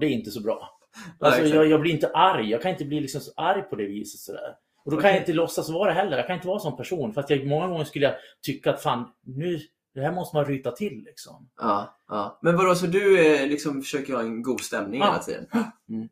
Det 0.00 0.06
är 0.06 0.10
inte 0.10 0.30
så 0.30 0.40
bra. 0.42 0.78
Alltså, 1.20 1.44
jag, 1.44 1.66
jag 1.66 1.80
blir 1.80 1.92
inte 1.92 2.10
arg. 2.14 2.50
Jag 2.50 2.62
kan 2.62 2.70
inte 2.70 2.84
bli 2.84 3.00
liksom 3.00 3.20
så 3.20 3.32
arg 3.36 3.62
på 3.62 3.76
det 3.76 3.86
viset. 3.86 4.20
Sådär. 4.20 4.54
Och 4.84 4.90
då 4.90 4.96
kan 4.96 5.10
jag 5.10 5.14
Okej. 5.14 5.20
inte 5.20 5.32
låtsas 5.32 5.70
vara 5.70 5.88
det 5.88 5.94
heller. 5.94 6.16
Jag 6.16 6.26
kan 6.26 6.36
inte 6.36 6.46
vara 6.46 6.56
en 6.56 6.60
sån 6.60 6.76
person. 6.76 7.12
För 7.14 7.20
att 7.20 7.30
jag, 7.30 7.46
många 7.46 7.68
gånger 7.68 7.84
skulle 7.84 8.04
jag 8.06 8.14
tycka 8.42 8.70
att 8.70 8.82
fan, 8.82 9.08
nu, 9.26 9.60
det 9.94 10.00
här 10.00 10.12
måste 10.12 10.36
man 10.36 10.44
ryta 10.44 10.70
till. 10.72 11.02
Liksom. 11.04 11.48
Ja, 11.60 11.98
ja. 12.08 12.38
Men 12.42 12.56
vadå, 12.56 12.74
så 12.74 12.86
du 12.86 13.26
eh, 13.26 13.46
liksom 13.46 13.82
försöker 13.82 14.14
ha 14.14 14.20
en 14.20 14.42
god 14.42 14.60
stämning 14.60 15.00
Ja. 15.00 15.06
hela 15.06 15.18
tiden? 15.18 15.46
Mm. 15.88 16.08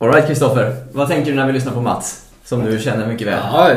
Alright 0.00 0.26
Kristoffer, 0.26 0.74
vad 0.92 1.08
tänker 1.08 1.30
du 1.30 1.36
när 1.36 1.46
vi 1.46 1.52
lyssnar 1.52 1.72
på 1.72 1.80
Mats? 1.80 2.26
Som 2.44 2.64
du 2.64 2.78
känner 2.78 3.06
mycket 3.06 3.26
väl. 3.26 3.38
Ja, 3.52 3.68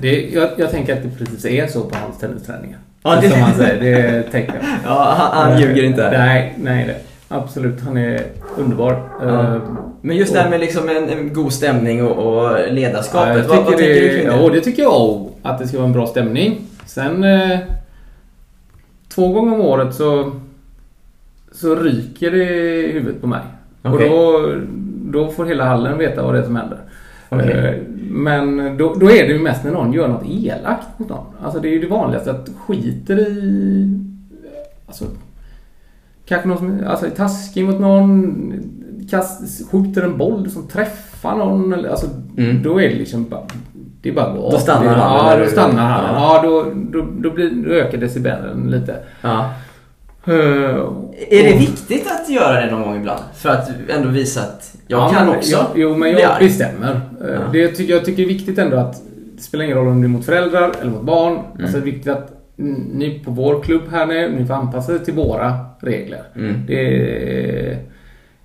det, 0.00 0.28
jag, 0.32 0.48
jag 0.56 0.70
tänker 0.70 0.92
att 0.96 1.02
det 1.02 1.10
precis 1.18 1.44
är 1.44 1.66
så 1.66 1.80
på 1.80 1.96
hans 1.96 2.18
tennisträningar. 2.18 2.78
Ja, 3.02 3.18
det- 3.20 3.30
Som 3.30 3.40
han 3.40 3.54
säger, 3.54 3.80
det 3.80 4.22
tänker 4.22 4.54
jag. 4.54 4.62
Ja, 4.84 5.14
han, 5.18 5.50
han 5.50 5.60
ljuger 5.60 5.82
inte. 5.82 6.10
Nej, 6.10 6.54
nej 6.58 6.86
det. 6.86 6.96
Absolut, 7.36 7.80
han 7.80 7.96
är 7.96 8.22
underbar. 8.56 9.08
Ja. 9.20 9.54
Eh, 9.54 9.62
Men 10.00 10.16
just 10.16 10.32
det 10.34 10.40
här 10.40 10.50
med 10.50 10.60
liksom 10.60 10.88
en, 10.88 11.08
en 11.08 11.32
god 11.32 11.52
stämning 11.52 12.04
och, 12.06 12.26
och 12.36 12.44
Ja, 12.44 12.66
ledarskapet. 12.70 13.36
jag 13.36 13.44
vad, 13.44 13.56
vad 13.56 13.66
tycker 13.66 13.78
tänker 13.78 13.94
du 14.00 14.08
det, 14.08 14.14
kring 14.18 14.28
det? 14.28 14.42
ja, 14.42 14.48
det 14.52 14.60
tycker 14.60 14.82
jag 14.82 14.92
om. 15.00 15.28
Att 15.42 15.58
det 15.58 15.68
ska 15.68 15.76
vara 15.76 15.86
en 15.86 15.92
bra 15.92 16.06
stämning. 16.06 16.60
Sen 16.86 17.24
eh, 17.24 17.58
två 19.14 19.28
gånger 19.28 19.54
om 19.54 19.60
året 19.60 19.94
så, 19.94 20.32
så 21.52 21.74
ryker 21.74 22.30
det 22.30 22.44
i 22.84 22.92
huvudet 22.92 23.20
på 23.20 23.26
mig. 23.26 23.40
Okej. 23.82 24.08
Och 24.10 24.42
då, 24.42 24.52
då 25.14 25.28
får 25.28 25.44
hela 25.44 25.64
hallen 25.64 25.98
veta 25.98 26.22
vad 26.22 26.34
det 26.34 26.38
är 26.38 26.42
som 26.44 26.56
händer. 26.56 26.78
Okej. 27.28 27.52
Eh, 27.52 27.74
Men 28.10 28.76
då, 28.76 28.94
då 28.94 29.10
är 29.10 29.22
det 29.26 29.32
ju 29.32 29.38
mest 29.38 29.64
när 29.64 29.70
någon 29.72 29.92
gör 29.92 30.08
något 30.08 30.26
elakt 30.26 30.98
mot 30.98 31.08
någon. 31.08 31.26
Alltså 31.44 31.60
det 31.60 31.68
är 31.68 31.72
ju 31.72 31.80
det 31.80 31.86
vanligaste 31.86 32.30
att 32.30 32.48
skiter 32.66 33.18
i... 33.18 34.00
Alltså, 34.86 35.04
kanske 36.26 36.48
någon 36.48 36.58
som 36.58 36.80
alltså, 36.86 37.06
är 37.06 37.10
taskig 37.10 37.64
mot 37.64 37.80
någon. 37.80 38.34
Kast, 39.10 39.70
skjuter 39.70 40.02
en 40.02 40.18
boll 40.18 40.50
som 40.50 40.66
träffar 40.66 41.36
någon. 41.36 41.72
Eller, 41.72 41.88
alltså, 41.88 42.06
Mm. 42.36 42.62
Då 42.62 42.80
är 42.80 42.88
det 42.88 42.94
liksom 42.94 43.28
bara... 43.28 43.40
Det 44.02 44.08
är 44.08 44.12
bara 44.14 44.26
att 44.26 44.36
gå 44.36 44.50
Då 44.50 44.58
stannar 44.58 44.94
han, 44.94 45.30
Ja, 45.30 45.44
då 45.44 45.50
stannar 45.50 45.90
han. 45.90 46.14
Ja. 46.14 46.36
Ja, 46.36 46.42
då, 46.48 46.72
då, 46.74 47.06
då, 47.18 47.30
blir, 47.30 47.50
då 47.50 47.70
ökar 47.70 47.98
decibelen 47.98 48.70
lite. 48.70 48.96
Ja. 49.20 49.50
Eh, 50.26 50.34
Är 51.30 51.44
det 51.52 51.58
viktigt 51.58 52.06
att 52.06 52.28
göra 52.30 52.60
det 52.60 52.70
någon 52.70 52.82
gång 52.82 52.96
ibland? 52.96 53.20
För 53.34 53.48
att 53.48 53.70
ändå 53.88 54.08
visa 54.08 54.40
att 54.40 54.76
jag 54.86 55.00
Ja, 55.00 55.08
kan 55.08 55.26
men 55.26 55.36
också 55.36 55.50
jag, 55.50 55.66
Jo, 55.74 55.96
men 55.96 56.10
jag 56.12 56.38
bestämmer. 56.38 56.90
Eh, 57.20 57.28
Ja. 57.34 57.40
Det 57.52 57.68
tycker, 57.68 57.94
jag 57.94 58.04
tycker 58.04 58.22
är 58.22 58.26
viktigt 58.26 58.58
ändå 58.58 58.76
att 58.76 59.02
det 59.36 59.42
spelar 59.42 59.64
ingen 59.64 59.76
roll 59.76 59.88
om 59.88 60.00
det 60.00 60.06
är 60.06 60.08
mot 60.08 60.24
föräldrar 60.24 60.72
eller 60.80 60.90
mot 60.90 61.02
barn. 61.02 61.32
Mm. 61.32 61.44
Alltså 61.60 61.76
det 61.76 61.82
är 61.82 61.92
viktigt 61.92 62.08
att 62.08 62.30
ni 62.92 63.22
på 63.24 63.30
vår 63.30 63.62
klubb 63.62 63.82
här 63.90 64.06
nu, 64.06 64.30
ni 64.38 64.46
får 64.46 64.54
anpassa 64.54 64.94
er 64.94 64.98
till 64.98 65.14
våra 65.14 65.54
regler. 65.80 66.22
Mm. 66.36 66.54
Det, 66.66 67.78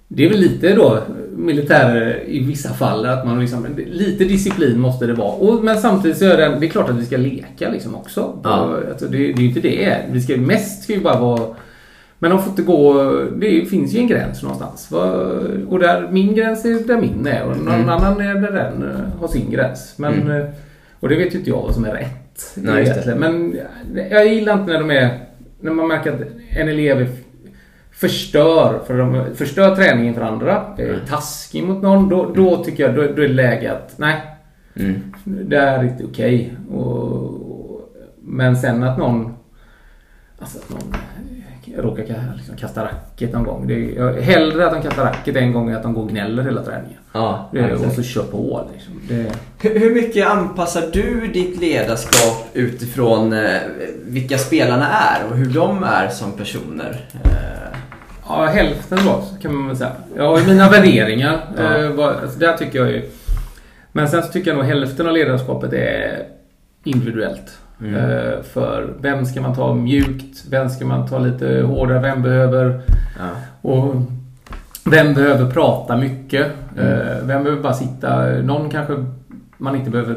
det 0.07 0.25
är 0.25 0.29
väl 0.29 0.39
lite 0.39 0.75
då 0.75 0.99
militär 1.37 2.19
i 2.27 2.39
vissa 2.39 2.69
fall 2.73 3.05
att 3.05 3.25
man 3.25 3.39
liksom, 3.39 3.67
lite 3.87 4.23
disciplin 4.23 4.79
måste 4.79 5.05
det 5.05 5.13
vara. 5.13 5.31
Och, 5.31 5.63
men 5.63 5.77
samtidigt 5.77 6.17
så 6.17 6.25
är 6.25 6.37
det, 6.37 6.57
det 6.59 6.65
är 6.65 6.69
klart 6.69 6.89
att 6.89 6.95
vi 6.95 7.05
ska 7.05 7.17
leka 7.17 7.69
liksom 7.69 7.95
också. 7.95 8.39
Ja. 8.43 8.77
Alltså, 8.91 9.05
det, 9.05 9.17
det 9.17 9.23
är 9.23 9.37
ju 9.41 9.47
inte 9.47 9.59
det. 9.59 9.97
Vi 10.11 10.21
ska, 10.21 10.37
mest 10.37 10.83
ska 10.83 10.93
ju 10.93 10.99
bara 11.01 11.19
vara 11.19 11.41
men 12.19 12.31
de 12.31 12.39
får 12.39 12.49
inte 12.49 12.61
gå... 12.61 12.93
Det 13.37 13.65
finns 13.69 13.93
ju 13.93 13.99
en 13.99 14.07
gräns 14.07 14.43
någonstans. 14.43 14.91
Och 15.67 15.79
där, 15.79 16.07
min 16.11 16.35
gräns 16.35 16.65
är 16.65 16.87
där 16.87 17.01
min 17.01 17.27
är 17.27 17.43
och 17.43 17.57
någon 17.57 17.67
Mm. 17.73 17.89
annan 17.89 18.21
är 18.21 18.33
där 18.35 18.51
den 18.51 18.83
eh, 18.91 19.19
har 19.19 19.27
sin 19.27 19.51
gräns. 19.51 19.93
Men, 19.97 20.13
Mm. 20.13 20.41
eh, 20.41 20.47
Och 20.99 21.09
det 21.09 21.15
vet 21.15 21.33
ju 21.33 21.37
inte 21.37 21.49
jag 21.49 21.61
vad 21.61 21.73
som 21.73 21.85
är 21.85 21.93
rätt. 21.93 22.53
Nej, 22.55 22.83
egentligen. 22.83 23.19
Men 23.19 23.55
jag 24.11 24.27
gillar 24.33 24.53
inte 24.59 24.73
när 24.73 24.79
de 24.79 24.91
är... 24.91 25.19
När 25.61 25.71
man 25.71 25.87
märker 25.87 26.13
att 26.13 26.21
en 26.49 26.69
elev 26.69 27.07
förstör, 27.91 28.79
för 28.87 28.97
de 28.97 29.25
förstör 29.35 29.75
träningen 29.75 30.13
för 30.13 30.21
andra, 30.21 30.75
är 30.77 30.99
taskig 31.07 31.63
mot 31.63 31.81
någon, 31.83 32.09
då, 32.09 32.31
då 32.35 32.63
tycker 32.63 32.83
jag 32.83 32.95
då, 32.95 33.01
då 33.01 33.07
är 33.21 33.27
det 33.27 33.33
läge 33.33 33.71
att 33.71 33.93
nej, 33.97 34.15
Mm. 34.75 35.01
det 35.23 35.55
är 35.57 35.83
inte 35.83 36.03
okej. 36.05 36.53
Och, 36.71 37.91
men 38.21 38.57
sen 38.57 38.83
att 38.83 38.97
någon 38.97 39.33
Alltså 40.39 40.57
att 40.57 40.69
någon 40.69 40.93
eh, 40.93 41.38
råkar 41.81 42.03
ka- 42.03 42.35
liksom 42.37 42.55
kasta 42.55 42.83
racket 42.85 43.33
någon 43.33 43.43
gång. 43.43 43.67
Det 43.67 43.73
är, 43.97 44.21
hellre 44.21 44.65
att 44.67 44.73
de 44.73 44.81
kastar 44.81 45.03
racket 45.03 45.35
en 45.35 45.53
gång 45.53 45.69
än 45.69 45.75
att 45.77 45.83
de 45.83 45.93
går 45.93 46.01
och 46.03 46.09
gnäller 46.09 46.43
hela 46.43 46.63
träningen. 46.63 46.97
Ja, 47.13 47.49
Det, 47.53 47.73
och 47.73 47.91
så 47.91 48.03
kör 48.03 48.23
på 48.23 48.67
liksom. 48.73 48.93
Det, 49.09 49.25
Hur 49.69 49.79
hur 49.79 49.93
mycket 49.95 50.27
anpassar 50.27 50.83
du 50.93 51.27
ditt 51.33 51.61
ledarskap 51.61 52.45
utifrån 52.53 53.33
eh, 53.33 53.57
vilka 54.05 54.37
spelarna 54.37 54.87
är 54.89 55.25
och 55.31 55.35
hur 55.37 55.53
de 55.53 55.83
är 55.83 56.07
som 56.09 56.31
personer? 56.31 57.05
Eh, 57.23 57.29
Ja, 58.31 58.45
hälften 58.45 58.99
då 59.05 59.23
kan 59.41 59.55
man 59.55 59.67
väl 59.67 59.77
säga. 59.77 59.91
Ju 60.15 60.47
mina 60.47 60.69
värderingar. 60.71 61.39
Ja. 61.57 61.77
Eh, 61.77 61.89
vad- 61.91 62.15
alltså, 62.15 62.39
där 62.39 62.57
tycker 62.57 62.79
jag 62.79 62.91
ju... 62.91 63.09
Men 63.91 64.09
sen 64.09 64.23
så 64.23 64.29
tycker 64.31 64.49
jag 64.51 64.57
nog 64.57 64.65
hälften 64.65 65.07
av 65.07 65.13
ledarskapet 65.13 65.73
är 65.73 66.23
individuellt. 66.83 67.57
Mm. 67.81 67.95
Eh, 67.95 68.41
för 68.43 68.93
vem 69.01 69.25
ska 69.25 69.41
man 69.41 69.55
ta 69.55 69.73
mjukt? 69.73 70.45
Vem 70.49 70.69
ska 70.69 70.85
man 70.85 71.07
ta 71.07 71.19
lite 71.19 71.61
hårdare? 71.61 71.99
Vem 71.99 72.21
behöver... 72.21 72.81
ja. 73.19 73.29
Och 73.61 73.95
vem 74.85 75.13
behöver 75.13 75.51
prata 75.51 75.97
mycket? 75.97 76.47
Mm. 76.77 76.91
Eh, 76.91 77.17
Vem 77.23 77.43
behöver 77.43 77.61
bara 77.63 77.73
sitta? 77.73 78.25
Någon 78.25 78.69
kanske 78.69 79.05
man 79.57 79.75
inte 79.75 79.89
behöver... 79.89 80.15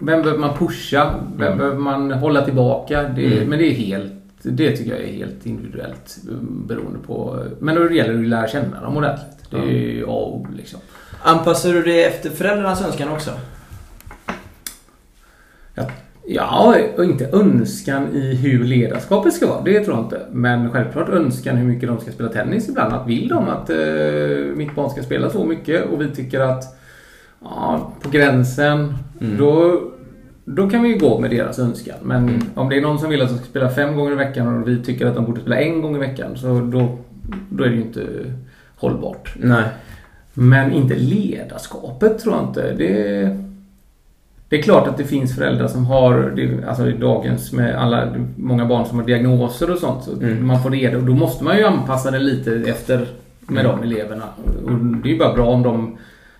Vem 0.00 0.22
behöver 0.22 0.38
man 0.40 0.56
pusha? 0.58 1.14
Vem 1.36 1.46
Mm. 1.46 1.58
behöver 1.58 1.78
man 1.78 2.12
hålla 2.12 2.44
tillbaka? 2.44 3.02
Det, 3.02 3.36
Mm. 3.36 3.48
Men 3.48 3.58
det 3.58 3.64
är 3.66 3.74
helt... 3.74 4.12
Det 4.42 4.76
tycker 4.76 4.90
jag 4.90 5.00
är 5.00 5.12
helt 5.12 5.46
individuellt 5.46 6.18
eh, 6.30 6.34
beroende 6.42 6.98
på... 7.06 7.44
Men 7.60 7.74
då 7.74 7.92
gäller 7.92 8.12
det 8.12 8.20
att 8.20 8.26
lära 8.26 8.48
känna 8.48 8.80
dem 8.80 8.96
ordentligt. 8.96 9.50
Det 9.50 9.56
är 9.56 9.62
ju 9.70 10.02
A 10.04 10.06
och 10.08 10.34
O 10.36 10.46
liksom. 10.56 10.80
Anpassar 11.22 11.72
du 11.72 11.82
det 11.82 12.04
efter 12.04 12.30
föräldrarnas 12.30 12.82
önskan 12.86 13.08
också? 13.08 13.30
Ja, 15.74 15.84
och 16.96 17.04
inte 17.04 17.28
önskan 17.32 18.08
i 18.12 18.34
hur 18.34 18.64
ledarskapet 18.64 19.32
ska 19.32 19.46
vara. 19.46 19.62
Det 19.62 19.80
tror 19.84 19.96
jag 19.96 20.04
inte. 20.04 20.20
Men 20.32 20.70
självklart 20.70 21.08
önskan 21.08 21.56
hur 21.56 21.68
mycket 21.68 21.88
de 21.88 22.00
ska 22.00 22.10
spela 22.12 22.28
tennis 22.28 22.68
ibland. 22.68 22.92
Att 22.94 23.06
vill 23.06 23.28
de 23.28 23.48
att 23.48 23.70
eh, 23.70 23.76
mitt 24.56 24.74
barn 24.74 24.90
ska 24.90 25.02
spela 25.02 25.30
så 25.30 25.44
mycket 25.44 25.84
och 25.86 26.00
vi 26.00 26.08
tycker 26.08 26.40
att 26.40 26.64
ja, 27.42 27.92
på 28.02 28.10
gränsen, 28.10 28.94
Mm. 29.20 29.36
då, 29.36 29.80
då 30.44 30.70
kan 30.70 30.82
vi 30.82 30.88
ju 30.88 30.98
gå 30.98 31.18
med 31.20 31.30
deras 31.30 31.58
önskan. 31.58 31.96
Men 32.02 32.28
Mm. 32.28 32.40
om 32.54 32.68
det 32.68 32.76
är 32.76 32.80
någon 32.80 32.98
som 32.98 33.10
vill 33.10 33.22
att 33.22 33.28
de 33.28 33.36
ska 33.36 33.44
spela 33.46 33.70
fem 33.70 33.96
gånger 33.96 34.12
i 34.12 34.14
veckan 34.14 34.62
och 34.62 34.68
vi 34.68 34.82
tycker 34.82 35.06
att 35.06 35.14
de 35.14 35.24
borde 35.24 35.40
spela 35.40 35.56
en 35.60 35.82
gång 35.82 35.96
i 35.96 35.98
veckan 35.98 36.36
så 36.36 36.46
då, 36.60 36.98
då 37.50 37.64
är 37.64 37.68
det 37.68 37.74
ju 37.74 37.82
inte 37.82 38.06
hållbart. 38.76 39.34
Nej. 39.40 39.64
Men 40.34 40.72
inte 40.72 40.94
ledarskapet 40.94 42.18
tror 42.18 42.34
jag 42.34 42.44
inte. 42.44 42.72
Det, 42.72 43.47
det 44.48 44.58
är 44.58 44.62
klart 44.62 44.88
att 44.88 44.96
det 44.96 45.04
finns 45.04 45.34
föräldrar 45.36 45.68
som 45.68 45.86
har, 45.86 46.34
alltså 46.68 46.88
i 46.88 46.92
dagens 46.92 47.52
med 47.52 47.74
alla, 47.76 48.14
många 48.36 48.64
barn 48.66 48.86
som 48.86 48.98
har 48.98 49.06
diagnoser 49.06 49.70
och 49.70 49.78
sånt. 49.78 50.04
Så 50.04 50.12
Mm. 50.12 50.46
Man 50.46 50.62
får 50.62 50.70
reda 50.70 50.96
och 50.98 51.04
då 51.04 51.14
måste 51.14 51.44
man 51.44 51.56
ju 51.56 51.64
anpassa 51.64 52.10
det 52.10 52.18
lite 52.18 52.54
efter 52.70 53.06
med 53.40 53.64
Mm. 53.66 53.76
de 53.80 53.86
eleverna. 53.86 54.24
Och 54.64 54.70
det 55.02 55.08
är 55.08 55.12
ju 55.12 55.18
bara 55.18 55.34
bra 55.34 55.46
om 55.46 55.62
de 55.62 55.98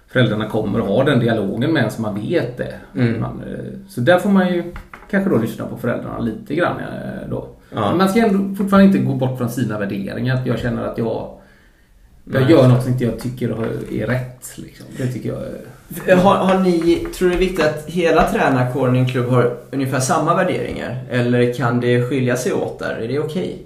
föräldrarna 0.08 0.46
kommer 0.48 0.80
och 0.80 0.86
har 0.86 1.04
den 1.04 1.20
dialogen 1.20 1.72
med 1.72 1.84
en 1.84 1.90
så 1.90 2.02
man 2.02 2.14
vet 2.20 2.56
det. 2.56 2.74
Mm. 2.94 3.20
Man, 3.20 3.42
eh, 3.50 3.64
så 3.88 4.00
där 4.00 4.18
får 4.18 4.30
man 4.30 4.48
ju 4.54 4.74
kanske 5.10 5.30
då 5.30 5.38
lyssna 5.38 5.66
på 5.66 5.76
föräldrarna 5.76 6.18
lite 6.18 6.54
grann 6.54 6.76
eh, 6.80 7.30
då. 7.30 7.48
Ja. 7.74 7.88
Men 7.88 7.98
man 7.98 8.08
ska 8.08 8.20
ändå 8.26 8.54
fortfarande 8.54 8.86
inte 8.86 8.98
gå 8.98 9.14
bort 9.14 9.38
från 9.38 9.48
sina 9.50 9.78
värderingar. 9.78 10.34
Att 10.36 10.46
jag 10.46 10.58
känner 10.58 10.84
att 10.84 10.98
jag 10.98 11.34
jag 12.32 12.42
Nej. 12.42 12.50
gör 12.52 12.68
något 12.68 12.82
som 12.82 12.92
inte 12.92 13.04
jag 13.04 13.18
tycker 13.18 13.48
är 14.02 14.06
rätt. 14.06 14.52
Liksom. 14.56 14.86
Det 14.96 15.06
tycker 15.06 15.28
jag. 15.28 15.38
Har, 16.22 16.34
har 16.36 16.58
ni, 16.58 17.06
tror 17.18 17.28
du 17.28 17.34
det 17.34 17.36
är 17.36 17.48
viktigt 17.48 17.64
att 17.64 17.84
hela 17.86 18.22
tränarkåren 18.30 18.96
i 18.96 18.98
en 18.98 19.08
klubb 19.08 19.28
har 19.30 19.56
ungefär 19.70 20.00
samma 20.00 20.34
värderingar? 20.34 20.96
Eller 21.10 21.54
kan 21.54 21.80
det 21.80 22.02
skilja 22.08 22.36
sig 22.36 22.52
åt 22.52 22.78
där? 22.78 22.96
Är 23.02 23.08
det 23.08 23.18
okej? 23.18 23.62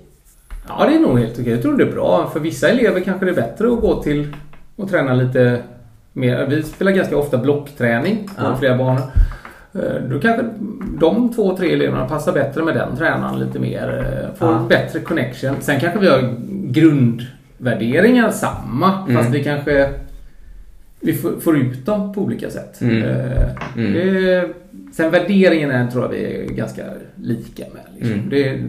Ja, 0.68 0.84
det 0.86 0.94
är 0.96 1.00
nog 1.00 1.18
helt 1.18 1.38
okej. 1.38 1.52
Jag 1.52 1.62
tror 1.62 1.76
det 1.76 1.84
är 1.84 1.92
bra. 1.92 2.30
För 2.32 2.40
vissa 2.40 2.68
elever 2.68 3.00
kanske 3.00 3.24
det 3.24 3.30
är 3.30 3.34
bättre 3.36 3.72
att 3.72 3.80
gå 3.80 4.02
till 4.02 4.36
och 4.76 4.90
träna 4.90 5.14
lite 5.14 5.62
mer. 6.12 6.46
Vi 6.46 6.62
spelar 6.62 6.92
ganska 6.92 7.16
ofta 7.16 7.38
blockträning 7.38 8.28
på 8.36 8.44
Ja. 8.44 8.56
flera 8.56 8.76
banor. 8.76 9.02
Eh, 9.74 10.02
Då 10.10 10.20
kanske 10.20 10.44
de 11.00 11.32
två, 11.34 11.56
tre 11.56 11.72
eleverna 11.72 12.08
passar 12.08 12.32
bättre 12.32 12.62
med 12.64 12.74
den 12.74 12.96
tränaren 12.96 13.38
lite 13.40 13.58
mer. 13.58 14.06
eh, 14.22 14.38
Får 14.38 14.48
Ja. 14.48 14.66
bättre 14.68 15.00
connection. 15.00 15.56
Sen 15.60 15.80
kanske 15.80 15.98
vi 15.98 16.08
har 16.08 16.34
grundvärderingar 16.72 18.30
samma. 18.30 18.98
Mm. 19.08 19.16
Fast 19.16 19.34
vi 19.34 19.44
kanske 19.44 19.90
vi 21.02 21.14
får, 21.14 21.40
får 21.40 21.56
ut 21.58 21.86
dem 21.86 22.12
på 22.12 22.20
olika 22.20 22.50
sätt. 22.50 22.80
Mm. 22.80 23.02
Eh, 23.02 23.48
Mm. 23.76 23.92
Det, 23.92 24.48
sen 24.92 25.10
värderingen 25.10 25.70
är, 25.70 25.90
tror 25.90 26.04
jag 26.04 26.10
vi 26.10 26.24
är 26.24 26.44
ganska 26.44 26.82
lika 27.16 27.62
med. 27.74 27.82
Liksom. 27.96 28.12
Mm. 28.12 28.28
Det, 28.30 28.60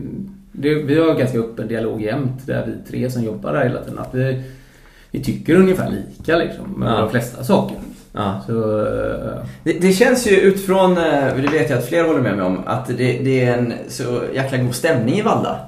det, 0.51 0.75
vi 0.75 0.99
har 0.99 1.13
ganska 1.15 1.37
öppen 1.39 1.67
dialog 1.67 2.01
jämt, 2.01 2.45
där 2.47 2.65
vi 2.67 2.91
tre 2.91 3.09
som 3.09 3.23
jobbar 3.23 3.53
där 3.53 3.63
hela 3.63 3.81
tiden. 3.81 3.99
Att 3.99 4.15
vi, 4.15 4.41
vi 5.11 5.23
tycker 5.23 5.55
ungefär 5.55 5.89
lika 5.91 6.37
liksom, 6.37 6.71
med 6.77 6.91
Ja. 6.91 6.99
de 6.99 7.09
flesta 7.09 7.43
saker. 7.43 7.77
Ja. 8.13 8.41
Så, 8.47 8.79
eh, 8.85 9.45
Det, 9.63 9.73
det 9.81 9.93
känns 9.93 10.27
ju 10.27 10.35
utifrån, 10.35 10.91
eh, 10.91 11.35
det 11.35 11.47
vet 11.51 11.69
jag 11.69 11.79
att 11.79 11.87
fler 11.87 12.03
håller 12.03 12.21
med 12.21 12.35
mig 12.37 12.45
om, 12.45 12.59
att 12.65 12.87
det, 12.87 12.93
det 13.23 13.43
är 13.43 13.57
en 13.57 13.73
så 13.87 14.21
jäkla 14.33 14.57
god 14.57 14.75
stämning 14.75 15.15
i 15.15 15.21
Valla. 15.21 15.59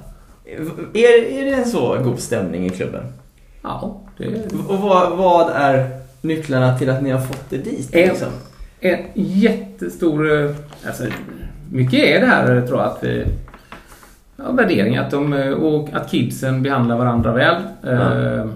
Är, 0.94 1.32
är 1.40 1.44
det 1.44 1.52
en 1.52 1.64
så 1.64 1.96
god 2.04 2.18
stämning 2.20 2.66
i 2.66 2.70
klubben? 2.70 3.02
ja, 3.62 4.00
det 4.18 4.26
Och 4.68 4.78
vad, 4.78 5.16
vad 5.16 5.50
är 5.54 5.95
nycklarna 6.26 6.78
till 6.78 6.90
att 6.90 7.02
ni 7.02 7.10
har 7.10 7.20
fått 7.20 7.50
det 7.50 7.56
dit? 7.58 7.88
En- 7.94 8.08
Liksom? 8.08 8.28
En 8.80 8.98
jättestor... 9.14 10.40
eh, 10.44 10.50
Alltså, 10.86 11.04
mycket 11.72 12.00
är 12.04 12.20
det 12.20 12.26
här 12.26 12.66
tror 12.66 12.78
jag 12.78 12.86
att 12.88 12.98
vi... 13.04 13.24
Ja, 14.36 14.52
värdering 14.52 14.96
att 14.96 15.10
de, 15.10 15.32
eh, 15.32 15.52
och 15.52 15.88
att 15.92 16.10
kidsen 16.10 16.62
behandlar 16.62 16.96
varandra 16.98 17.32
väl. 17.32 17.54
Ja. 17.82 17.90
Eh, 17.90 18.40
eh, 18.40 18.46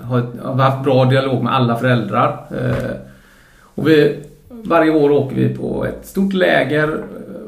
har, 0.00 0.22
har 0.42 0.54
haft 0.54 0.84
bra 0.84 1.04
dialog 1.04 1.42
med 1.42 1.54
alla 1.54 1.76
föräldrar. 1.76 2.44
Eh, 2.50 2.90
och 3.60 3.88
vi, 3.88 4.16
varje 4.48 4.90
år 4.90 5.10
åker 5.10 5.36
vi 5.36 5.48
på 5.48 5.84
ett 5.84 6.06
stort 6.06 6.32
läger. 6.32 6.98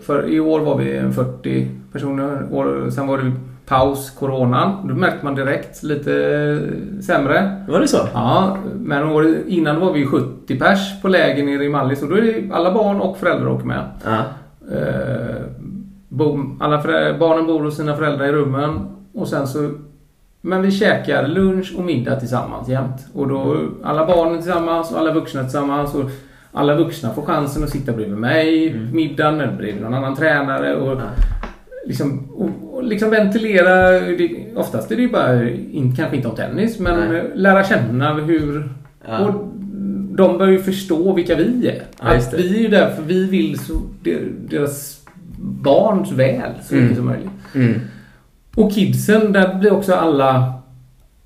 För 0.02 0.28
i 0.28 0.40
år 0.40 0.60
var 0.60 0.78
vi 0.78 0.96
en 0.96 1.12
40 1.12 1.68
personer. 1.92 2.42
År, 2.52 2.90
sen 2.90 3.06
var 3.06 3.18
det 3.18 3.32
paus, 3.68 4.10
coronan. 4.10 4.88
Då 4.88 4.94
märkte 4.94 5.24
man 5.24 5.34
direkt 5.34 5.82
lite 5.82 6.12
sämre. 7.02 7.64
Var 7.68 7.80
det 7.80 7.88
så? 7.88 7.98
Ja, 8.14 8.56
men 8.74 9.04
året 9.04 9.46
innan 9.46 9.80
var 9.80 9.92
vi 9.92 10.06
70 10.06 10.58
pers 10.58 11.02
på 11.02 11.08
läger 11.08 11.44
nere 11.44 11.64
i 11.64 11.68
Mallis 11.68 12.02
och 12.02 12.08
då 12.08 12.14
är 12.16 12.22
det 12.22 12.54
alla 12.54 12.74
barn 12.74 13.00
och 13.00 13.16
föräldrar 13.18 13.48
åker 13.48 13.66
med. 13.66 13.84
Ja. 14.04 14.18
Eh, 14.76 15.42
alla 16.60 16.82
barnen 17.18 17.46
bor 17.46 17.60
hos 17.64 17.76
sina 17.76 17.96
föräldrar 17.96 18.26
i 18.26 18.32
rummen 18.32 18.80
och 19.14 19.28
sen 19.28 19.46
så 19.46 19.70
men 20.40 20.62
vi 20.62 20.70
käkar 20.70 21.26
lunch 21.28 21.74
och 21.78 21.84
middag 21.84 22.16
tillsammans 22.16 22.68
jämt. 22.68 23.06
Och 23.14 23.28
då 23.28 23.56
alla 23.84 24.06
barnen 24.06 24.42
tillsammans 24.42 24.92
och 24.92 24.98
alla 24.98 25.12
vuxna 25.12 25.42
tillsammans. 25.42 25.94
Och 25.94 26.10
alla 26.52 26.76
vuxna 26.76 27.10
får 27.10 27.22
chansen 27.22 27.64
att 27.64 27.70
sitta 27.70 27.92
bredvid 27.92 28.18
mig 28.18 28.68
Mm. 28.72 28.96
middagen 28.96 29.40
eller 29.40 29.56
bredvid 29.56 29.82
någon 29.82 29.94
annan 29.94 30.16
tränare. 30.16 30.76
Och 30.76 30.92
Ja. 30.92 31.02
Liksom, 31.86 32.30
och, 32.30 32.74
och 32.74 32.84
liksom 32.84 33.10
ventilera. 33.10 33.90
Det, 34.00 34.30
oftast 34.56 34.90
är 34.92 34.96
det 34.96 35.02
ju 35.02 35.10
bara, 35.10 35.42
in, 35.50 35.94
kanske 35.96 36.16
inte 36.16 36.28
om 36.28 36.36
tennis, 36.36 36.78
men 36.78 37.12
Nej. 37.12 37.30
lära 37.34 37.64
känna 37.64 38.14
hur... 38.14 38.68
Ja. 39.08 39.18
Och 39.18 39.34
de 40.16 40.38
bör 40.38 40.46
ju 40.46 40.58
förstå 40.58 41.12
vilka 41.12 41.34
vi 41.34 41.68
är. 41.68 41.82
Ja, 42.02 42.16
att 42.16 42.34
vi 42.34 42.56
är 42.58 42.62
ju 42.62 42.68
där 42.68 42.90
för 42.90 43.02
vi 43.02 43.26
vill 43.26 43.58
så, 43.58 43.72
de- 44.02 44.18
deras 44.48 45.00
barns 45.38 46.12
väl 46.12 46.40
så 46.62 46.74
Mm. 46.74 46.84
mycket 46.84 46.96
som 46.98 47.06
möjligt. 47.06 47.30
Mm. 47.54 47.80
Och 48.56 48.72
kidsen, 48.74 49.32
där 49.32 49.54
blir 49.54 49.72
också 49.72 49.94
alla... 49.94 50.52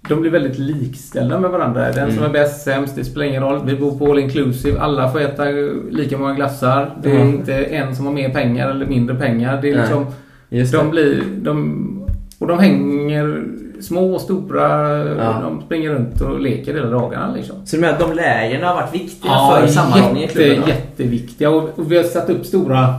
De 0.09 0.21
blir 0.21 0.31
väldigt 0.31 0.59
likställda 0.59 1.41
med 1.41 1.51
varandra. 1.51 1.93
Den 1.93 2.09
som 2.11 2.19
är 2.19 2.29
Mm. 2.29 2.33
bäst, 2.33 2.65
sämst, 2.65 2.97
det 2.97 3.05
spelar 3.05 3.27
ingen 3.27 3.43
roll. 3.43 3.61
Vi 3.67 3.77
bor 3.77 3.99
på 3.99 4.11
all 4.11 4.19
inclusive. 4.19 4.81
Alla 4.81 5.11
får 5.13 5.21
äta 5.21 5.45
lika 5.91 6.19
många 6.19 6.35
glassar. 6.35 6.91
Det 7.03 7.11
är 7.11 7.15
Ja. 7.19 7.25
inte 7.25 7.55
en 7.55 7.97
som 7.97 8.07
har 8.07 8.13
mer 8.13 8.29
pengar 8.29 8.71
eller 8.71 8.87
mindre 8.87 9.17
pengar. 9.17 9.63
Det 9.63 9.71
är 9.71 9.77
liksom... 9.77 10.07
Just 10.51 10.73
De 10.73 10.85
det. 10.85 10.91
blir... 10.91 11.23
De, 11.37 11.87
och 12.39 12.47
de 12.47 12.59
hänger 12.59 13.45
små 13.81 14.15
och 14.15 14.21
stora. 14.21 14.99
Ja. 14.99 15.41
De 15.43 15.63
springer 15.67 15.91
runt 15.91 16.21
och 16.21 16.41
leker 16.41 16.75
hela 16.75 16.91
dagarna 16.91 17.35
liksom. 17.35 17.57
Så 17.67 17.77
du 17.77 17.81
menar 17.83 17.95
att 17.95 18.01
de 18.01 18.13
lägren 18.13 18.63
har 18.63 18.75
varit 18.75 18.95
viktiga 18.95 19.33
för 19.33 19.67
sammanhållningen 19.67 20.17
i 20.17 20.23
jätte, 20.23 20.35
klubben? 20.35 20.61
då? 20.63 20.69
jätteviktiga. 20.69 21.51
Och, 21.51 21.79
och 21.79 21.93
vi 21.93 21.97
har 21.97 22.05
satt 22.05 22.31
upp 22.31 22.47
stora 22.47 22.95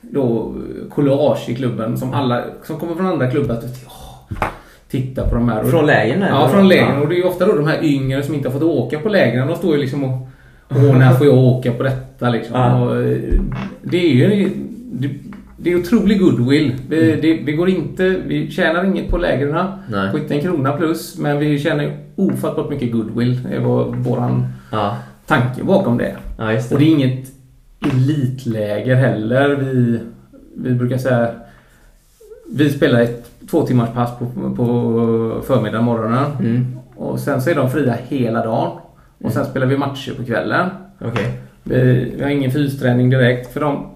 då, 0.00 0.54
collage 0.90 1.48
i 1.48 1.54
klubben 1.54 1.98
som 1.98 2.12
alla 2.14 2.44
som 2.64 2.76
kommer 2.80 2.94
från 2.94 3.06
andra 3.06 3.30
klubbar. 3.30 3.54
Att, 3.54 3.64
åh, 3.86 4.48
titta 4.90 5.28
på 5.28 5.34
de 5.34 5.48
här. 5.48 5.64
Från 5.64 5.86
lägren? 5.86 6.24
Ja, 6.28 6.48
från 6.48 6.68
lägren. 6.68 7.02
Och 7.02 7.08
det 7.08 7.14
är 7.14 7.18
ju 7.18 7.24
ofta 7.24 7.46
då 7.46 7.52
de 7.52 7.66
här 7.66 7.84
yngre 7.84 8.22
som 8.22 8.34
inte 8.34 8.48
har 8.48 8.52
fått 8.52 8.62
åka 8.62 8.98
på 8.98 9.08
lägren. 9.08 9.48
De 9.48 9.56
står 9.56 9.74
ju 9.74 9.80
liksom 9.80 10.04
och 10.04 10.28
Åh, 10.70 10.98
när 10.98 11.14
får 11.14 11.26
jag 11.26 11.36
åka 11.38 11.72
på 11.72 11.82
detta 11.82 12.30
liksom? 12.30 12.56
Ja. 12.56 12.80
Och, 12.80 12.96
eh, 12.96 13.18
det 13.82 13.96
är 13.96 14.10
ju... 14.10 14.50
Det, 14.92 15.10
det 15.66 15.72
är 15.72 15.76
otrolig 15.76 16.20
goodwill. 16.20 16.74
Vi, 16.88 17.16
det, 17.20 17.34
vi, 17.44 17.52
går 17.52 17.68
inte, 17.68 18.08
vi 18.08 18.50
tjänar 18.50 18.84
inget 18.84 19.10
på 19.10 19.18
lägren. 19.18 19.66
På 20.12 20.18
inte 20.18 20.34
en 20.34 20.40
krona 20.40 20.72
plus. 20.72 21.18
Men 21.18 21.38
vi 21.38 21.58
tjänar 21.58 21.96
ofattbart 22.16 22.70
mycket 22.70 22.92
goodwill. 22.92 23.48
Det 23.50 23.58
var 23.58 23.84
våran 23.84 24.46
Ja, 24.72 24.96
tanke 25.26 25.64
bakom 25.64 25.98
det. 25.98 26.16
ja 26.38 26.52
just 26.52 26.72
Och 26.72 26.78
det 26.78 26.84
är 26.84 26.88
inget 26.88 27.30
elitläger 27.80 28.94
heller. 28.94 29.48
Vi, 29.56 30.00
vi 30.56 30.74
brukar 30.74 30.98
säga... 30.98 31.30
Vi 32.54 32.70
spelar 32.70 33.00
ett 33.00 33.30
två 33.50 33.62
timmars 33.62 33.88
pass 33.94 34.10
på, 34.18 34.26
på 34.56 35.42
förmiddagen, 35.46 35.84
morgonen. 35.84 36.32
Mm. 36.40 36.76
Och 36.96 37.20
sen 37.20 37.42
så 37.42 37.50
är 37.50 37.54
de 37.54 37.70
fria 37.70 37.96
hela 38.08 38.44
dagen. 38.44 38.78
Och 39.24 39.32
sen 39.32 39.44
spelar 39.44 39.66
vi 39.66 39.76
matcher 39.76 40.12
på 40.16 40.24
kvällen. 40.24 40.68
Okej. 41.00 41.40
Vi, 41.62 42.12
vi 42.16 42.22
har 42.22 42.30
ingen 42.30 42.50
fysträning 42.50 43.10
direkt 43.10 43.52
för 43.52 43.60
de, 43.60 43.86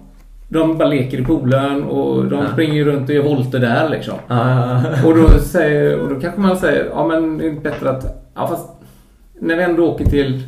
de 0.53 0.77
bara 0.77 0.87
leker 0.87 1.19
i 1.19 1.23
poolen 1.23 1.83
och 1.83 2.25
de 2.25 2.39
Ja. 2.39 2.51
springer 2.53 2.85
runt 2.85 3.09
och 3.09 3.15
gör 3.15 3.23
volter 3.23 3.59
där 3.59 3.89
liksom. 3.89 4.13
Ja, 4.27 4.81
Och 5.05 5.15
då, 5.15 5.29
säger, 5.39 5.99
och 5.99 6.09
då 6.09 6.19
kanske 6.19 6.41
man 6.41 6.57
säger, 6.57 6.85
ja 6.95 7.07
men 7.07 7.37
det 7.37 7.45
är 7.45 7.49
inte 7.49 7.69
bättre 7.69 7.89
att, 7.89 8.31
ja 8.35 8.47
fast 8.47 8.67
när 9.39 9.55
vi 9.55 9.63
ändå 9.63 9.87
åker 9.91 10.05
till 10.05 10.43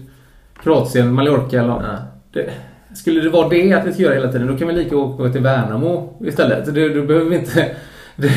Kroatien, 0.64 1.14
Mallorca 1.14 1.60
eller 1.60 1.68
något. 1.68 1.84
Det, 2.34 2.50
skulle 2.96 3.22
det 3.22 3.30
vara 3.30 3.50
det 3.50 3.74
att 3.74 3.88
vi 3.88 3.94
ska 3.94 4.02
göra 4.04 4.14
hela 4.14 4.32
tiden, 4.32 4.48
då 4.48 4.58
kan 4.58 4.68
vi 4.68 4.74
lika 4.74 4.98
åka 4.98 5.30
till 5.30 5.42
Värnamo 5.42 6.18
istället. 6.26 6.74
Det, 6.76 6.90
då 6.90 7.02
behöver 7.02 7.30
vi 7.30 7.36
inte... 7.36 7.66
Det, 8.16 8.32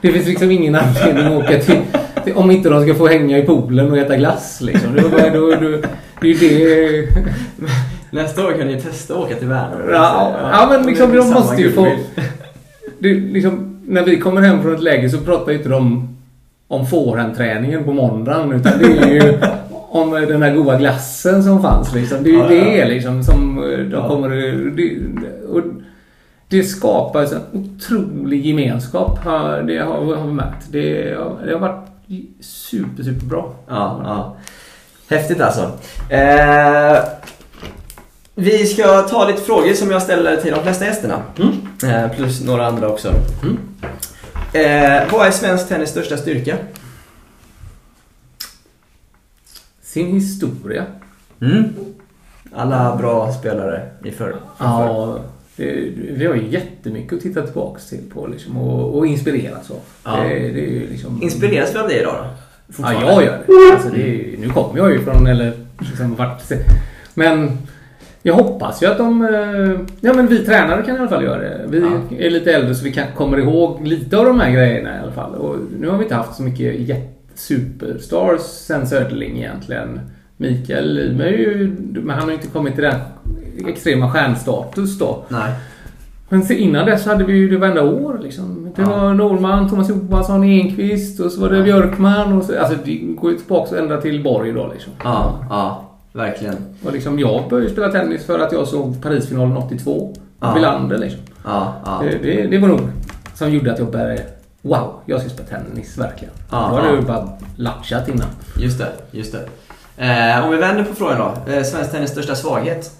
det 0.00 0.12
finns 0.12 0.26
liksom 0.26 0.50
ingen 0.50 0.74
anledning 0.74 1.26
att 1.26 1.44
åka 1.44 1.58
till, 1.58 1.76
till... 2.24 2.34
Om 2.34 2.50
inte 2.50 2.68
de 2.68 2.82
ska 2.82 2.94
få 2.94 3.06
hänga 3.06 3.38
i 3.38 3.42
poolen 3.42 3.90
och 3.90 3.98
äta 3.98 4.16
glass 4.16 4.60
liksom. 4.60 4.94
Då, 4.96 5.02
då, 5.02 5.40
då, 5.40 5.50
då, 5.50 5.78
det 6.20 6.28
är 6.28 6.34
ju 6.34 6.34
det... 6.48 7.08
Nästa 8.14 8.46
år 8.46 8.52
kan 8.58 8.66
ni 8.66 8.80
testa 8.80 9.14
att 9.14 9.20
åka 9.20 9.34
till 9.34 9.48
Värnamo. 9.48 9.90
Ja, 9.92 10.32
ja, 10.52 10.66
men 10.70 10.86
liksom, 10.86 11.12
de 11.12 11.30
måste 11.30 11.62
ju 11.62 11.72
få... 11.72 11.86
Det, 12.98 13.14
liksom, 13.14 13.80
när 13.86 14.02
vi 14.04 14.20
kommer 14.20 14.40
hem 14.40 14.62
från 14.62 14.74
ett 14.74 14.82
läger 14.82 15.08
så 15.08 15.18
pratar 15.18 15.52
ju 15.52 15.58
inte 15.58 15.68
de 15.70 16.08
om 16.68 16.86
forehandträningen 16.86 17.84
på 17.84 17.92
måndagen. 17.92 18.52
Utan 18.52 18.72
det 18.78 18.84
är 18.98 19.08
ju 19.10 19.38
om 19.90 20.10
den 20.10 20.42
här 20.42 20.54
goda 20.54 20.78
glassen 20.78 21.42
som 21.44 21.62
fanns. 21.62 21.94
Liksom. 21.94 22.18
Det 22.22 22.30
är 22.30 22.32
ju 22.32 22.38
Ja, 22.38 22.52
ja. 22.52 22.84
det 22.84 22.88
liksom, 22.88 23.22
som 23.24 23.58
eh, 23.58 23.78
de 23.78 23.90
Ja. 23.92 24.08
kommer... 24.08 24.28
Det, 24.76 24.96
och 25.48 25.60
det 26.48 26.62
skapar 26.62 27.22
en 27.22 27.40
otrolig 27.52 28.46
gemenskap. 28.46 29.18
Det 29.66 29.78
har, 29.78 30.16
har 30.16 30.26
vi 30.26 30.32
märkt. 30.32 30.66
Det, 30.70 31.14
har- 31.18 31.46
det 31.46 31.52
har 31.52 31.60
varit 31.60 31.84
super, 32.40 33.02
super 33.02 33.26
bra. 33.26 33.54
Ja, 33.68 34.00
ja. 34.04 34.36
Häftigt 35.16 35.40
alltså. 35.40 35.62
Eh, 36.10 36.96
vi 38.34 38.66
ska 38.66 39.02
ta 39.02 39.28
lite 39.28 39.42
frågor 39.42 39.74
som 39.74 39.90
jag 39.90 40.02
ställer 40.02 40.36
till 40.36 40.50
de 40.52 40.62
flesta 40.62 40.84
gästerna. 40.84 41.22
Eh, 41.84 42.16
plus 42.16 42.44
några 42.44 42.66
andra 42.66 42.88
också. 42.88 43.12
Mm. 43.42 43.58
Eh, 44.52 45.12
vad 45.12 45.26
är 45.26 45.30
svensk 45.30 45.68
tennis 45.68 45.90
största 45.90 46.16
styrka? 46.16 46.56
Sin 49.82 50.06
historia. 50.06 50.84
Mm. 51.40 51.74
Alla 52.52 52.96
bra 52.96 53.32
spelare 53.32 53.90
i 54.04 54.10
förr. 54.10 54.36
Ja, 54.58 55.18
det, 55.56 55.92
vi 55.96 56.26
har 56.26 56.34
ju 56.34 56.48
jättemycket 56.48 57.12
att 57.12 57.20
titta 57.20 57.42
tillbaka 57.42 57.80
till 57.88 58.10
på 58.14 58.26
liksom, 58.26 58.56
och, 58.56 58.98
och 58.98 59.06
inspireras 59.06 59.70
av. 59.70 59.80
Ja. 60.04 60.16
Det, 60.16 60.38
det 60.38 60.76
är 60.76 60.88
liksom... 60.88 61.22
Inspireras 61.22 61.74
vi 61.74 61.78
av 61.78 61.88
det 61.88 62.00
idag 62.00 62.14
då? 62.18 62.82
Ja, 62.82 62.92
jag 62.92 63.24
gör 63.24 63.38
det. 63.46 63.74
Alltså, 63.74 63.88
det 63.88 64.02
är, 64.02 64.38
nu 64.38 64.48
kommer 64.48 64.78
jag 64.78 64.92
ju 64.92 65.04
från, 65.04 65.26
eller 65.26 65.52
liksom 65.78 66.14
vart... 66.14 66.42
Men 67.14 67.58
jag 68.26 68.34
hoppas 68.34 68.82
ju 68.82 68.86
att 68.86 68.98
de... 68.98 69.22
eh, 69.24 69.80
Ja 70.00 70.12
men 70.14 70.26
vi 70.26 70.38
tränare 70.38 70.82
kan 70.82 70.96
i 70.96 70.98
alla 70.98 71.08
fall 71.08 71.24
göra 71.24 71.38
det. 71.40 71.64
Vi 71.68 71.80
Ja. 71.80 72.16
är 72.18 72.30
lite 72.30 72.52
äldre 72.52 72.74
så 72.74 72.84
vi 72.84 72.92
kan, 72.92 73.04
kommer 73.16 73.38
ihåg 73.38 73.86
lite 73.86 74.18
av 74.18 74.24
de 74.24 74.40
här 74.40 74.50
grejerna 74.50 74.96
i 74.96 75.02
alla 75.02 75.12
fall. 75.12 75.34
Och 75.34 75.56
nu 75.80 75.88
har 75.88 75.96
vi 75.98 76.02
inte 76.04 76.14
haft 76.14 76.34
så 76.34 76.42
mycket 76.42 76.80
jätte- 76.80 77.10
superstars 77.34 78.40
sen 78.40 78.86
Söderling 78.86 79.38
egentligen. 79.38 80.00
Mikael 80.36 80.98
Ymer 80.98 81.26
ju... 81.26 81.76
Men 81.92 82.10
han 82.10 82.20
har 82.22 82.28
ju 82.28 82.34
inte 82.34 82.48
kommit 82.48 82.74
till 82.74 82.84
den 82.84 82.94
extrema 83.68 84.10
stjärnstatus 84.10 84.98
då. 84.98 85.24
Nej. 85.28 85.52
Men 86.28 86.52
innan 86.52 86.86
dess 86.86 87.06
hade 87.06 87.24
vi 87.24 87.32
ju 87.32 87.48
det 87.48 87.56
varenda 87.56 87.82
år 87.82 88.20
liksom. 88.22 88.72
Det 88.76 88.82
Ja. 88.82 88.88
var 88.98 89.14
Norman, 89.14 89.68
Thomas 89.70 89.88
Johansson, 89.90 90.44
Enqvist 90.44 91.20
och 91.20 91.30
så 91.32 91.40
var 91.40 91.50
det 91.50 91.62
Björkman. 91.62 92.32
Och 92.32 92.44
så, 92.44 92.58
alltså 92.58 92.76
det 92.84 92.94
går 92.96 93.30
ju 93.30 93.36
tillbaka 93.36 93.78
ända 93.78 94.00
till 94.00 94.22
Borg 94.22 94.52
då 94.52 94.70
liksom. 94.72 94.92
Ja, 95.04 95.38
ja. 95.50 95.90
Verkligen. 96.14 96.56
Och 96.84 96.92
liksom 96.92 97.18
jag 97.18 97.48
började 97.48 97.70
spela 97.70 97.92
tennis 97.92 98.26
för 98.26 98.38
att 98.38 98.52
jag 98.52 98.68
såg 98.68 99.02
Parisfinalen 99.02 99.56
82. 99.56 100.14
Ja. 100.40 100.54
Wilander 100.54 100.98
liksom. 100.98 101.20
Ja, 101.44 101.74
ja. 101.84 102.02
Det, 102.02 102.18
det, 102.18 102.46
det 102.46 102.58
var 102.58 102.68
nog 102.68 102.80
som 103.34 103.50
gjorde 103.50 103.72
att 103.72 103.78
jag 103.78 103.90
började 103.90 104.22
Wow, 104.62 105.00
jag 105.06 105.20
ska 105.20 105.30
spela 105.30 105.48
tennis 105.48 105.98
verkligen. 105.98 106.34
Ja, 106.50 106.56
då 106.56 106.74
hade 106.74 106.86
ja. 106.86 106.92
jag 106.92 107.00
ju 107.00 107.06
bara 107.06 107.28
latchat 107.56 108.08
innan. 108.08 108.28
Just 108.58 108.78
det, 108.78 108.92
just 109.10 109.32
det. 109.32 109.48
Eh, 109.96 110.44
om 110.44 110.50
vi 110.50 110.56
vänder 110.56 110.84
på 110.84 110.94
frågan 110.94 111.18
då. 111.18 111.52
Eh, 111.52 111.62
svensk 111.62 111.90
tennis 111.90 112.10
största 112.10 112.34
svaghet? 112.34 112.90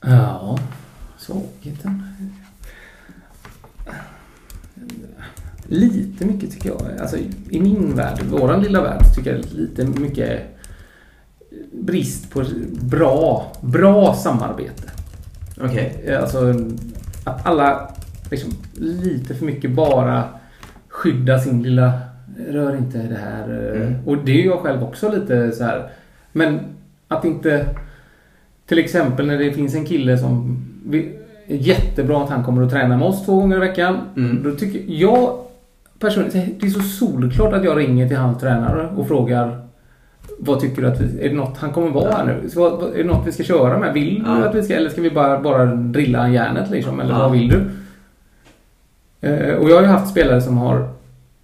Ja, 0.00 0.58
svagheten. 1.18 2.07
Lite 5.70 6.26
mycket 6.26 6.50
tycker 6.50 6.68
jag. 6.68 7.00
Alltså 7.00 7.16
i 7.50 7.60
min 7.60 7.96
värld, 7.96 8.18
våran 8.30 8.62
lilla 8.62 8.82
värld, 8.82 9.02
tycker 9.14 9.36
jag 9.36 9.44
lite 9.52 9.84
mycket 9.84 10.40
brist 11.72 12.30
på 12.30 12.44
bra, 12.80 13.52
bra 13.60 14.14
samarbete. 14.14 14.90
Okej. 15.60 16.16
Alltså 16.20 16.54
att 17.24 17.46
alla 17.46 17.90
liksom 18.30 18.50
lite 18.74 19.34
för 19.34 19.46
mycket 19.46 19.70
bara 19.70 20.24
skydda 20.88 21.38
sin 21.38 21.62
lilla 21.62 21.92
rör 22.48 22.76
inte 22.76 22.98
det 22.98 23.18
här. 23.24 23.72
Mm. 23.76 23.94
Och 24.06 24.16
det 24.24 24.42
är 24.42 24.46
jag 24.46 24.58
själv 24.58 24.82
också 24.82 25.12
lite 25.12 25.52
så 25.52 25.64
här. 25.64 25.90
Men 26.32 26.60
att 27.08 27.24
inte 27.24 27.66
till 28.66 28.78
exempel 28.78 29.26
när 29.26 29.38
det 29.38 29.52
finns 29.52 29.74
en 29.74 29.84
kille 29.84 30.18
som 30.18 30.64
är 30.92 31.12
jättebra 31.46 32.24
att 32.24 32.30
han 32.30 32.44
kommer 32.44 32.62
att 32.62 32.70
träna 32.70 32.96
med 32.96 33.08
oss 33.08 33.24
två 33.24 33.40
gånger 33.40 33.56
i 33.56 33.60
veckan. 33.60 33.98
Mm. 34.16 34.42
Då 34.42 34.52
tycker 34.54 34.82
jag 34.86 35.47
personligen, 35.98 36.54
det 36.60 36.66
är 36.66 36.70
så 36.70 36.80
solklart 36.82 37.52
att 37.52 37.64
jag 37.64 37.78
ringer 37.78 38.08
till 38.08 38.16
hans 38.16 38.38
tränare 38.40 38.88
och 38.96 39.08
frågar 39.08 39.60
vad 40.38 40.60
tycker 40.60 40.82
du 40.82 40.88
att 40.88 41.00
vi, 41.00 41.24
är 41.24 41.28
det 41.28 41.34
något 41.36 41.58
han 41.58 41.72
kommer 41.72 41.90
vara 41.90 42.12
här 42.12 42.24
nu? 42.24 42.50
Så, 42.50 42.60
vad- 42.60 42.92
är 42.94 42.98
det 42.98 43.04
något 43.04 43.26
vi 43.26 43.32
ska 43.32 43.42
köra 43.42 43.78
med? 43.78 43.92
Vill 43.94 44.22
du 44.24 44.30
att 44.48 44.54
vi 44.54 44.62
ska, 44.62 44.74
eller 44.74 44.90
ska 44.90 45.00
vi 45.00 45.10
bara, 45.10 45.40
bara 45.40 45.64
drilla 45.66 46.28
järnet 46.28 46.70
liksom? 46.70 47.00
Eller 47.00 47.14
vad 47.18 47.32
vill 47.32 47.48
du? 47.48 47.60
Eh, 49.28 49.54
och 49.54 49.70
jag 49.70 49.74
har 49.74 49.82
ju 49.82 49.88
haft 49.88 50.10
spelare 50.10 50.40
som 50.40 50.56
har 50.58 50.88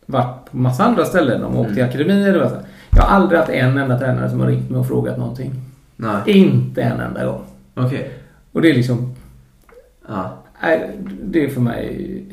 varit 0.07 0.51
på 0.51 0.57
massa 0.57 0.85
andra 0.85 1.05
ställen. 1.05 1.41
De 1.41 1.53
har 1.55 1.61
åkt 1.61 1.69
till 1.75 1.79
Mm. 1.79 1.89
akademier 1.91 2.43
och 2.43 2.51
så. 2.51 2.57
Jag 2.97 3.03
har 3.03 3.17
aldrig 3.17 3.39
haft 3.41 3.51
en 3.53 3.79
enda 3.79 3.99
tränare 3.99 4.31
som 4.31 4.41
har 4.41 4.47
ringt 4.47 4.71
mig 4.71 4.81
och 4.81 4.87
frågat 4.89 5.19
någonting. 5.19 5.53
Nej. 5.97 6.17
Inte 6.27 6.83
en 6.83 7.01
enda 7.01 7.25
gång. 7.27 7.41
Okej. 7.75 8.11
Och 8.53 8.63
det 8.63 8.71
är 8.71 8.75
liksom, 8.75 9.15
Ja. 10.09 10.33
det 11.25 11.45
är 11.45 11.49
för 11.49 11.61
mig... 11.61 12.25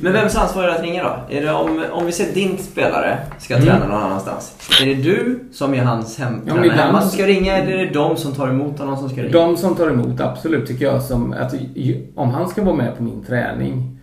Men 0.00 0.12
vems 0.12 0.36
ansvar 0.36 0.62
är 0.62 0.66
det 0.68 0.74
att 0.74 0.82
ringa 0.82 1.02
då? 1.04 1.34
Är 1.36 1.42
det 1.42 1.52
om, 1.52 1.84
om 1.92 2.06
vi 2.06 2.12
ser 2.12 2.34
din 2.34 2.58
spelare 2.58 3.18
ska 3.38 3.54
Mm. 3.54 3.66
träna 3.66 3.86
någon 3.86 4.02
annanstans. 4.02 4.52
Är 4.82 4.86
det 4.86 4.94
du 4.94 5.38
som 5.52 5.74
är 5.74 5.82
hans 5.82 6.18
hem, 6.18 6.40
Ja, 6.46 6.52
tränare 6.54 6.70
hemma 6.72 7.00
som 7.00 7.10
ska 7.10 7.26
ringa 7.26 7.56
eller 7.56 7.72
är 7.72 7.86
det 7.86 7.92
de 7.92 8.16
som 8.16 8.34
tar 8.34 8.48
emot 8.48 8.78
honom 8.78 8.96
som 8.96 9.08
ska 9.08 9.22
ringa? 9.22 9.32
De 9.32 9.56
som 9.56 9.74
tar 9.74 9.90
emot, 9.90 10.20
absolut, 10.20 10.66
tycker 10.66 10.84
jag 10.84 11.02
som 11.02 11.32
att 11.32 11.54
ju- 11.74 12.06
om 12.14 12.30
han 12.30 12.48
ska 12.48 12.62
vara 12.62 12.76
med 12.76 12.96
på 12.96 13.02
min 13.02 13.24
träning 13.24 13.98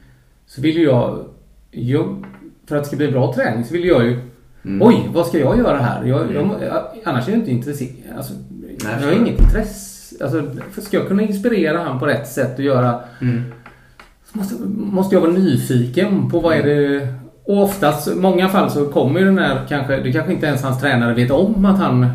så 0.48 0.62
vill 0.62 0.82
jag, 0.82 1.26
jag 1.72 2.24
för 2.68 2.76
att 2.76 2.84
det 2.84 2.88
ska 2.88 2.98
bli 2.98 3.12
bra 3.12 3.34
träning 3.34 3.66
så 3.66 3.74
vill 3.74 3.86
jag 3.86 4.04
ju 4.06 4.20
Mm. 4.66 4.88
Oj, 4.88 5.10
vad 5.14 5.26
ska 5.28 5.40
jag 5.40 5.58
göra 5.58 5.78
här? 5.78 6.04
Jag, 6.06 6.20
jag, 6.34 6.50
jag, 6.62 6.84
annars 7.06 7.28
är 7.28 7.32
jag 7.32 7.40
inte 7.40 7.52
intresserad. 7.52 7.92
Alltså, 8.18 8.34
jag 8.84 8.92
jag 9.02 9.08
har 9.08 9.14
inget 9.14 9.40
intresse. 9.42 10.24
Alltså, 10.24 10.44
ska 10.82 10.98
jag 10.98 11.08
kunna 11.08 11.22
inspirera 11.24 11.84
han 11.84 12.00
på 12.00 12.06
rätt 12.06 12.28
sätt 12.28 12.58
och 12.60 12.64
göra 12.66 13.00
Mm. 13.22 13.44
Måste, 14.34 14.56
måste 14.78 15.16
jag 15.16 15.22
vara 15.22 15.32
nyfiken 15.32 16.30
på 16.30 16.40
vad 16.40 16.56
är 16.58 16.64
det... 16.64 17.08
Och 17.44 17.64
oftast, 17.64 18.08
i 18.08 18.16
många 18.16 18.50
fall 18.50 18.70
så 18.72 18.86
kommer 18.86 19.20
ju 19.20 19.26
den 19.26 19.38
här 19.38 19.66
kanske, 19.70 20.00
det 20.00 20.12
kanske 20.12 20.34
inte 20.34 20.46
ens 20.46 20.64
hans 20.64 20.82
tränare 20.82 21.14
vet 21.14 21.32
om 21.32 21.66
att 21.66 21.78
han 21.80 22.08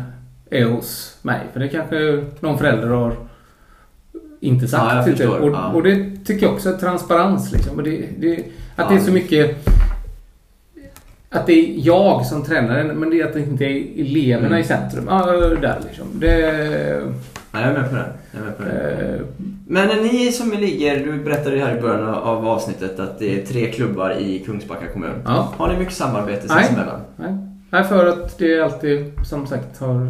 är 0.49 0.65
hos 0.65 1.17
mig. 1.21 1.39
För 1.53 1.59
det 1.59 1.67
kanske 1.67 2.23
någon 2.39 2.57
förälder 2.57 2.87
har 2.87 3.15
inte 4.39 4.67
sagt. 4.67 5.07
Ja, 5.07 5.15
typ. 5.15 5.29
och, 5.29 5.49
Ja. 5.51 5.71
och 5.73 5.83
det 5.83 6.25
tycker 6.25 6.45
jag 6.45 6.53
också 6.53 6.69
är 6.69 6.77
transparens 6.77 7.51
liksom. 7.51 7.83
Det, 7.83 8.05
det, 8.19 8.43
att 8.75 8.89
det 8.89 8.95
är 8.95 8.99
så 8.99 9.11
mycket... 9.11 9.67
Att 11.29 11.47
det 11.47 11.53
är 11.53 11.85
jag 11.87 12.25
som 12.25 12.43
tränare, 12.43 12.83
men 12.83 13.09
det 13.09 13.21
är 13.21 13.25
att 13.25 13.33
det 13.33 13.39
inte 13.39 13.65
är 13.65 14.01
eleverna 14.01 14.47
Mm. 14.47 14.59
i 14.59 14.63
centrum. 14.63 15.05
Ja, 15.09 15.25
där 15.61 15.79
liksom. 15.87 16.05
Det... 16.13 17.01
Ja, 17.55 17.61
jag 17.61 17.69
är 17.75 17.81
med 17.81 17.89
på 17.89 17.95
det. 17.95 18.05
Jag 18.31 18.41
är 18.41 18.45
med 18.45 18.57
på 18.57 18.63
det. 18.63 19.15
Eh, 19.15 19.21
Men 19.67 19.87
ni 20.03 20.31
som 20.31 20.51
ligger, 20.51 21.05
du 21.05 21.23
berättade 21.23 21.55
ju 21.55 21.61
här 21.61 21.77
i 21.77 21.81
början 21.81 22.07
av 22.13 22.47
avsnittet 22.47 22.99
att 22.99 23.19
det 23.19 23.41
är 23.41 23.45
tre 23.45 23.71
klubbar 23.71 24.11
i 24.19 24.39
Kungsbacka 24.39 24.87
kommun. 24.93 25.11
ja. 25.25 25.53
Har 25.57 25.67
ni 25.67 25.79
mycket 25.79 25.93
samarbete 25.93 26.47
sinsemellan? 26.47 26.99
Nej. 27.17 27.37
Nej, 27.69 27.83
för 27.83 28.07
att 28.07 28.37
det 28.37 28.59
alltid 28.61 29.11
som 29.25 29.47
sagt 29.47 29.79
har 29.79 30.09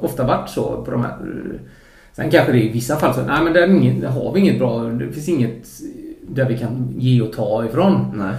ofta 0.00 0.24
varit 0.24 0.48
så 0.50 0.82
på 0.84 0.90
de 0.90 1.02
här. 1.02 1.14
Sen 2.12 2.30
kanske 2.30 2.52
det 2.52 2.62
i 2.64 2.72
vissa 2.72 2.96
fall 2.96 3.14
så, 3.14 3.20
nej 3.22 3.44
men 3.44 3.52
där, 3.52 4.08
har 4.08 4.32
vi 4.32 4.40
inget 4.40 4.58
bra, 4.58 4.82
det 4.84 5.12
finns 5.12 5.28
inget 5.28 5.66
där 6.28 6.44
vi 6.44 6.58
kan 6.58 6.88
ge 6.98 7.22
och 7.22 7.32
ta 7.32 7.64
ifrån. 7.64 8.06
Nej. 8.14 8.34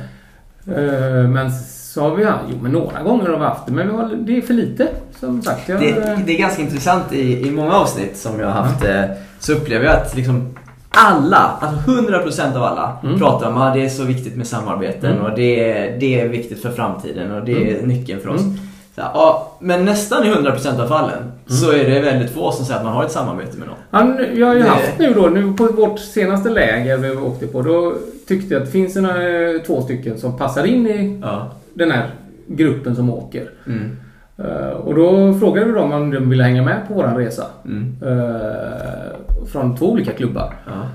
Eh, 0.78 1.30
Men 1.30 1.52
så 1.52 2.02
har 2.02 2.16
vi, 2.16 2.24
jo 2.52 2.58
men 2.62 2.72
några 2.72 3.04
gånger 3.04 3.26
har 3.26 3.38
vi 3.38 3.44
haft 3.46 3.66
det, 3.68 3.72
men 3.74 3.88
vi 3.88 3.94
har, 3.94 4.16
det 4.16 4.38
är 4.38 4.42
för 4.42 4.54
lite 4.54 4.88
som 5.20 5.42
sagt. 5.42 5.70
Jag, 5.70 5.80
Det, 5.80 6.20
det 6.26 6.34
är 6.36 6.38
ganska 6.40 6.62
intressant 6.62 7.14
i, 7.14 7.48
i 7.48 7.52
många 7.52 7.74
avsnitt 7.74 8.18
som 8.18 8.40
jag 8.40 8.48
har 8.48 8.62
haft 8.62 8.86
eh, 8.86 9.02
så 9.40 9.54
upplever 9.54 9.86
jag 9.86 9.96
att 9.96 10.16
liksom 10.16 10.56
alla, 10.90 11.38
alltså 11.60 11.92
100% 11.92 12.56
av 12.58 12.64
alla 12.64 12.98
Mm. 13.04 13.20
pratar 13.20 13.48
om 13.50 13.58
att 13.58 13.74
det 13.74 13.86
är 13.86 13.90
så 13.90 14.04
viktigt 14.04 14.36
med 14.36 14.48
samarbeten 14.48 15.12
Mm. 15.12 15.26
och 15.26 15.36
det 15.36 15.72
är, 15.72 16.00
det 16.00 16.22
är 16.22 16.28
viktigt 16.28 16.62
för 16.62 16.72
framtiden 16.72 17.32
och 17.32 17.46
det 17.46 17.72
är 17.80 17.86
nyckeln 17.86 18.22
för 18.22 18.30
oss. 18.30 18.42
Mm. 18.42 18.54
Så, 18.96 19.02
ja, 19.14 19.58
men 19.60 19.86
nästan 19.86 20.24
i 20.24 20.28
100% 20.32 20.82
av 20.84 20.88
fallen 20.88 21.32
så 21.48 21.72
är 21.72 21.90
det 21.90 22.00
väldigt 22.00 22.32
få 22.34 22.52
som 22.52 22.66
säger 22.66 22.80
att 22.80 22.86
man 22.86 22.94
har 22.94 23.04
ett 23.04 23.12
samarbete 23.12 23.58
med 23.58 23.68
någon. 23.68 23.78
Ja, 23.92 24.04
nu- 24.04 24.40
jag 24.40 24.48
har 24.48 24.54
ju 24.56 24.62
Det- 24.62 24.70
haft 24.70 25.00
nu 25.00 25.14
då, 25.14 25.22
nu 25.22 25.54
på 25.54 25.66
vårt 25.68 26.00
senaste 26.00 26.50
läger 26.50 26.98
vi 26.98 27.12
åkte 27.12 27.48
på, 27.48 27.62
då 27.62 27.94
tyckte 28.28 28.54
jag 28.54 28.62
att 28.62 28.66
det 28.68 28.72
finns 28.72 28.96
en, 28.96 29.06
eh, 29.06 29.62
två 29.68 29.82
stycken 29.82 30.20
som 30.20 30.38
passar 30.38 30.64
in 30.66 30.88
i 30.88 31.20
Ja. 31.24 31.52
den 31.74 31.92
här 31.92 32.10
gruppen 32.48 32.96
som 32.96 33.10
åker. 33.10 33.50
Mm. 33.68 33.98
Eh, 34.40 34.70
och 34.70 34.96
då 34.96 35.34
frågade 35.34 35.68
vi 35.68 35.74
dem 35.74 35.92
om 35.92 36.12
de 36.12 36.30
ville 36.30 36.44
hänga 36.44 36.62
med 36.64 36.88
på 36.88 36.94
våran 36.94 37.18
resa. 37.18 37.44
Mm. 37.66 37.96
Eh, 38.06 39.46
från 39.52 39.76
två 39.78 39.92
olika 39.92 40.12
klubbar. 40.12 40.54
Ja. 40.66 40.88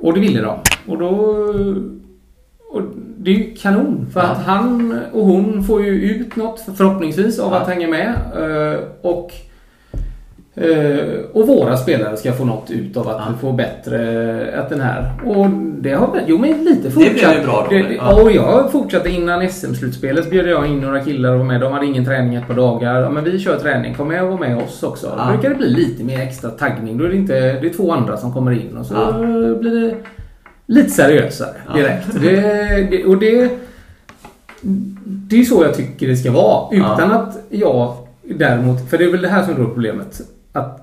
Och 0.00 0.14
det 0.14 0.20
ville 0.20 0.40
de. 0.42 0.58
Och 0.86 0.98
då... 0.98 1.08
Och 2.70 2.82
det 3.18 3.30
är 3.30 3.34
ju 3.34 3.54
kanon. 3.54 4.06
För 4.12 4.20
Ja. 4.20 4.26
att 4.26 4.42
han 4.44 4.98
och 5.12 5.24
hon 5.26 5.64
får 5.64 5.82
ju 5.84 5.90
ut 6.10 6.36
något 6.36 6.60
förhoppningsvis 6.76 7.38
av 7.38 7.52
Ja. 7.52 7.58
att 7.60 7.68
hänga 7.68 7.88
med. 7.88 8.14
Eh, 8.36 8.78
och, 9.02 9.32
och 11.32 11.46
våra 11.46 11.76
spelare 11.76 12.16
ska 12.16 12.32
få 12.32 12.44
något 12.44 12.70
ut 12.70 12.96
av 12.96 13.08
att 13.08 13.16
Ja. 13.26 13.34
få 13.40 13.52
bättre... 13.52 14.60
Att 14.60 14.68
den 14.68 14.80
här... 14.80 15.10
Och 15.26 15.46
det 15.78 15.92
har... 15.92 16.20
Jo 16.26 16.38
men 16.38 16.64
lite 16.64 16.90
fortsatt. 16.90 17.12
blev 17.14 17.32
ju 17.38 17.42
bra 17.46 17.66
då, 17.70 17.76
Det, 17.76 17.82
det, 17.82 17.94
ja. 17.94 18.22
Och 18.22 18.32
jag 18.32 18.72
fortsatte 18.72 19.08
innan 19.10 19.48
SM-slutspelet. 19.48 20.30
bjöd 20.30 20.46
jag 20.48 20.66
in 20.66 20.80
några 20.80 21.00
killar 21.00 21.32
och 21.32 21.38
var 21.38 21.46
med. 21.46 21.60
De 21.60 21.72
hade 21.72 21.86
ingen 21.86 22.04
träning 22.04 22.34
ett 22.34 22.46
par 22.46 22.54
dagar. 22.54 23.00
Ja, 23.00 23.10
men 23.10 23.24
vi 23.24 23.38
kör 23.38 23.58
träning. 23.58 23.94
Kom 23.94 24.08
med 24.08 24.22
och 24.24 24.30
var 24.30 24.38
med 24.38 24.56
oss 24.62 24.82
också. 24.82 25.12
Ja. 25.18 25.24
Då 25.24 25.32
brukar 25.32 25.48
det 25.48 25.54
bli 25.54 25.68
lite 25.70 26.04
mer 26.04 26.20
extra 26.20 26.50
taggning. 26.50 26.98
Då 26.98 27.04
är 27.04 27.08
det 27.08 27.16
inte... 27.16 27.34
Det 27.40 27.66
är 27.66 27.72
två 27.76 27.92
andra 27.92 28.16
som 28.16 28.32
kommer 28.32 28.52
in 28.52 28.76
och 28.76 28.86
så 28.86 28.94
Ja. 28.94 29.12
blir 29.60 29.80
det 29.80 29.94
lite 30.66 30.90
seriösare 30.90 31.48
Ja. 31.68 31.76
direkt. 31.76 32.06
Det, 32.22 32.30
det, 32.90 33.04
och 33.04 33.18
det, 33.18 33.50
det 35.04 35.40
är 35.40 35.44
så 35.44 35.62
jag 35.62 35.74
tycker 35.74 36.06
det 36.08 36.16
ska 36.16 36.32
vara. 36.32 36.76
Utan 36.76 37.12
att 37.12 37.38
jag 37.50 37.94
däremot, 38.22 38.90
för 38.90 38.98
det 38.98 39.04
är 39.04 39.10
väl 39.12 39.22
det 39.22 39.28
här 39.28 39.42
som 39.42 39.52
är 39.52 39.56
problemet. 39.64 40.20
Att 40.56 40.82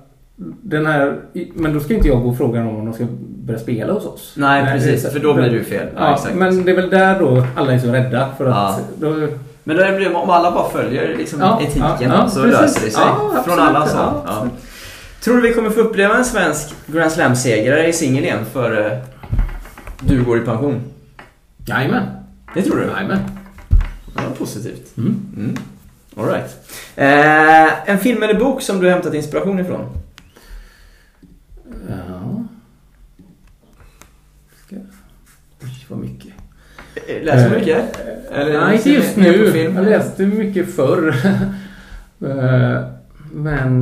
den 0.62 0.86
här, 0.86 1.20
men 1.54 1.74
då 1.74 1.80
ska 1.80 1.94
inte 1.94 2.08
jag 2.08 2.22
gå 2.22 2.28
och 2.28 2.36
fråga 2.36 2.60
dem 2.60 2.68
om 2.76 2.84
de 2.84 2.94
ska 2.94 3.06
börja 3.44 3.58
spela 3.60 3.92
hos 3.92 4.04
oss. 4.06 4.34
Nej, 4.36 4.64
precis, 4.72 5.02
det 5.02 5.10
för 5.10 5.18
då 5.20 5.34
blir 5.34 5.44
det 5.44 5.56
ju 5.56 5.64
fel. 5.64 5.86
Ja, 5.96 6.18
Ja, 6.24 6.34
men 6.34 6.64
det 6.64 6.70
är 6.72 6.76
väl 6.76 6.90
där 6.90 7.20
då 7.20 7.46
alla 7.56 7.72
är 7.72 7.78
så 7.78 7.86
rädda. 7.92 8.28
För 8.38 8.46
att 8.46 8.54
Ja. 8.54 8.78
då, 9.00 9.28
Men 9.64 9.76
det 9.76 9.96
blir, 9.96 10.16
om 10.16 10.30
alla 10.30 10.50
bara 10.50 10.68
följer 10.70 11.16
liksom 11.16 11.40
Ja, 11.40 11.60
etiken 11.62 12.30
så 12.30 12.42
precis. 12.42 12.60
löser 12.60 12.84
det 12.84 12.90
sig. 12.90 13.02
Från 13.44 13.58
alla 13.58 13.86
så. 13.86 14.22
Tror 15.24 15.36
du 15.36 15.42
vi 15.42 15.54
kommer 15.54 15.70
få 15.70 15.80
uppleva 15.80 16.16
en 16.16 16.24
svensk 16.24 16.74
Grand 16.86 17.12
Slam-segrare 17.12 17.88
i 17.88 17.92
singel 17.92 18.24
igen 18.24 18.44
före 18.52 19.02
du 20.00 20.24
går 20.24 20.38
i 20.38 20.40
pension? 20.40 20.80
Jajamän. 21.66 22.02
Det 22.54 22.62
tror 22.62 22.76
du? 22.76 22.82
Jajamän. 22.82 23.18
Ja, 24.16 24.22
positivt. 24.38 24.96
Mm. 24.96 25.16
Mm. 25.36 25.56
All 26.16 26.26
right. 26.26 26.56
Eh, 26.96 27.90
en 27.90 27.98
film 27.98 28.22
eller 28.22 28.38
bok 28.40 28.62
som 28.62 28.80
du 28.80 28.90
hämtat 28.90 29.14
inspiration 29.14 29.58
ifrån? 29.60 29.86
Ja. 31.88 32.44
Ska... 34.66 34.76
Oj, 35.62 35.86
vad 35.88 35.98
mycket. 35.98 36.32
Eh, 37.08 37.22
Läser 37.22 37.50
du 37.50 37.54
Eh, 37.54 37.60
mycket? 37.60 38.00
Eller 38.32 38.60
Nej, 38.66 38.76
inte 38.76 38.90
just 38.90 39.16
nu. 39.16 39.52
film? 39.52 39.76
Jag 39.76 39.84
läste 39.84 40.26
mycket 40.26 40.74
förr. 40.74 41.14
Eh, 42.26 42.84
Men... 43.32 43.80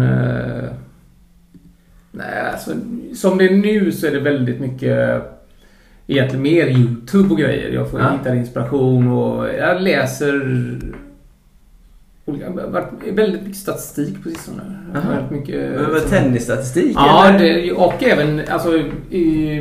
Nej, 2.11 2.41
alltså, 2.53 2.71
som 3.15 3.39
det 3.39 3.45
är 3.45 3.51
nu 3.57 3.93
så 3.93 4.07
är 4.07 4.11
det 4.11 4.21
väldigt 4.21 4.61
mycket 4.61 5.23
egentligen 6.07 6.43
mer 6.43 6.67
YouTube 6.67 7.29
och 7.31 7.39
grejer. 7.39 7.71
Jag 7.71 7.91
får 7.91 8.01
Ja. 8.01 8.11
hitta 8.19 8.35
inspiration 8.35 9.09
och 9.13 9.49
jag 9.59 9.83
läser 9.83 10.33
olika, 12.25 12.51
varit 12.51 12.87
väldigt 13.13 13.43
mycket 13.43 13.57
statistik 13.57 14.23
på 14.23 14.29
sistone. 14.29 14.63
Väldigt 14.93 15.31
mycket, 15.31 15.71
Men 15.81 15.91
vad, 15.93 16.07
Tennisstatistik? 16.07 16.93
Ja, 16.97 17.31
det, 17.39 17.73
och 17.73 18.03
även 18.03 18.41
alltså, 18.51 18.77
i 19.11 19.59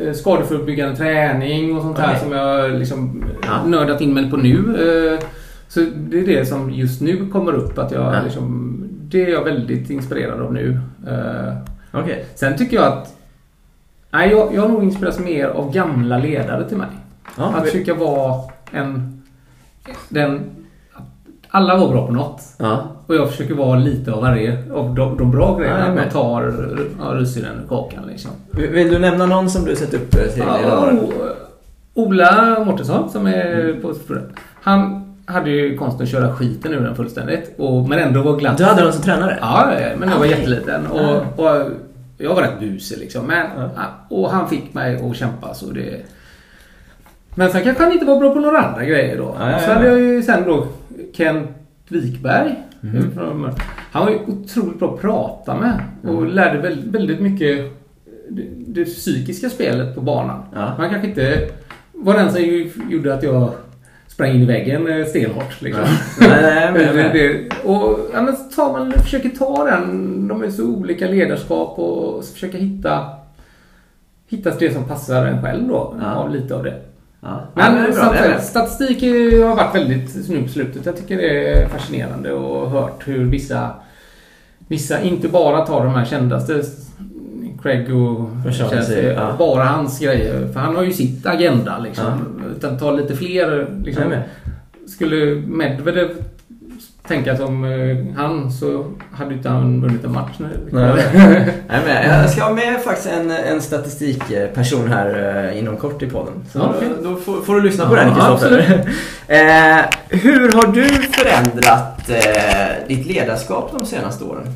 eh, 0.00 0.12
skadeförebyggande 0.12 0.96
träning 0.96 1.76
och 1.76 1.82
sånt 1.82 1.98
här 1.98 2.08
Okej. 2.08 2.20
som 2.22 2.32
jag 2.32 2.70
liksom 2.72 3.24
Ja. 3.46 3.64
nördat 3.66 4.00
in 4.00 4.14
mig 4.14 4.30
på 4.30 4.36
nu. 4.36 4.56
Eh, 4.58 5.26
Så 5.68 5.80
det 5.96 6.18
är 6.20 6.26
det 6.26 6.46
som 6.46 6.70
just 6.70 7.00
nu 7.00 7.26
kommer 7.32 7.52
upp. 7.52 7.78
Att 7.78 7.92
jag 7.92 8.14
Ja. 8.14 8.22
liksom, 8.24 8.78
det 9.08 9.24
är 9.24 9.28
jag 9.28 9.44
väldigt 9.44 9.90
inspirerad 9.90 10.40
av 10.40 10.52
nu. 10.52 10.78
Eh, 11.08 11.54
Okej. 11.92 12.24
Sen 12.34 12.56
tycker 12.58 12.76
jag 12.76 12.86
att 12.86 13.16
nej, 14.10 14.30
jag, 14.30 14.54
jag 14.54 14.62
har 14.62 14.68
nog 14.68 14.82
inspirerats 14.84 15.18
mer 15.18 15.46
av 15.46 15.72
gamla 15.72 16.18
ledare 16.18 16.68
till 16.68 16.76
mig. 16.76 16.86
Ja, 17.36 17.44
Att 17.56 17.66
vi- 17.66 17.70
försöka 17.70 17.94
vara 17.94 18.40
en... 18.72 19.22
Den, 20.08 20.40
alla 21.54 21.76
var 21.76 21.88
bra 21.88 22.06
på 22.06 22.12
något. 22.12 22.40
ja. 22.58 22.82
Och 23.06 23.14
jag 23.14 23.30
försöker 23.30 23.54
vara 23.54 23.78
lite 23.78 24.12
av 24.12 24.20
varje 24.22 24.72
av 24.74 24.94
de, 24.94 25.16
de 25.18 25.30
bra 25.30 25.58
grejerna. 25.58 25.86
Ja, 25.88 25.94
man 25.94 26.08
tar 26.10 26.42
ja, 27.00 27.04
russinen 27.14 27.50
ur 27.64 27.68
kakan 27.68 28.04
liksom. 28.06 28.30
Vill 28.52 28.90
du 28.90 28.98
nämna 28.98 29.26
någon 29.26 29.50
som 29.50 29.64
du 29.64 29.76
sett 29.76 29.94
upp 29.94 30.14
eh, 30.14 30.20
till 30.34 30.42
Ja? 30.46 30.90
O- 30.92 31.12
Ola 31.94 32.64
Mårtensson 32.66 33.10
som 33.10 33.26
är 33.26 33.60
Mm. 33.60 33.82
på 33.82 33.92
Han 34.62 34.98
hade 35.26 35.50
ju 35.50 35.76
konsten 35.76 36.02
att 36.02 36.08
köra 36.10 36.32
skiten 36.34 36.72
ur 36.72 36.80
den 36.80 36.94
fullständigt. 36.96 37.54
Och, 37.58 37.88
men 37.88 37.98
ändå 37.98 38.22
var 38.22 38.36
glatt. 38.36 38.58
Du 38.58 38.64
hade 38.64 38.82
någon 38.82 38.92
som 38.92 39.02
tränare? 39.02 39.38
Ja, 39.40 39.66
men 39.98 40.08
jag 40.08 40.18
var 40.18 40.26
jätteliten. 40.26 40.86
Och, 40.86 41.16
och 41.44 41.70
jag 42.18 42.34
var 42.34 42.42
rätt 42.42 42.60
busig 42.60 42.98
liksom. 42.98 43.26
Men, 43.26 43.46
och 44.08 44.30
han 44.30 44.48
fick 44.48 44.74
mig 44.74 45.10
att 45.10 45.16
kämpa 45.16 45.54
så 45.54 45.66
det... 45.66 46.00
Men 47.34 47.50
sen 47.50 47.62
kanske 47.64 47.82
han 47.84 47.92
inte 47.92 48.04
var 48.04 48.18
bra 48.18 48.34
på 48.34 48.40
några 48.40 48.58
andra 48.58 48.84
grejer 48.84 49.16
då. 49.18 49.36
Ja, 49.40 49.50
ja, 49.50 49.58
Så 49.58 49.70
ja. 49.70 49.74
hade 49.74 49.86
jag 49.86 49.98
ju 50.00 50.22
sen 50.22 50.44
då 50.46 50.66
Kent 51.12 51.48
Wikberg. 51.88 52.54
Från- 53.14 53.50
Han 53.92 54.04
var 54.06 54.12
ju 54.12 54.18
otroligt 54.18 54.78
bra 54.78 54.94
att 54.94 55.00
prata 55.00 55.56
med. 55.60 55.80
Och 56.02 56.22
Mm. 56.22 56.28
lärde 56.34 56.58
väldigt, 56.58 56.84
väldigt 56.94 57.20
mycket 57.20 57.72
det, 58.30 58.42
det 58.66 58.84
psykiska 58.84 59.50
spelet 59.50 59.94
på 59.94 60.00
banan. 60.00 60.42
Ja. 60.54 60.74
Man 60.78 60.90
kanske 60.90 61.08
inte 61.08 61.48
var 61.92 62.14
den 62.14 62.32
som 62.32 62.42
gjorde 62.90 63.14
att 63.14 63.22
jag 63.22 63.50
sprang 64.08 64.30
in 64.30 64.42
i 64.42 64.46
väggen 64.46 64.86
eh, 65.00 65.06
stenhårt. 65.06 65.62
Liksom. 65.62 65.84
Nej, 66.20 66.72
nej, 66.72 66.94
men 66.94 67.48
och 67.74 67.98
ja, 68.12 68.32
tar 68.56 68.72
man 68.72 68.92
försöker 68.92 69.28
ta 69.28 69.64
den, 69.64 70.28
de 70.28 70.42
är 70.42 70.50
så 70.50 70.64
olika 70.66 71.06
ledarskap 71.08 71.78
och 71.78 72.24
försöka 72.24 72.58
hitta 72.58 73.06
hitta 74.28 74.50
det 74.58 74.74
som 74.74 74.84
passar 74.84 75.26
en 75.26 75.42
själv 75.42 75.68
då. 75.68 75.96
Ja. 76.00 76.14
Av 76.14 76.30
lite 76.30 76.54
av 76.54 76.64
det. 76.64 76.80
Ja. 77.22 77.40
Men 77.54 77.76
Ja, 77.76 77.82
bra, 77.82 77.92
samtidigt, 77.92 78.42
statistik 78.42 79.02
har 79.42 79.56
varit 79.56 79.74
väldigt 79.74 80.28
nu 80.28 80.42
på 80.42 80.48
slutet. 80.48 80.86
Jag 80.86 80.96
tycker 80.96 81.16
det 81.16 81.48
är 81.48 81.68
fascinerande 81.68 82.32
och 82.32 82.70
hört 82.70 83.08
hur 83.08 83.24
vissa 83.24 83.70
Vissa 84.68 85.00
inte 85.02 85.28
bara 85.28 85.66
tar 85.66 85.84
de 85.84 85.94
här 85.94 86.04
kändaste 86.04 86.62
Craig 87.62 87.96
och 87.96 88.30
Chelsea, 88.52 89.12
ja. 89.12 89.34
bara 89.38 89.64
hans 89.64 90.00
grejer. 90.00 90.48
För 90.52 90.60
han 90.60 90.76
har 90.76 90.82
ju 90.82 90.92
sitt 90.92 91.26
agenda 91.26 91.78
liksom. 91.78 92.04
Utan 92.56 92.78
ta 92.78 92.90
lite 92.90 93.16
fler 93.16 93.66
liksom. 93.84 94.04
Skulle 94.86 95.42
Medvedev 95.46 96.08
tänka 97.08 97.36
som 97.36 97.64
eh, 97.64 97.96
han 98.16 98.52
så 98.52 98.84
hade 99.12 99.34
inte 99.34 99.48
han 99.48 99.80
vunnit 99.82 100.04
en 100.04 100.12
match 100.12 100.32
nu. 100.38 100.48
Nej. 100.70 101.04
Nej, 101.14 101.52
men 101.86 102.10
jag 102.20 102.30
ska 102.30 102.42
ha 102.44 102.52
med 102.54 102.80
faktiskt 102.84 103.08
en, 103.08 103.30
en 103.30 103.60
statistikperson 103.62 104.88
här 104.88 105.36
eh, 105.52 105.58
inom 105.58 105.76
kort 105.76 106.02
i 106.02 106.06
podden. 106.10 106.32
Så 106.52 106.58
Ja, 106.58 106.74
då, 107.02 107.10
då 107.10 107.16
får, 107.16 107.40
får 107.42 107.54
du 107.54 107.60
lyssna 107.60 107.88
på 107.88 107.96
Ja, 107.96 108.00
den 108.04 108.14
Kristoffer. 108.14 108.58
eh, 109.28 109.84
hur 110.08 110.52
har 110.52 110.72
du 110.72 110.84
förändrat 110.88 112.10
eh, 112.10 112.86
ditt 112.88 113.06
ledarskap 113.06 113.70
de 113.78 113.86
senaste 113.86 114.24
åren? 114.24 114.46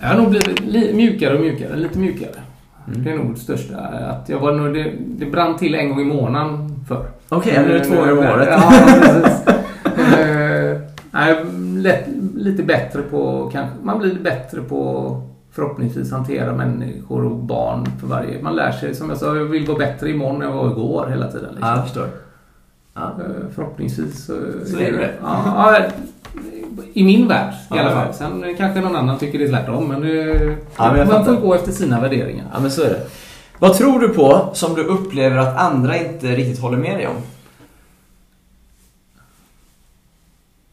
Jag 0.00 0.08
har 0.08 0.14
nog 0.16 0.30
blivit 0.30 0.60
li- 0.60 0.94
mjukare 0.94 1.34
och 1.34 1.40
mjukare, 1.40 1.76
lite 1.76 1.98
mjukare. 1.98 2.30
Mm. 2.88 3.04
Det 3.04 3.10
är 3.10 3.16
nog 3.16 3.34
det 3.34 3.40
största. 3.40 3.76
Att 4.10 4.28
jag 4.28 4.38
var 4.38 4.52
nog, 4.52 4.74
det, 4.74 4.92
det 5.00 5.26
brann 5.26 5.56
till 5.58 5.74
en 5.74 5.88
gång 5.88 6.00
i 6.00 6.04
månaden 6.04 6.84
förr. 6.88 7.06
Okej, 7.28 7.60
nu 7.66 7.74
är 7.74 7.78
det 7.78 7.84
två 7.84 7.94
gånger 7.96 8.12
om 8.12 8.18
året. 8.18 8.48
Ja, 8.50 8.72
precis. 9.00 9.43
Eh, 10.12 10.80
nej, 11.10 11.44
lätt, 11.76 12.04
lite 12.36 12.62
bättre 12.62 13.02
på, 13.02 13.50
kanske, 13.52 13.76
man 13.82 13.98
blir 13.98 14.14
bättre 14.14 14.60
på 14.60 15.20
förhoppningsvis 15.52 16.12
hantera 16.12 16.52
människor 16.52 17.24
och 17.24 17.36
barn 17.36 17.86
för 18.00 18.06
varje. 18.06 18.42
Man 18.42 18.56
lär 18.56 18.72
sig, 18.72 18.94
som 18.94 19.08
jag 19.08 19.18
sa, 19.18 19.36
jag 19.36 19.44
vill 19.44 19.66
vara 19.66 19.78
bättre 19.78 20.10
imorgon 20.10 20.42
än 20.42 20.48
jag 20.48 20.56
var 20.56 20.70
igår 20.70 21.06
hela 21.10 21.26
tiden. 21.28 21.48
Liksom. 21.50 21.68
Ja, 21.68 21.74
jag 21.76 21.84
förstår. 21.84 22.06
Ja. 22.94 23.02
Eh, 23.02 23.46
Förhoppningsvis 23.54 24.24
så... 24.26 24.32
Är 24.78 24.92
det. 24.92 25.10
Ja, 25.22 25.76
I 26.92 27.04
min 27.04 27.28
värld 27.28 27.52
i 27.54 27.56
Ja, 27.70 27.80
alla 27.80 27.90
ja. 27.90 27.96
fall. 28.04 28.14
Sen 28.14 28.44
eh, 28.44 28.56
kanske 28.56 28.80
någon 28.80 28.96
annan 28.96 29.18
tycker 29.18 29.38
det 29.38 29.44
är 29.44 29.48
tvärtom. 29.48 29.88
Men, 29.88 30.00
det, 30.00 30.54
Ja, 30.76 30.92
men 30.92 31.08
man 31.08 31.24
får 31.24 31.32
gå 31.36 31.54
efter 31.54 31.72
sina 31.72 32.00
värderingar. 32.00 32.44
Ja 32.54 32.60
men 32.60 32.70
så 32.70 32.82
är 32.82 32.88
det. 32.88 33.00
Vad 33.58 33.74
tror 33.74 34.00
du 34.00 34.08
på 34.08 34.48
som 34.52 34.74
du 34.74 34.82
upplever 34.84 35.36
att 35.36 35.56
andra 35.56 35.96
inte 35.96 36.26
riktigt 36.26 36.60
håller 36.60 36.78
med 36.78 36.96
dig 36.98 37.06
om? 37.06 37.14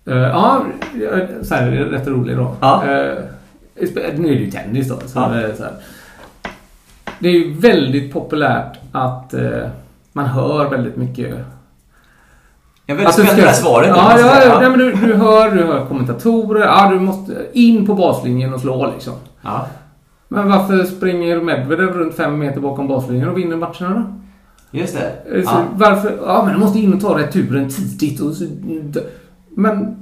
Eh, 0.06 0.18
ja, 0.18 0.66
så 1.41 1.56
här, 1.56 1.72
rätt 1.72 2.08
rolig 2.08 2.38
då. 2.38 2.56
Ja. 2.62 2.84
Eh, 2.84 3.18
nu 4.16 4.28
är 4.30 4.36
det 4.36 4.41
ju 4.41 4.52
tennis 4.52 4.89
då. 4.89 4.95
Så 4.95 5.20
Ja. 5.20 5.30
så 5.58 5.64
här. 5.64 5.74
det 7.20 7.28
är 7.30 7.34
ju 7.34 7.54
väldigt 7.54 8.14
populärt 8.14 8.78
att 8.91 9.34
eh, 9.34 9.68
man 10.14 10.26
hör 10.26 10.70
väldigt 10.70 10.95
mycket 10.95 11.30
Jag 12.86 12.97
är 12.99 13.04
väldigt 13.04 13.14
spänd 13.14 13.30
ska- 13.41 13.54
svaret. 13.54 13.88
Ja, 13.88 14.20
ja, 14.20 14.43
ja. 14.64 14.70
Men 14.70 14.80
du, 14.80 14.91
du, 14.91 15.14
hör, 15.14 15.52
du 15.52 15.64
hör 15.64 15.86
kommentatorer. 15.86 16.62
Ja, 16.66 16.89
du 16.89 16.99
måste 16.99 17.34
in 17.54 17.86
på 17.86 17.93
baslinjen 17.95 18.54
och 18.54 18.62
slå 18.62 18.91
liksom. 18.93 19.14
ja. 19.41 19.68
Men 20.28 20.49
varför 20.49 20.84
springer 20.84 21.41
Medvedev 21.41 21.89
runt 21.93 22.16
fem 22.16 22.39
meter 22.39 22.60
bakom 22.62 22.88
baslinjen 22.88 23.30
och 23.30 23.38
vinner 23.38 23.56
matcherna 23.56 23.89
då? 24.72 24.78
Just 24.80 24.97
det. 24.97 25.38
Eh, 25.38 25.43
Så 25.43 25.49
Ja. 25.52 25.64
Varför? 25.76 26.18
Ja, 26.26 26.43
men 26.45 26.54
du 26.54 26.60
måste 26.60 26.80
in 26.80 26.93
och 26.93 27.02
ta 27.02 27.18
returen 27.18 27.70
tidigt. 27.70 28.20
Och 28.22 28.34
så, 28.34 28.45
men 29.56 29.95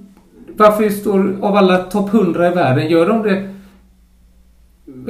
varför 0.58 0.90
står 0.90 1.36
av 1.42 1.56
alla 1.56 1.78
topp 1.78 2.14
100 2.14 2.52
i 2.52 2.56
världen, 2.56 2.90
gör 2.90 3.08
de 3.08 3.24
det? 3.24 3.50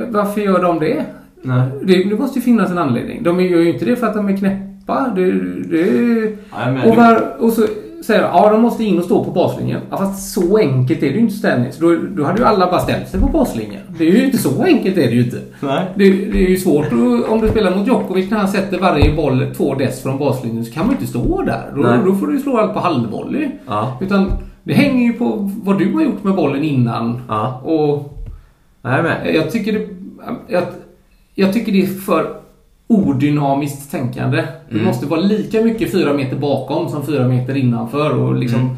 Varför 0.10 0.42
gör 0.42 0.62
de 0.62 0.80
det? 0.80 1.06
Nej. 1.42 1.70
Det, 1.84 2.04
det 2.04 2.16
måste 2.16 2.40
ju 2.40 2.44
finnas 2.44 2.72
en 2.72 2.78
anledning. 2.78 3.24
De 3.24 3.42
gör 3.42 3.60
ju 3.60 3.74
inte 3.74 3.86
det 3.86 3.96
för 3.96 4.08
att 4.08 4.14
de 4.14 4.30
är 4.30 4.38
knäppa. 4.38 5.14
Det, 5.16 5.32
det, 5.32 6.38
menar, 6.52 6.90
och, 6.90 6.96
var, 6.96 7.36
och 7.40 7.54
så 7.54 7.66
säger 8.06 8.22
de 8.22 8.28
ja 8.34 8.50
de 8.50 8.62
måste 8.62 8.84
in 8.84 9.00
och 9.00 9.06
stå 9.06 9.24
på 9.24 9.32
baslinjen. 9.32 9.82
Ja, 9.89 9.97
fast 9.97 10.34
så 10.34 10.58
enkelt 10.58 11.04
är 11.04 11.08
det 11.08 11.14
ju 11.14 11.20
inte 11.20 11.34
ställning. 11.34 11.72
Så 11.72 11.82
då, 11.82 11.95
då 12.16 12.24
hade 12.24 12.39
ju 12.39 12.45
alla 12.45 12.72
bara 12.72 12.80
ställt 12.80 13.10
sig 13.10 13.20
på 13.20 13.28
baslinjen. 13.28 13.82
Det 13.97 14.08
är 14.08 14.12
ju 14.12 14.26
inte 14.26 14.38
så 14.38 14.64
enkelt 14.64 14.97
är 14.97 15.02
det 15.08 15.14
ju 15.14 15.24
inte. 15.24 15.41
Nej. 15.60 15.86
Det, 15.95 16.10
det 16.12 16.45
är 16.45 16.50
ju 16.50 16.58
svårt 16.58 16.86
att, 16.86 17.30
om 17.30 17.41
du 17.41 17.50
spelar 17.50 17.76
mot 17.76 17.88
Djokovic 17.88 18.32
när 18.32 18.38
han 18.38 18.47
sätter 18.47 18.78
varje 18.78 19.16
boll 19.16 19.45
två 19.58 19.76
dess 19.76 20.04
från 20.04 20.18
baslinjen 20.18 20.66
så 20.66 20.72
kan 20.74 20.86
man 20.86 20.95
ju 20.95 21.00
inte 21.00 21.10
stå 21.10 21.41
där. 21.41 21.72
Då, 21.76 21.82
Nej. 21.82 22.00
då 22.06 22.16
får 22.16 22.28
du 22.28 22.34
ju 22.34 22.39
slå 22.39 22.58
allt 22.58 22.74
på 22.74 22.80
halvvolley. 22.80 23.47
Ja. 23.68 23.97
Utan 24.02 24.32
det 24.64 24.74
hänger 24.74 25.04
ju 25.04 25.14
på 25.14 25.52
vad 25.64 25.80
du 25.80 25.93
har 25.93 26.02
gjort 26.02 26.24
med 26.24 26.36
bollen 26.36 26.64
innan. 26.64 27.22
Ja. 27.28 27.62
Och 27.64 28.20
Jag 28.82 29.36
jag 29.36 29.52
tycker 29.52 29.74
det, 29.74 29.88
jag, 30.47 30.64
jag 31.36 31.54
tycker 31.54 31.72
det 31.72 31.82
är 31.82 31.88
för 31.88 32.39
odynamiskt 32.90 33.92
tänkande. 33.92 34.44
Du 34.70 34.76
Mm. 34.76 34.86
måste 34.88 35.06
vara 35.06 35.22
lika 35.22 35.62
mycket 35.62 35.92
fyra 35.92 36.14
meter 36.14 36.36
bakom 36.38 36.90
som 36.90 37.06
fyra 37.06 37.28
meter 37.28 37.56
innanför. 37.58 38.12
Och 38.20 38.36
liksom, 38.36 38.60
Mm. 38.60 38.76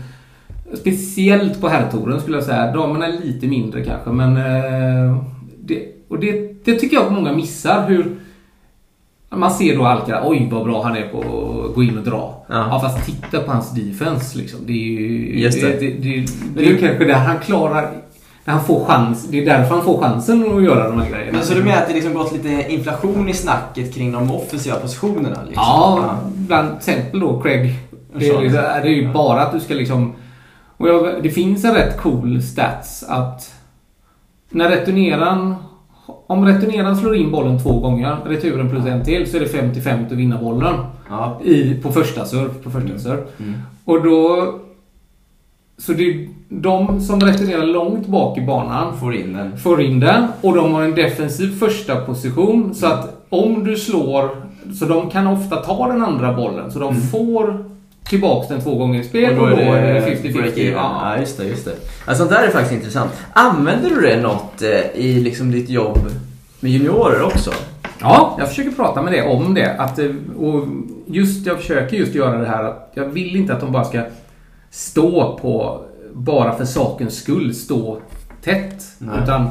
Speciellt 0.74 1.62
på 1.62 1.68
herrtouren 1.68 2.22
skulle 2.22 2.38
jag 2.38 2.44
säga. 2.44 2.72
Damerna 2.74 3.08
är 3.08 3.12
lite 3.26 3.48
mindre 3.48 3.84
kanske 3.84 4.10
men... 4.10 4.38
Eh, 4.38 5.18
det, 5.64 5.80
och 6.08 6.20
det, 6.20 6.66
det 6.66 6.76
tycker 6.80 6.96
jag 6.98 7.06
att 7.06 7.12
många 7.14 7.34
missar. 7.34 7.88
Hur 7.88 8.16
man 9.30 9.52
ser 9.52 9.78
då 9.78 9.86
Alcaraz, 9.86 10.24
oj 10.28 10.48
vad 10.52 10.64
bra 10.64 10.84
han 10.84 10.96
är 10.98 11.08
på 11.08 11.18
att 11.70 11.76
gå 11.76 11.84
in 11.84 11.98
och 11.98 12.04
dra. 12.04 12.46
Ja. 12.50 12.68
Ja, 12.70 12.80
fast 12.80 13.06
titta 13.06 13.40
på 13.40 13.52
hans 13.52 13.72
defense 13.76 14.38
liksom. 14.38 14.60
Det 14.66 14.74
är 14.74 15.00
ju... 15.00 15.40
Just 15.40 15.62
det. 15.62 15.68
det, 15.68 15.80
det, 15.80 15.92
det, 16.20 16.26
det 16.56 16.62
är 16.66 16.70
ju 16.70 16.78
kanske 16.78 17.06
där 17.06 17.14
han 17.14 17.40
klarar... 17.40 17.92
Han 18.52 18.64
får 18.64 18.86
chans, 18.86 19.28
det 19.28 19.42
är 19.42 19.46
därför 19.46 19.76
han 19.76 19.84
får 19.84 20.02
chansen 20.02 20.58
att 20.58 20.64
göra 20.64 20.90
de 20.90 21.02
här 21.02 21.10
grejerna. 21.10 21.32
Men 21.32 21.44
så 21.44 21.54
du 21.54 21.64
menar 21.64 21.78
att 21.78 21.88
det 21.88 21.94
liksom 21.94 22.14
gått 22.14 22.34
lite 22.34 22.72
inflation 22.72 23.30
i 23.30 23.34
snacket 23.34 23.94
kring 23.94 24.12
de 24.12 24.32
offensiva 24.32 24.76
positionerna? 24.76 25.40
Liksom? 25.46 25.54
Ja, 25.56 26.18
bland 26.34 26.78
exempel 26.78 27.20
då 27.20 27.42
Craig. 27.42 27.80
Det 28.16 28.30
är, 28.30 28.50
det 28.82 28.90
är 28.90 28.94
ju 28.94 29.14
bara 29.14 29.42
att 29.42 29.52
du 29.52 29.60
ska 29.60 29.74
liksom... 29.74 30.14
Och 30.78 30.90
jag, 30.90 31.24
det 31.24 31.30
finns 31.30 31.66
en 31.66 31.74
rätt 31.74 32.02
cool 32.02 32.42
stats 32.42 33.04
att 33.08 33.54
när 34.50 34.70
returneraren... 34.70 35.56
Om 36.28 36.46
returneraren 36.46 36.98
slår 36.98 37.16
in 37.16 37.32
bollen 37.32 37.64
två 37.64 37.80
gånger, 37.80 38.18
returen 38.26 38.70
plus 38.70 38.86
en 38.86 39.04
till, 39.04 39.32
så 39.32 39.38
är 39.38 39.42
det 39.42 39.48
50-50 39.48 40.06
att 40.06 40.12
vinna 40.12 40.38
bollen. 40.38 40.76
Ja. 41.10 41.40
I, 41.44 41.74
på 41.74 41.92
första 41.92 42.26
serve. 42.26 42.54
På 42.64 42.70
första 42.70 42.98
serve. 43.00 43.24
Mm. 43.40 43.54
Och 43.86 44.04
då... 44.04 44.54
Så 45.86 45.94
det 45.94 46.04
är 46.12 46.28
de 46.50 47.02
som 47.02 47.20
returnerar 47.22 47.66
långt 47.66 48.08
bak 48.08 48.38
i 48.38 48.42
banan 48.42 48.98
Får 49.00 49.16
in 49.16 49.34
den. 49.34 49.58
får 49.58 49.82
in 49.82 50.00
den 50.00 50.28
och 50.42 50.56
de 50.56 50.74
har 50.74 50.84
en 50.84 50.96
defensiv 50.96 51.60
första 51.60 51.96
position 51.96 52.76
så 52.76 52.86
att 52.88 53.26
om 53.30 53.64
du 53.64 53.76
slår 53.78 54.30
så 54.80 54.86
de 54.86 55.10
kan 55.10 55.28
ofta 55.28 55.56
ta 55.56 55.88
den 55.88 56.02
andra 56.02 56.34
bollen 56.34 56.72
så 56.72 56.80
de 56.80 56.96
får 56.96 57.66
tillbaks 58.10 58.48
den 58.48 58.62
två 58.62 58.76
gånger 58.76 59.00
i 59.00 59.04
spel 59.04 59.40
och 59.40 59.50
då 59.50 59.56
är 59.56 59.94
det 59.94 60.02
50-50. 60.24 60.34
break-even. 60.34 60.72
Ja. 60.72 61.02
Ja, 61.04 61.20
just 61.20 61.38
det. 61.38 61.46
Just 61.46 61.66
det. 61.66 61.72
Ja, 62.08 62.16
sånt 62.16 62.30
där 62.30 62.44
är 62.44 62.50
faktiskt 62.50 62.74
intressant. 62.74 63.12
Använder 63.34 63.90
du 63.90 64.02
det 64.02 64.22
något 64.22 64.62
eh, 64.62 65.02
i 65.02 65.20
liksom 65.22 65.52
ditt 65.52 65.70
jobb 65.70 66.00
med 66.60 66.72
juniorer 66.72 67.24
också? 67.24 67.52
ja, 68.00 68.36
jag 68.40 68.50
försöker 68.50 68.72
prata 68.72 69.02
med 69.02 69.14
det 69.14 69.22
om 69.28 69.54
det. 69.54 69.76
Att, 69.78 70.00
eh, 70.00 70.10
och 70.40 70.68
just, 71.06 71.46
jag 71.48 71.58
försöker 71.58 71.98
just 71.98 72.16
göra 72.16 72.38
det 72.38 72.48
här 72.48 72.64
att 72.64 72.92
jag 72.94 73.06
vill 73.06 73.36
inte 73.36 73.54
att 73.54 73.60
de 73.60 73.72
bara 73.72 73.84
ska 73.84 74.02
stå 74.72 75.38
på 75.42 75.82
bara 76.14 76.58
för 76.58 76.66
sakens 76.66 77.16
skull 77.16 77.56
stå 77.56 78.00
tätt. 78.44 78.84
Nej. 79.00 79.24
Utan 79.24 79.50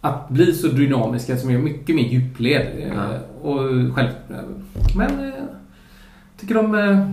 att 0.00 0.28
bli 0.28 0.52
så 0.54 0.66
dynamiska 0.68 1.36
som 1.36 1.50
är 1.50 1.58
mycket 1.58 1.96
mer 1.96 2.02
djupled. 2.02 2.66
eh, 2.78 2.88
Ja. 2.88 3.04
Och 3.50 3.58
själv... 3.94 4.08
Men... 4.96 5.24
eh, 5.28 5.32
tycker 6.40 6.54
de... 6.54 6.74
eh, 6.74 7.08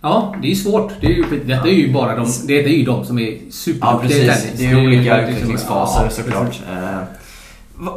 Ja, 0.00 0.34
det 0.42 0.46
är 0.46 0.50
ju 0.50 0.56
svårt. 0.56 0.92
Det 1.00 1.06
är 1.06 1.10
ju, 1.10 1.24
detta 1.46 1.68
är 1.68 1.72
ju 1.72 1.92
bara 1.92 2.16
de, 2.16 2.26
det 2.46 2.64
är 2.64 2.68
ju 2.68 2.84
de 2.84 3.04
som 3.04 3.18
är 3.18 3.30
Ja, 3.30 3.38
superduktiga 3.50 4.32
precis. 4.32 4.42
tennis. 4.42 4.58
Det 4.58 4.66
är 4.66 4.70
ju 4.80 4.86
olika 4.86 5.20
utvecklingsfaser 5.28 6.04
ja, 6.04 6.10
såklart. 6.10 6.60
Eh, 6.70 6.98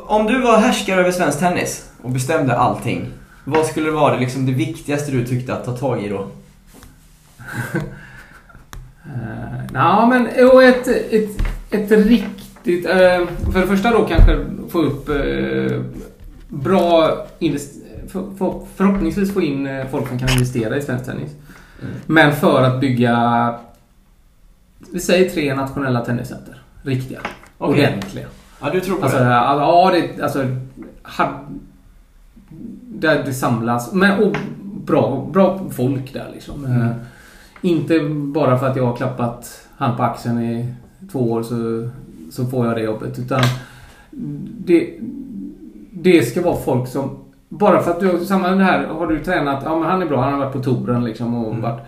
Om 0.08 0.26
du 0.28 0.42
var 0.42 0.58
härskare 0.58 1.00
över 1.02 1.12
svensk 1.12 1.40
tennis 1.40 1.90
och 2.02 2.10
bestämde 2.12 2.56
allting. 2.58 3.06
Vad 3.46 3.66
skulle 3.66 3.92
vara 3.92 4.14
det, 4.14 4.20
liksom, 4.20 4.46
det 4.46 4.52
viktigaste 4.52 5.12
du 5.12 5.26
tyckte 5.28 5.54
att 5.54 5.66
ta 5.66 5.72
tag 5.78 6.04
i 6.04 6.10
då? 6.10 6.28
Uh, 7.76 7.82
ja, 9.74 10.06
men 10.06 10.50
och 10.52 10.64
ett, 10.64 10.88
ett, 10.88 11.42
ett 11.72 11.92
riktigt... 11.92 12.86
eh, 12.86 13.28
för 13.54 13.60
det 13.60 13.68
första 13.68 13.92
då 13.92 14.06
kanske 14.06 14.46
få 14.70 14.82
upp 14.82 15.10
eh, 15.10 15.82
bra... 16.48 17.12
Invest, 17.40 17.74
för, 18.08 18.36
för, 18.38 18.62
förhoppningsvis 18.76 19.34
få 19.34 19.42
in 19.42 19.68
eh, 19.68 19.88
folk 19.92 20.08
som 20.08 20.20
kan 20.20 20.30
investera 20.30 20.78
i 20.78 20.82
svensk 20.82 21.06
tennis. 21.06 21.32
Men 22.06 22.36
för 22.36 22.64
att 22.64 22.82
bygga... 22.82 23.56
Vi 24.92 25.00
säger 25.00 25.30
tre 25.30 25.56
nationella 25.56 26.06
tenniscenter. 26.06 26.62
Riktiga. 26.84 27.20
Okej. 27.58 27.88
Ordentliga. 27.88 28.26
Ja, 28.62 28.70
du 28.70 28.80
tror 28.80 28.98
på 28.98 29.04
Alltså, 29.04 29.20
det? 29.20 29.26
ja, 29.26 29.92
det, 29.94 30.24
alltså... 30.24 30.46
Had, 31.02 31.30
där 32.86 33.24
det 33.26 33.34
samlas. 33.34 33.94
Men, 33.94 34.24
och 34.24 34.36
bra, 34.86 35.30
bra 35.34 35.70
folk 35.72 36.14
där 36.14 36.30
liksom. 36.34 36.66
Mm. 36.66 36.94
Inte 37.62 38.00
bara 38.10 38.58
för 38.58 38.68
att 38.68 38.76
jag 38.76 38.86
har 38.86 38.96
klappat 38.96 39.68
han 39.78 39.98
på 39.98 40.04
axeln 40.04 40.42
i 40.44 40.74
två 41.12 41.32
år 41.32 41.44
så, 41.44 41.90
så 42.32 42.46
får 42.46 42.66
jag 42.68 42.76
det 42.76 42.82
jobbet. 42.82 43.20
Utan 43.20 43.42
det, 44.58 44.94
det 45.92 46.22
ska 46.24 46.42
vara 46.42 46.56
folk 46.56 46.88
som... 46.88 47.10
Bara 47.50 47.82
för 47.82 47.92
att 47.92 48.00
du... 48.00 48.20
Samma 48.26 48.50
det 48.50 48.64
här, 48.64 48.88
har 48.88 49.08
du 49.08 49.20
tränat... 49.20 49.62
Ja 49.66 49.80
men 49.80 49.90
han 49.90 50.02
är 50.02 50.06
bra, 50.06 50.22
han 50.22 50.34
har 50.34 50.40
varit 50.40 50.54
på 50.54 50.64
touren 50.64 51.04
liksom 51.06 51.34
och 51.34 51.50
Mm. 51.52 51.62
varit... 51.62 51.80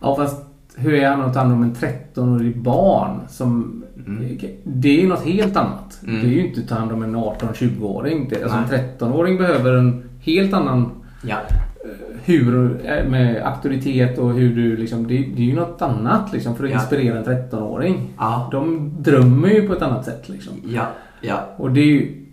Ja 0.00 0.16
fast 0.16 0.42
hur 0.76 0.94
är 0.94 1.08
han 1.10 1.20
att 1.20 1.34
ta 1.34 1.40
hand 1.40 1.52
om 1.52 1.62
en 1.62 1.74
13-årig 1.74 2.62
barn 2.62 3.20
som... 3.28 3.80
Mm. 4.06 4.38
Det 4.64 4.88
är 4.88 5.02
ju 5.02 5.08
något 5.08 5.24
helt 5.24 5.56
annat. 5.56 6.00
Mm. 6.06 6.20
Det 6.20 6.26
är 6.26 6.30
ju 6.30 6.46
inte 6.48 6.60
att 6.60 6.68
ta 6.68 6.74
hand 6.74 6.92
om 6.92 7.02
en 7.02 7.16
18-20-åring. 7.16 8.28
Det- 8.30 8.42
Alltså 8.42 8.58
en 8.58 8.64
Nej. 8.70 8.94
13-åring 8.98 9.38
behöver 9.38 9.72
en 9.72 10.08
helt 10.20 10.54
annan 10.54 10.90
Ja. 11.26 11.36
Hur, 12.24 12.80
eh, 12.86 13.04
med 13.08 13.42
auktoritet 13.46 14.18
och 14.18 14.32
hur 14.34 14.54
du 14.56 14.76
liksom, 14.76 15.06
det, 15.06 15.14
det 15.36 15.42
är 15.42 15.46
ju 15.46 15.54
något 15.54 15.82
annat 15.82 16.32
liksom 16.32 16.56
för 16.56 16.64
att 16.64 16.70
Ja. 16.70 16.76
inspirera 16.76 17.18
en 17.18 17.24
13-åring. 17.24 18.10
Ja. 18.18 18.48
De 18.52 18.92
drömmer 18.98 19.48
ju 19.48 19.68
på 19.68 19.72
ett 19.72 19.82
annat 19.82 20.04
sätt 20.04 20.28
liksom. 20.28 20.52
Ja. 20.66 20.86
Ja. 21.20 21.48
Och 21.56 21.70
det 21.70 21.80
är 21.80 21.86
ju, 21.86 22.24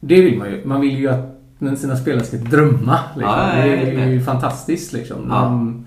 det 0.00 0.22
vill 0.22 0.38
man 0.38 0.50
ju. 0.50 0.60
Man 0.64 0.80
vill 0.80 0.98
ju 0.98 1.08
att 1.08 1.30
sina 1.78 1.96
spelare 1.96 2.24
ska 2.24 2.36
drömma. 2.36 2.98
Liksom. 3.16 3.34
Ja, 3.38 3.58
jag 3.58 3.68
är 3.68 3.84
det 3.96 4.02
är 4.02 4.06
ju 4.08 4.20
fantastiskt 4.20 4.92
liksom. 4.92 5.16
Ja. 5.30 5.34
De, 5.42 5.86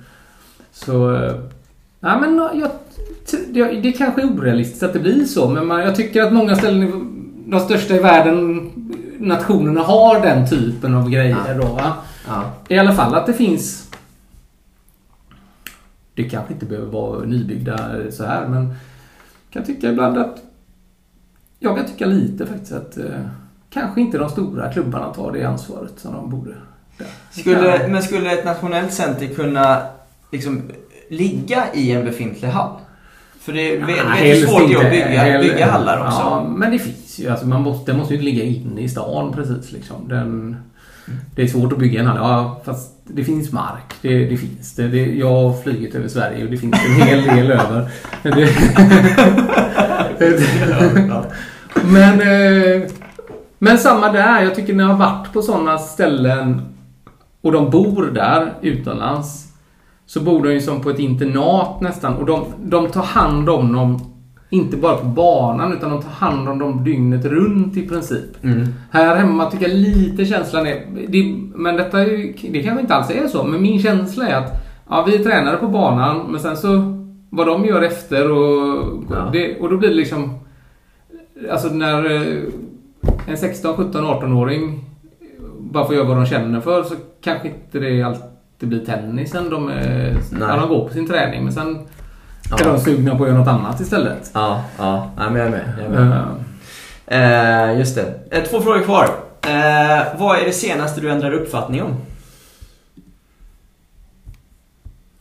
så, 0.71 1.15
eh, 1.15 1.33
nej 1.99 2.17
men 2.21 2.35
jag, 2.53 2.69
det, 3.47 3.81
det 3.81 3.91
kanske 3.91 4.21
är 4.21 4.25
orealistiskt 4.25 4.83
att 4.83 4.93
det 4.93 4.99
blir 4.99 5.25
så 5.25 5.49
men 5.49 5.67
man, 5.67 5.81
jag 5.81 5.95
tycker 5.95 6.23
att 6.23 6.33
många 6.33 6.55
ställen, 6.55 7.07
de 7.47 7.59
största 7.59 7.95
i 7.95 7.99
världen, 7.99 8.69
nationerna 9.19 9.81
har 9.81 10.21
den 10.21 10.49
typen 10.49 10.95
av 10.95 11.09
grejer 11.09 11.59
då 11.61 11.67
va. 11.67 11.93
Ja. 12.27 12.51
I 12.67 12.77
alla 12.77 12.93
fall 12.93 13.15
att 13.15 13.25
det 13.25 13.33
finns... 13.33 13.83
Det 16.13 16.23
kanske 16.23 16.53
inte 16.53 16.65
behöver 16.65 16.91
vara 16.91 17.25
nybyggda 17.25 17.77
så 18.11 18.25
här 18.25 18.47
men 18.47 18.75
kan 19.49 19.63
tycka 19.63 19.89
ibland 19.89 20.17
att... 20.17 20.37
Jag 21.59 21.77
kan 21.77 21.85
tycka 21.85 22.05
lite 22.05 22.45
faktiskt 22.45 22.71
att 22.71 22.97
eh, 22.97 23.05
kanske 23.69 24.01
inte 24.01 24.17
de 24.17 24.29
stora 24.29 24.71
klubbarna 24.73 25.13
tar 25.13 25.31
det 25.31 25.43
ansvaret 25.43 25.93
som 25.97 26.13
de 26.13 26.29
borde. 26.29 26.55
Skulle, 27.31 27.87
men 27.87 28.03
skulle 28.03 28.31
ett 28.31 28.45
nationellt 28.45 28.93
center 28.93 29.27
kunna 29.27 29.81
liksom 30.31 30.61
ligga 31.09 31.73
i 31.73 31.91
en 31.91 32.05
befintlig 32.05 32.47
hall? 32.47 32.71
För 33.39 33.53
det 33.53 33.75
är, 33.75 33.79
hur 33.79 33.93
helst 33.95 34.49
svårt 34.49 34.61
är 34.61 34.65
att 34.65 34.69
inte. 34.71 34.89
bygga, 34.89 35.05
Hell- 35.23 35.41
bygga 35.41 35.71
hallar 35.71 36.05
också. 36.05 36.19
Ja, 36.19 36.47
men 36.57 36.71
det 36.71 36.79
finns 36.79 37.19
ju. 37.19 37.29
Alltså 37.29 37.47
man 37.47 37.61
måste, 37.61 37.91
den 37.91 37.99
måste 37.99 38.13
ju 38.13 38.19
inte 38.19 38.31
ligga 38.31 38.43
inne 38.43 38.81
i 38.81 38.89
stan 38.89 39.33
precis. 39.33 39.71
Liksom. 39.71 40.07
Den, 40.07 40.57
det 41.35 41.41
är 41.41 41.47
svårt 41.47 41.73
att 41.73 41.79
bygga 41.79 41.99
en 41.99 42.07
hall. 42.07 42.17
Ja, 42.17 42.61
fast 42.65 42.93
det 43.03 43.23
finns 43.23 43.51
mark. 43.51 43.93
Det, 44.01 44.25
det 44.25 44.37
finns 44.37 44.75
det. 44.75 44.87
det. 44.87 45.15
Jag 45.15 45.31
har 45.31 45.61
flugit 45.61 45.95
över 45.95 46.07
Sverige 46.07 46.45
och 46.45 46.51
det 46.51 46.57
finns 46.57 46.75
en 46.85 47.07
hel 47.07 47.23
del 47.23 47.51
över. 47.51 47.91
Men, 51.83 52.21
eh, 52.21 52.91
men 53.59 53.77
samma 53.77 54.11
där. 54.11 54.43
Jag 54.43 54.55
tycker 54.55 54.73
när 54.73 54.83
jag 54.83 54.91
har 54.91 54.97
varit 54.97 55.33
på 55.33 55.41
sådana 55.41 55.77
ställen 55.77 56.61
och 57.41 57.51
de 57.51 57.69
bor 57.69 58.05
där 58.05 58.53
utomlands 58.61 59.47
så 60.05 60.21
bor 60.21 60.43
de 60.43 60.53
ju 60.53 60.61
som 60.61 60.81
på 60.81 60.89
ett 60.89 60.99
internat 60.99 61.81
nästan 61.81 62.13
och 62.13 62.25
de, 62.25 62.45
de 62.63 62.87
tar 62.87 63.03
hand 63.03 63.49
om 63.49 63.73
dem 63.73 64.16
inte 64.49 64.77
bara 64.77 64.97
på 64.97 65.05
banan 65.05 65.73
utan 65.73 65.89
de 65.89 66.01
tar 66.01 66.09
hand 66.09 66.49
om 66.49 66.59
dem 66.59 66.83
dygnet 66.83 67.25
runt 67.25 67.77
i 67.77 67.87
princip. 67.87 68.43
Mm. 68.43 68.67
Här 68.91 69.15
hemma 69.15 69.51
tycker 69.51 69.67
jag 69.67 69.77
lite 69.77 70.25
känslan 70.25 70.67
är, 70.67 70.85
det, 71.07 71.35
men 71.55 71.75
detta 71.75 72.01
är 72.01 72.05
ju, 72.05 72.33
det 72.51 72.63
kanske 72.63 72.81
inte 72.81 72.95
alls 72.95 73.09
är 73.09 73.27
så, 73.27 73.43
men 73.43 73.61
min 73.61 73.79
känsla 73.79 74.27
är 74.27 74.35
att 74.35 74.51
ja, 74.89 75.03
vi 75.07 75.15
är 75.15 75.23
tränare 75.23 75.57
på 75.57 75.67
banan 75.67 76.31
men 76.31 76.39
sen 76.39 76.57
så 76.57 76.97
vad 77.29 77.47
de 77.47 77.65
gör 77.65 77.81
efter 77.81 78.31
och, 78.31 79.03
Ja. 79.11 79.29
det, 79.33 79.59
och 79.59 79.69
då 79.69 79.77
blir 79.77 79.89
det 79.89 79.95
liksom 79.95 80.39
Alltså 81.51 81.67
när 81.67 82.05
eh, 82.15 82.43
en 83.27 83.37
16, 83.37 83.75
17, 83.75 84.05
18-åring 84.05 84.85
bara 85.59 85.85
får 85.85 85.95
göra 85.95 86.07
vad 86.07 86.17
de 86.17 86.25
känner 86.25 86.61
för 86.61 86.83
så 86.83 86.95
kanske 87.21 87.47
inte 87.47 87.79
det 87.79 88.03
alltid 88.03 88.69
blir 88.69 88.85
tennisen 88.85 89.49
de, 89.49 89.69
är, 89.69 90.17
när 90.31 90.57
de 90.57 90.69
går 90.69 90.87
på 90.87 90.93
sin 90.93 91.07
träning. 91.07 91.43
Men 91.43 91.53
sen 91.53 91.77
är 92.51 92.65
Ja. 92.65 92.71
de 92.71 92.79
sugna 92.79 93.15
på 93.17 93.23
att 93.23 93.29
göra 93.29 93.39
något 93.39 93.47
annat 93.47 93.79
istället. 93.79 94.31
Ja, 94.33 94.63
ja. 94.77 95.11
Nej, 95.17 95.29
men 95.31 95.35
jag 95.37 95.45
är 95.47 95.51
med. 95.51 95.73
Jag 95.77 96.01
är 96.01 96.05
med. 96.05 97.71
Eh, 97.73 97.79
just 97.79 97.95
det. 97.95 98.13
Eh, 98.31 98.43
två 98.43 98.61
frågor 98.61 98.83
kvar. 98.83 99.03
Eh, 99.47 100.19
vad 100.19 100.39
är 100.39 100.45
det 100.45 100.51
senaste 100.51 101.01
du 101.01 101.09
ändrar 101.11 101.31
uppfattning 101.31 101.83
om? 101.83 101.93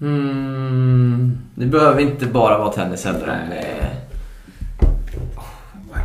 mm, 0.00 1.38
Det 1.54 1.66
behöver 1.66 2.00
inte 2.00 2.26
bara 2.26 2.58
vara 2.58 2.72
tennis 2.72 3.04
heller. 3.04 3.26
Nej. 3.26 3.48
det 3.50 3.56
är- 3.86 3.96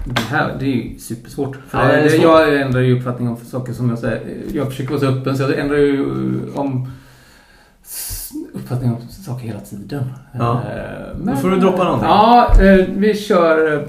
det 0.05 0.21
här 0.21 0.55
det 0.59 0.65
är 0.65 0.69
ju 0.69 0.99
supersvårt. 0.99 1.57
För 1.67 1.79
Ja, 1.79 1.85
det 1.87 1.93
är 1.93 2.03
det- 2.03 2.09
svårt. 2.09 2.21
jag 2.23 2.61
ändrar 2.61 2.81
ju 2.81 2.97
uppfattning 2.99 3.27
om 3.29 3.37
saker 3.37 3.73
som 3.73 3.89
jag 3.89 3.99
säger. 3.99 4.21
Jag 4.53 4.67
försöker 4.67 4.89
vara 4.89 4.99
så 4.99 5.05
öppen 5.07 5.37
så 5.37 5.43
jag 5.43 5.59
ändrar 5.59 5.77
ju 5.77 6.05
om 6.55 6.91
uppfattning 8.61 8.91
om 8.91 9.01
saker 9.01 9.45
hela 9.47 9.59
tiden. 9.59 10.03
Ja. 10.39 10.61
Eh, 10.75 11.17
Då 11.25 11.35
får 11.35 11.49
du 11.49 11.57
droppa 11.59 11.83
någonting. 11.83 12.07
Ja, 12.09 12.47
eh, 12.61 12.85
vi 12.95 13.13
kör... 13.15 13.73
eh, 13.73 13.79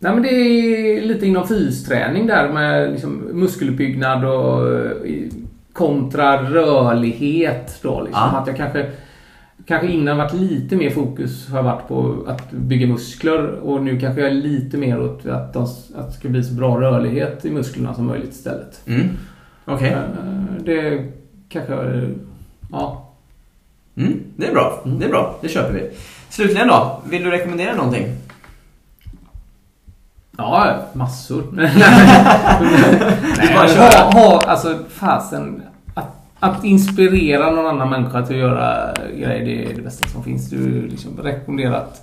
Nej 0.00 0.12
men 0.14 0.22
det 0.22 0.28
är 0.30 1.02
lite 1.06 1.26
inom 1.26 1.48
fysträning 1.48 2.26
där 2.26 2.52
med 2.52 2.90
liksom 2.90 3.10
muskeluppbyggnad 3.32 4.24
och 4.24 4.68
kontra 5.72 6.42
rörlighet 6.50 7.78
då. 7.82 8.00
Liksom. 8.02 8.22
Ja. 8.32 8.38
Att 8.38 8.46
jag 8.46 8.56
kanske, 8.56 8.90
kanske 9.66 9.86
innan 9.86 10.16
varit 10.16 10.32
lite 10.34 10.76
mer 10.76 10.90
fokus 10.90 11.48
har 11.50 11.62
varit 11.62 11.88
på 11.88 12.16
att 12.26 12.50
bygga 12.52 12.86
muskler 12.86 13.50
och 13.50 13.82
nu 13.82 14.00
kanske 14.00 14.20
jag 14.20 14.30
är 14.30 14.34
lite 14.34 14.76
mer 14.76 15.00
åt 15.00 15.26
att, 15.26 15.52
de, 15.52 15.62
att 15.96 16.06
det 16.06 16.12
ska 16.12 16.28
bli 16.28 16.42
så 16.44 16.54
bra 16.54 16.80
rörlighet 16.80 17.44
i 17.44 17.50
musklerna 17.50 17.94
som 17.94 18.06
möjligt 18.06 18.32
istället. 18.32 18.80
Mm. 18.86 19.08
Okej. 19.64 19.90
Eh, 19.92 20.62
Det 20.64 21.04
kanske... 21.48 21.74
Ja. 22.72 23.04
Mm. 23.98 24.20
Det 24.36 24.46
är 24.46 24.52
bra. 24.52 24.80
Det 24.84 25.04
är 25.04 25.08
bra. 25.08 25.38
Det 25.42 25.48
köper 25.48 25.72
vi. 25.72 25.90
Slutligen 26.30 26.68
då. 26.68 27.00
Vill 27.10 27.24
du 27.24 27.30
rekommendera 27.30 27.74
någonting? 27.74 28.06
Ja, 30.36 30.76
massor. 30.92 31.44
Nej, 31.52 31.70
ha, 33.76 34.10
ha, 34.12 34.42
alltså 34.46 34.78
fasen. 34.90 35.62
Att, 35.94 36.06
att 36.38 36.64
inspirera 36.64 37.50
någon 37.50 37.66
annan 37.66 37.90
människa 37.90 38.26
till 38.26 38.34
att 38.36 38.40
göra 38.40 38.94
grejer, 39.16 39.44
det 39.44 39.70
är 39.70 39.74
det 39.76 39.82
bästa 39.82 40.08
som 40.08 40.24
finns. 40.24 40.50
Du 40.50 40.88
liksom 40.88 41.10
rekommenderar 41.22 41.72
att 41.74 42.02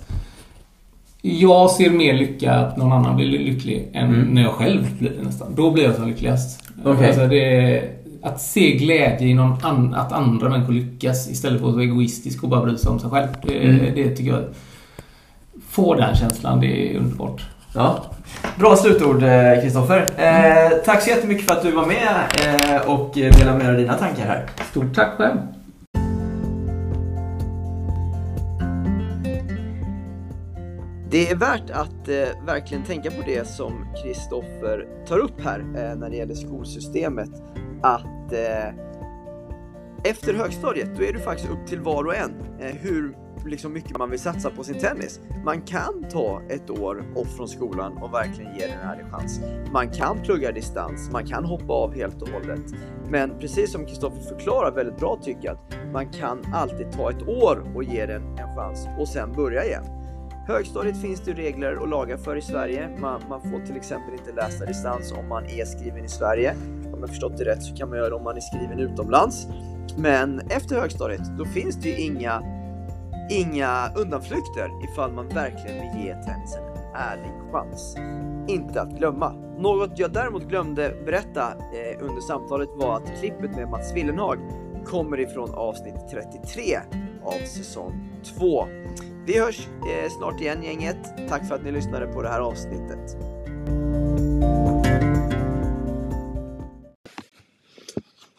jag 1.22 1.70
ser 1.70 1.90
mer 1.90 2.14
lycka 2.14 2.52
att 2.54 2.76
någon 2.76 2.92
annan 2.92 3.16
blir 3.16 3.26
lycklig 3.38 3.88
än 3.92 4.08
Mm. 4.14 4.20
när 4.20 4.42
jag 4.42 4.52
själv 4.52 4.98
blir 4.98 5.12
nästan. 5.22 5.54
Då 5.54 5.70
blir 5.70 5.84
jag 5.84 5.94
som 5.94 6.08
lyckligast. 6.08 6.62
Okej. 6.84 7.06
Alltså 7.06 7.26
det, 7.26 7.82
att 8.26 8.40
se 8.40 8.76
glädje 8.76 9.28
i 9.28 9.34
någon 9.34 9.56
an, 9.62 9.94
att 9.94 10.12
andra 10.12 10.48
människor 10.48 10.72
lyckas 10.72 11.30
istället 11.30 11.60
för 11.60 11.68
att 11.68 11.74
vara 11.74 11.84
egoistisk 11.84 12.42
och 12.42 12.48
bara 12.48 12.62
bry 12.64 12.76
sig 12.78 12.90
om 12.90 12.98
sig 13.00 13.10
själv. 13.10 13.28
Det, 13.42 13.68
Mm. 13.68 13.94
det 13.94 14.16
tycker 14.16 14.30
jag... 14.30 14.44
Få 15.68 15.94
den 15.94 16.16
känslan, 16.16 16.60
det 16.60 16.66
är 16.94 16.98
underbart. 16.98 17.42
Ja. 17.74 18.04
Bra 18.58 18.76
slutord 18.76 19.22
eh, 19.22 19.60
Kristoffer. 19.62 20.00
Eh, 20.16 20.70
tack 20.84 21.02
så 21.02 21.10
jättemycket 21.10 21.46
för 21.46 21.52
att 21.54 21.62
du 21.62 21.70
var 21.72 21.86
med 21.86 22.16
eh, 22.74 22.90
och 22.90 23.10
delade 23.14 23.58
med 23.58 23.66
dig 23.66 23.68
av 23.68 23.76
dina 23.76 23.94
tankar 23.94 24.26
här. 24.26 24.46
Stort 24.70 24.94
tack 24.94 25.10
själv. 25.16 25.36
Det 31.10 31.30
är 31.30 31.36
värt 31.36 31.70
att 31.70 32.08
eh, 32.08 32.44
verkligen 32.46 32.82
tänka 32.84 33.10
på 33.10 33.22
det 33.26 33.48
som 33.48 33.72
Kristoffer 34.02 34.86
tar 35.08 35.18
upp 35.18 35.40
här 35.44 35.58
eh, 35.60 35.96
när 35.98 36.10
det 36.10 36.16
gäller 36.16 36.34
skolsystemet. 36.34 37.30
Att 37.82 38.02
eh, 38.32 38.74
efter 40.04 40.34
högstadiet, 40.34 40.96
då 40.96 41.04
är 41.04 41.12
det 41.12 41.18
faktiskt 41.18 41.50
upp 41.50 41.66
till 41.66 41.80
var 41.80 42.04
och 42.04 42.16
en 42.16 42.34
eh, 42.60 42.74
hur 42.74 43.16
liksom 43.44 43.72
mycket 43.72 43.98
man 43.98 44.10
vill 44.10 44.20
satsa 44.20 44.50
på 44.50 44.64
sin 44.64 44.78
tennis. 44.78 45.20
Man 45.44 45.62
kan 45.62 46.04
ta 46.10 46.42
ett 46.48 46.70
år 46.70 47.04
off 47.14 47.36
från 47.36 47.48
skolan 47.48 47.98
och 48.02 48.14
verkligen 48.14 48.54
ge 48.54 48.66
den 48.66 48.78
här 48.78 48.98
en 48.98 49.10
chans. 49.10 49.40
Man 49.72 49.90
kan 49.90 50.22
plugga 50.22 50.52
distans, 50.52 51.10
man 51.12 51.26
kan 51.26 51.44
hoppa 51.44 51.72
av 51.72 51.94
helt 51.94 52.22
och 52.22 52.28
hållet. 52.28 52.60
Men 53.10 53.38
precis 53.38 53.72
som 53.72 53.86
Kristoffer 53.86 54.20
förklarar 54.20 54.72
väldigt 54.72 54.96
bra 54.96 55.18
tycker 55.22 55.44
jag 55.44 55.54
att 55.54 55.92
man 55.92 56.08
kan 56.08 56.38
alltid 56.54 56.92
ta 56.92 57.10
ett 57.10 57.28
år 57.28 57.72
och 57.74 57.84
ge 57.84 58.06
den 58.06 58.22
en 58.22 58.56
chans 58.56 58.88
och 58.98 59.08
sen 59.08 59.32
börja 59.32 59.64
igen. 59.64 59.84
Högstadiet 60.46 61.02
finns 61.02 61.20
det 61.20 61.32
regler 61.32 61.76
och 61.78 61.88
lagar 61.88 62.16
för 62.16 62.36
i 62.36 62.42
Sverige. 62.42 62.88
Man, 63.00 63.22
man 63.28 63.40
får 63.40 63.66
till 63.66 63.76
exempel 63.76 64.14
inte 64.14 64.32
läsa 64.32 64.66
distans 64.66 65.12
om 65.12 65.28
man 65.28 65.44
är 65.44 65.64
skriven 65.64 66.04
i 66.04 66.08
Sverige. 66.08 66.54
Om 66.96 67.02
jag 67.02 67.10
förstått 67.10 67.36
det 67.36 67.44
rätt 67.44 67.62
så 67.62 67.74
kan 67.74 67.88
man 67.88 67.98
göra 67.98 68.08
det 68.08 68.14
om 68.14 68.24
man 68.24 68.36
är 68.36 68.40
skriven 68.40 68.78
utomlands. 68.78 69.46
Men 69.96 70.40
efter 70.40 70.80
högstadiet, 70.80 71.38
då 71.38 71.44
finns 71.44 71.76
det 71.76 71.88
ju 71.88 71.96
inga, 71.96 72.42
inga 73.30 73.90
undanflykter 73.96 74.70
ifall 74.92 75.12
man 75.12 75.28
verkligen 75.28 75.76
vill 75.76 76.04
ge 76.04 76.14
tennisen 76.14 76.64
en 76.64 76.94
ärlig 76.94 77.52
chans. 77.52 77.96
Inte 78.48 78.80
att 78.80 78.98
glömma. 78.98 79.32
Något 79.58 79.98
jag 79.98 80.12
däremot 80.12 80.48
glömde 80.48 80.94
berätta 81.04 81.52
eh, 81.52 82.04
under 82.04 82.20
samtalet 82.20 82.68
var 82.74 82.96
att 82.96 83.20
klippet 83.20 83.56
med 83.56 83.68
Mats 83.68 83.94
Willenhag 83.94 84.38
kommer 84.84 85.20
ifrån 85.20 85.54
avsnitt 85.54 85.94
33 86.10 86.78
av 87.24 87.46
säsong 87.46 88.08
2. 88.38 88.66
Vi 89.26 89.38
hörs 89.40 89.68
eh, 89.68 90.10
snart 90.18 90.40
igen 90.40 90.62
gänget. 90.62 91.28
Tack 91.28 91.48
för 91.48 91.54
att 91.54 91.64
ni 91.64 91.72
lyssnade 91.72 92.06
på 92.06 92.22
det 92.22 92.28
här 92.28 92.40
avsnittet. 92.40 93.16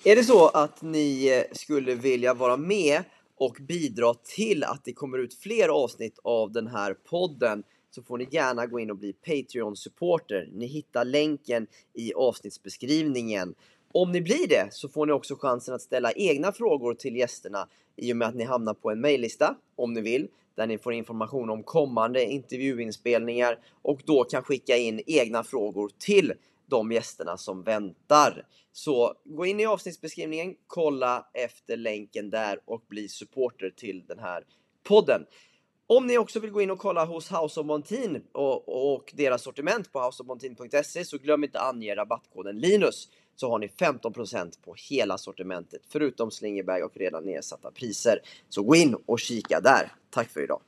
Är 0.07 0.15
det 0.15 0.23
så 0.23 0.47
att 0.47 0.81
ni 0.81 1.27
eh, 1.27 1.57
skulle 1.57 1.95
vilja 1.95 2.33
vara 2.33 2.57
med 2.57 3.03
och 3.37 3.57
bidra 3.61 4.13
till 4.13 4.63
att 4.63 4.85
det 4.85 4.93
kommer 4.93 5.17
ut 5.17 5.33
fler 5.33 5.69
avsnitt 5.69 6.19
av 6.23 6.51
den 6.51 6.67
här 6.67 6.93
podden 6.93 7.63
så 7.91 8.03
får 8.03 8.17
ni 8.17 8.27
gärna 8.31 8.65
gå 8.65 8.79
in 8.79 8.91
och 8.91 8.97
bli 8.97 9.13
Patreon-supporter. 9.13 10.49
Ni 10.53 10.65
hittar 10.65 11.05
länken 11.05 11.67
i 11.93 12.13
avsnittsbeskrivningen. 12.13 13.55
Om 13.91 14.11
ni 14.11 14.21
blir 14.21 14.47
det 14.47 14.67
så 14.71 14.89
får 14.89 15.05
ni 15.05 15.11
också 15.11 15.35
chansen 15.35 15.75
att 15.75 15.81
ställa 15.81 16.11
egna 16.11 16.51
frågor 16.51 16.93
till 16.93 17.15
gästerna 17.15 17.67
i 17.95 18.13
och 18.13 18.17
med 18.17 18.27
att 18.27 18.35
ni 18.35 18.43
hamnar 18.43 18.73
på 18.73 18.91
en 18.91 19.01
mejllista, 19.01 19.55
om 19.75 19.93
ni 19.93 20.01
vill, 20.01 20.27
där 20.55 20.67
ni 20.67 20.77
får 20.77 20.93
information 20.93 21.49
om 21.49 21.63
kommande 21.63 22.25
intervjuinspelningar 22.25 23.59
och 23.81 24.01
då 24.05 24.23
kan 24.23 24.43
skicka 24.43 24.77
in 24.77 25.01
egna 25.05 25.43
frågor 25.43 25.91
till 25.97 26.33
de 26.67 26.91
gästerna 26.91 27.37
som 27.37 27.63
väntar. 27.63 28.45
Så 28.71 29.13
gå 29.25 29.45
in 29.45 29.59
i 29.59 29.65
avsnittsbeskrivningen, 29.65 30.55
kolla 30.67 31.27
efter 31.33 31.77
länken 31.77 32.29
där 32.29 32.59
och 32.65 32.83
bli 32.87 33.07
supporter 33.09 33.69
till 33.69 34.05
den 34.07 34.19
här 34.19 34.43
podden. 34.83 35.25
Om 35.89 36.07
ni 36.07 36.17
också 36.17 36.39
vill 36.39 36.51
gå 36.51 36.61
in 36.61 36.71
och 36.71 36.79
kolla 36.79 37.05
hos 37.05 37.31
House 37.31 37.59
of 37.59 37.65
Montin 37.65 38.23
och, 38.31 38.95
och 38.95 39.13
deras 39.15 39.41
sortiment 39.41 39.91
på 39.91 39.99
houseofmontin.se 39.99 41.05
så 41.05 41.17
glöm 41.17 41.43
inte 41.43 41.59
ange 41.59 41.95
rabattkoden 41.95 42.59
LINUS 42.59 43.09
så 43.35 43.49
har 43.49 43.59
ni 43.59 43.67
15% 43.67 44.63
på 44.63 44.75
hela 44.89 45.17
sortimentet 45.17 45.81
förutom 45.87 46.31
slingerbag 46.31 46.83
och 46.83 46.97
redan 46.97 47.23
nedsatta 47.23 47.71
priser. 47.71 48.19
Så 48.49 48.63
gå 48.63 48.75
in 48.75 48.95
och 49.05 49.19
kika 49.19 49.59
där. 49.59 49.91
Tack 50.09 50.29
för 50.29 50.43
idag! 50.43 50.61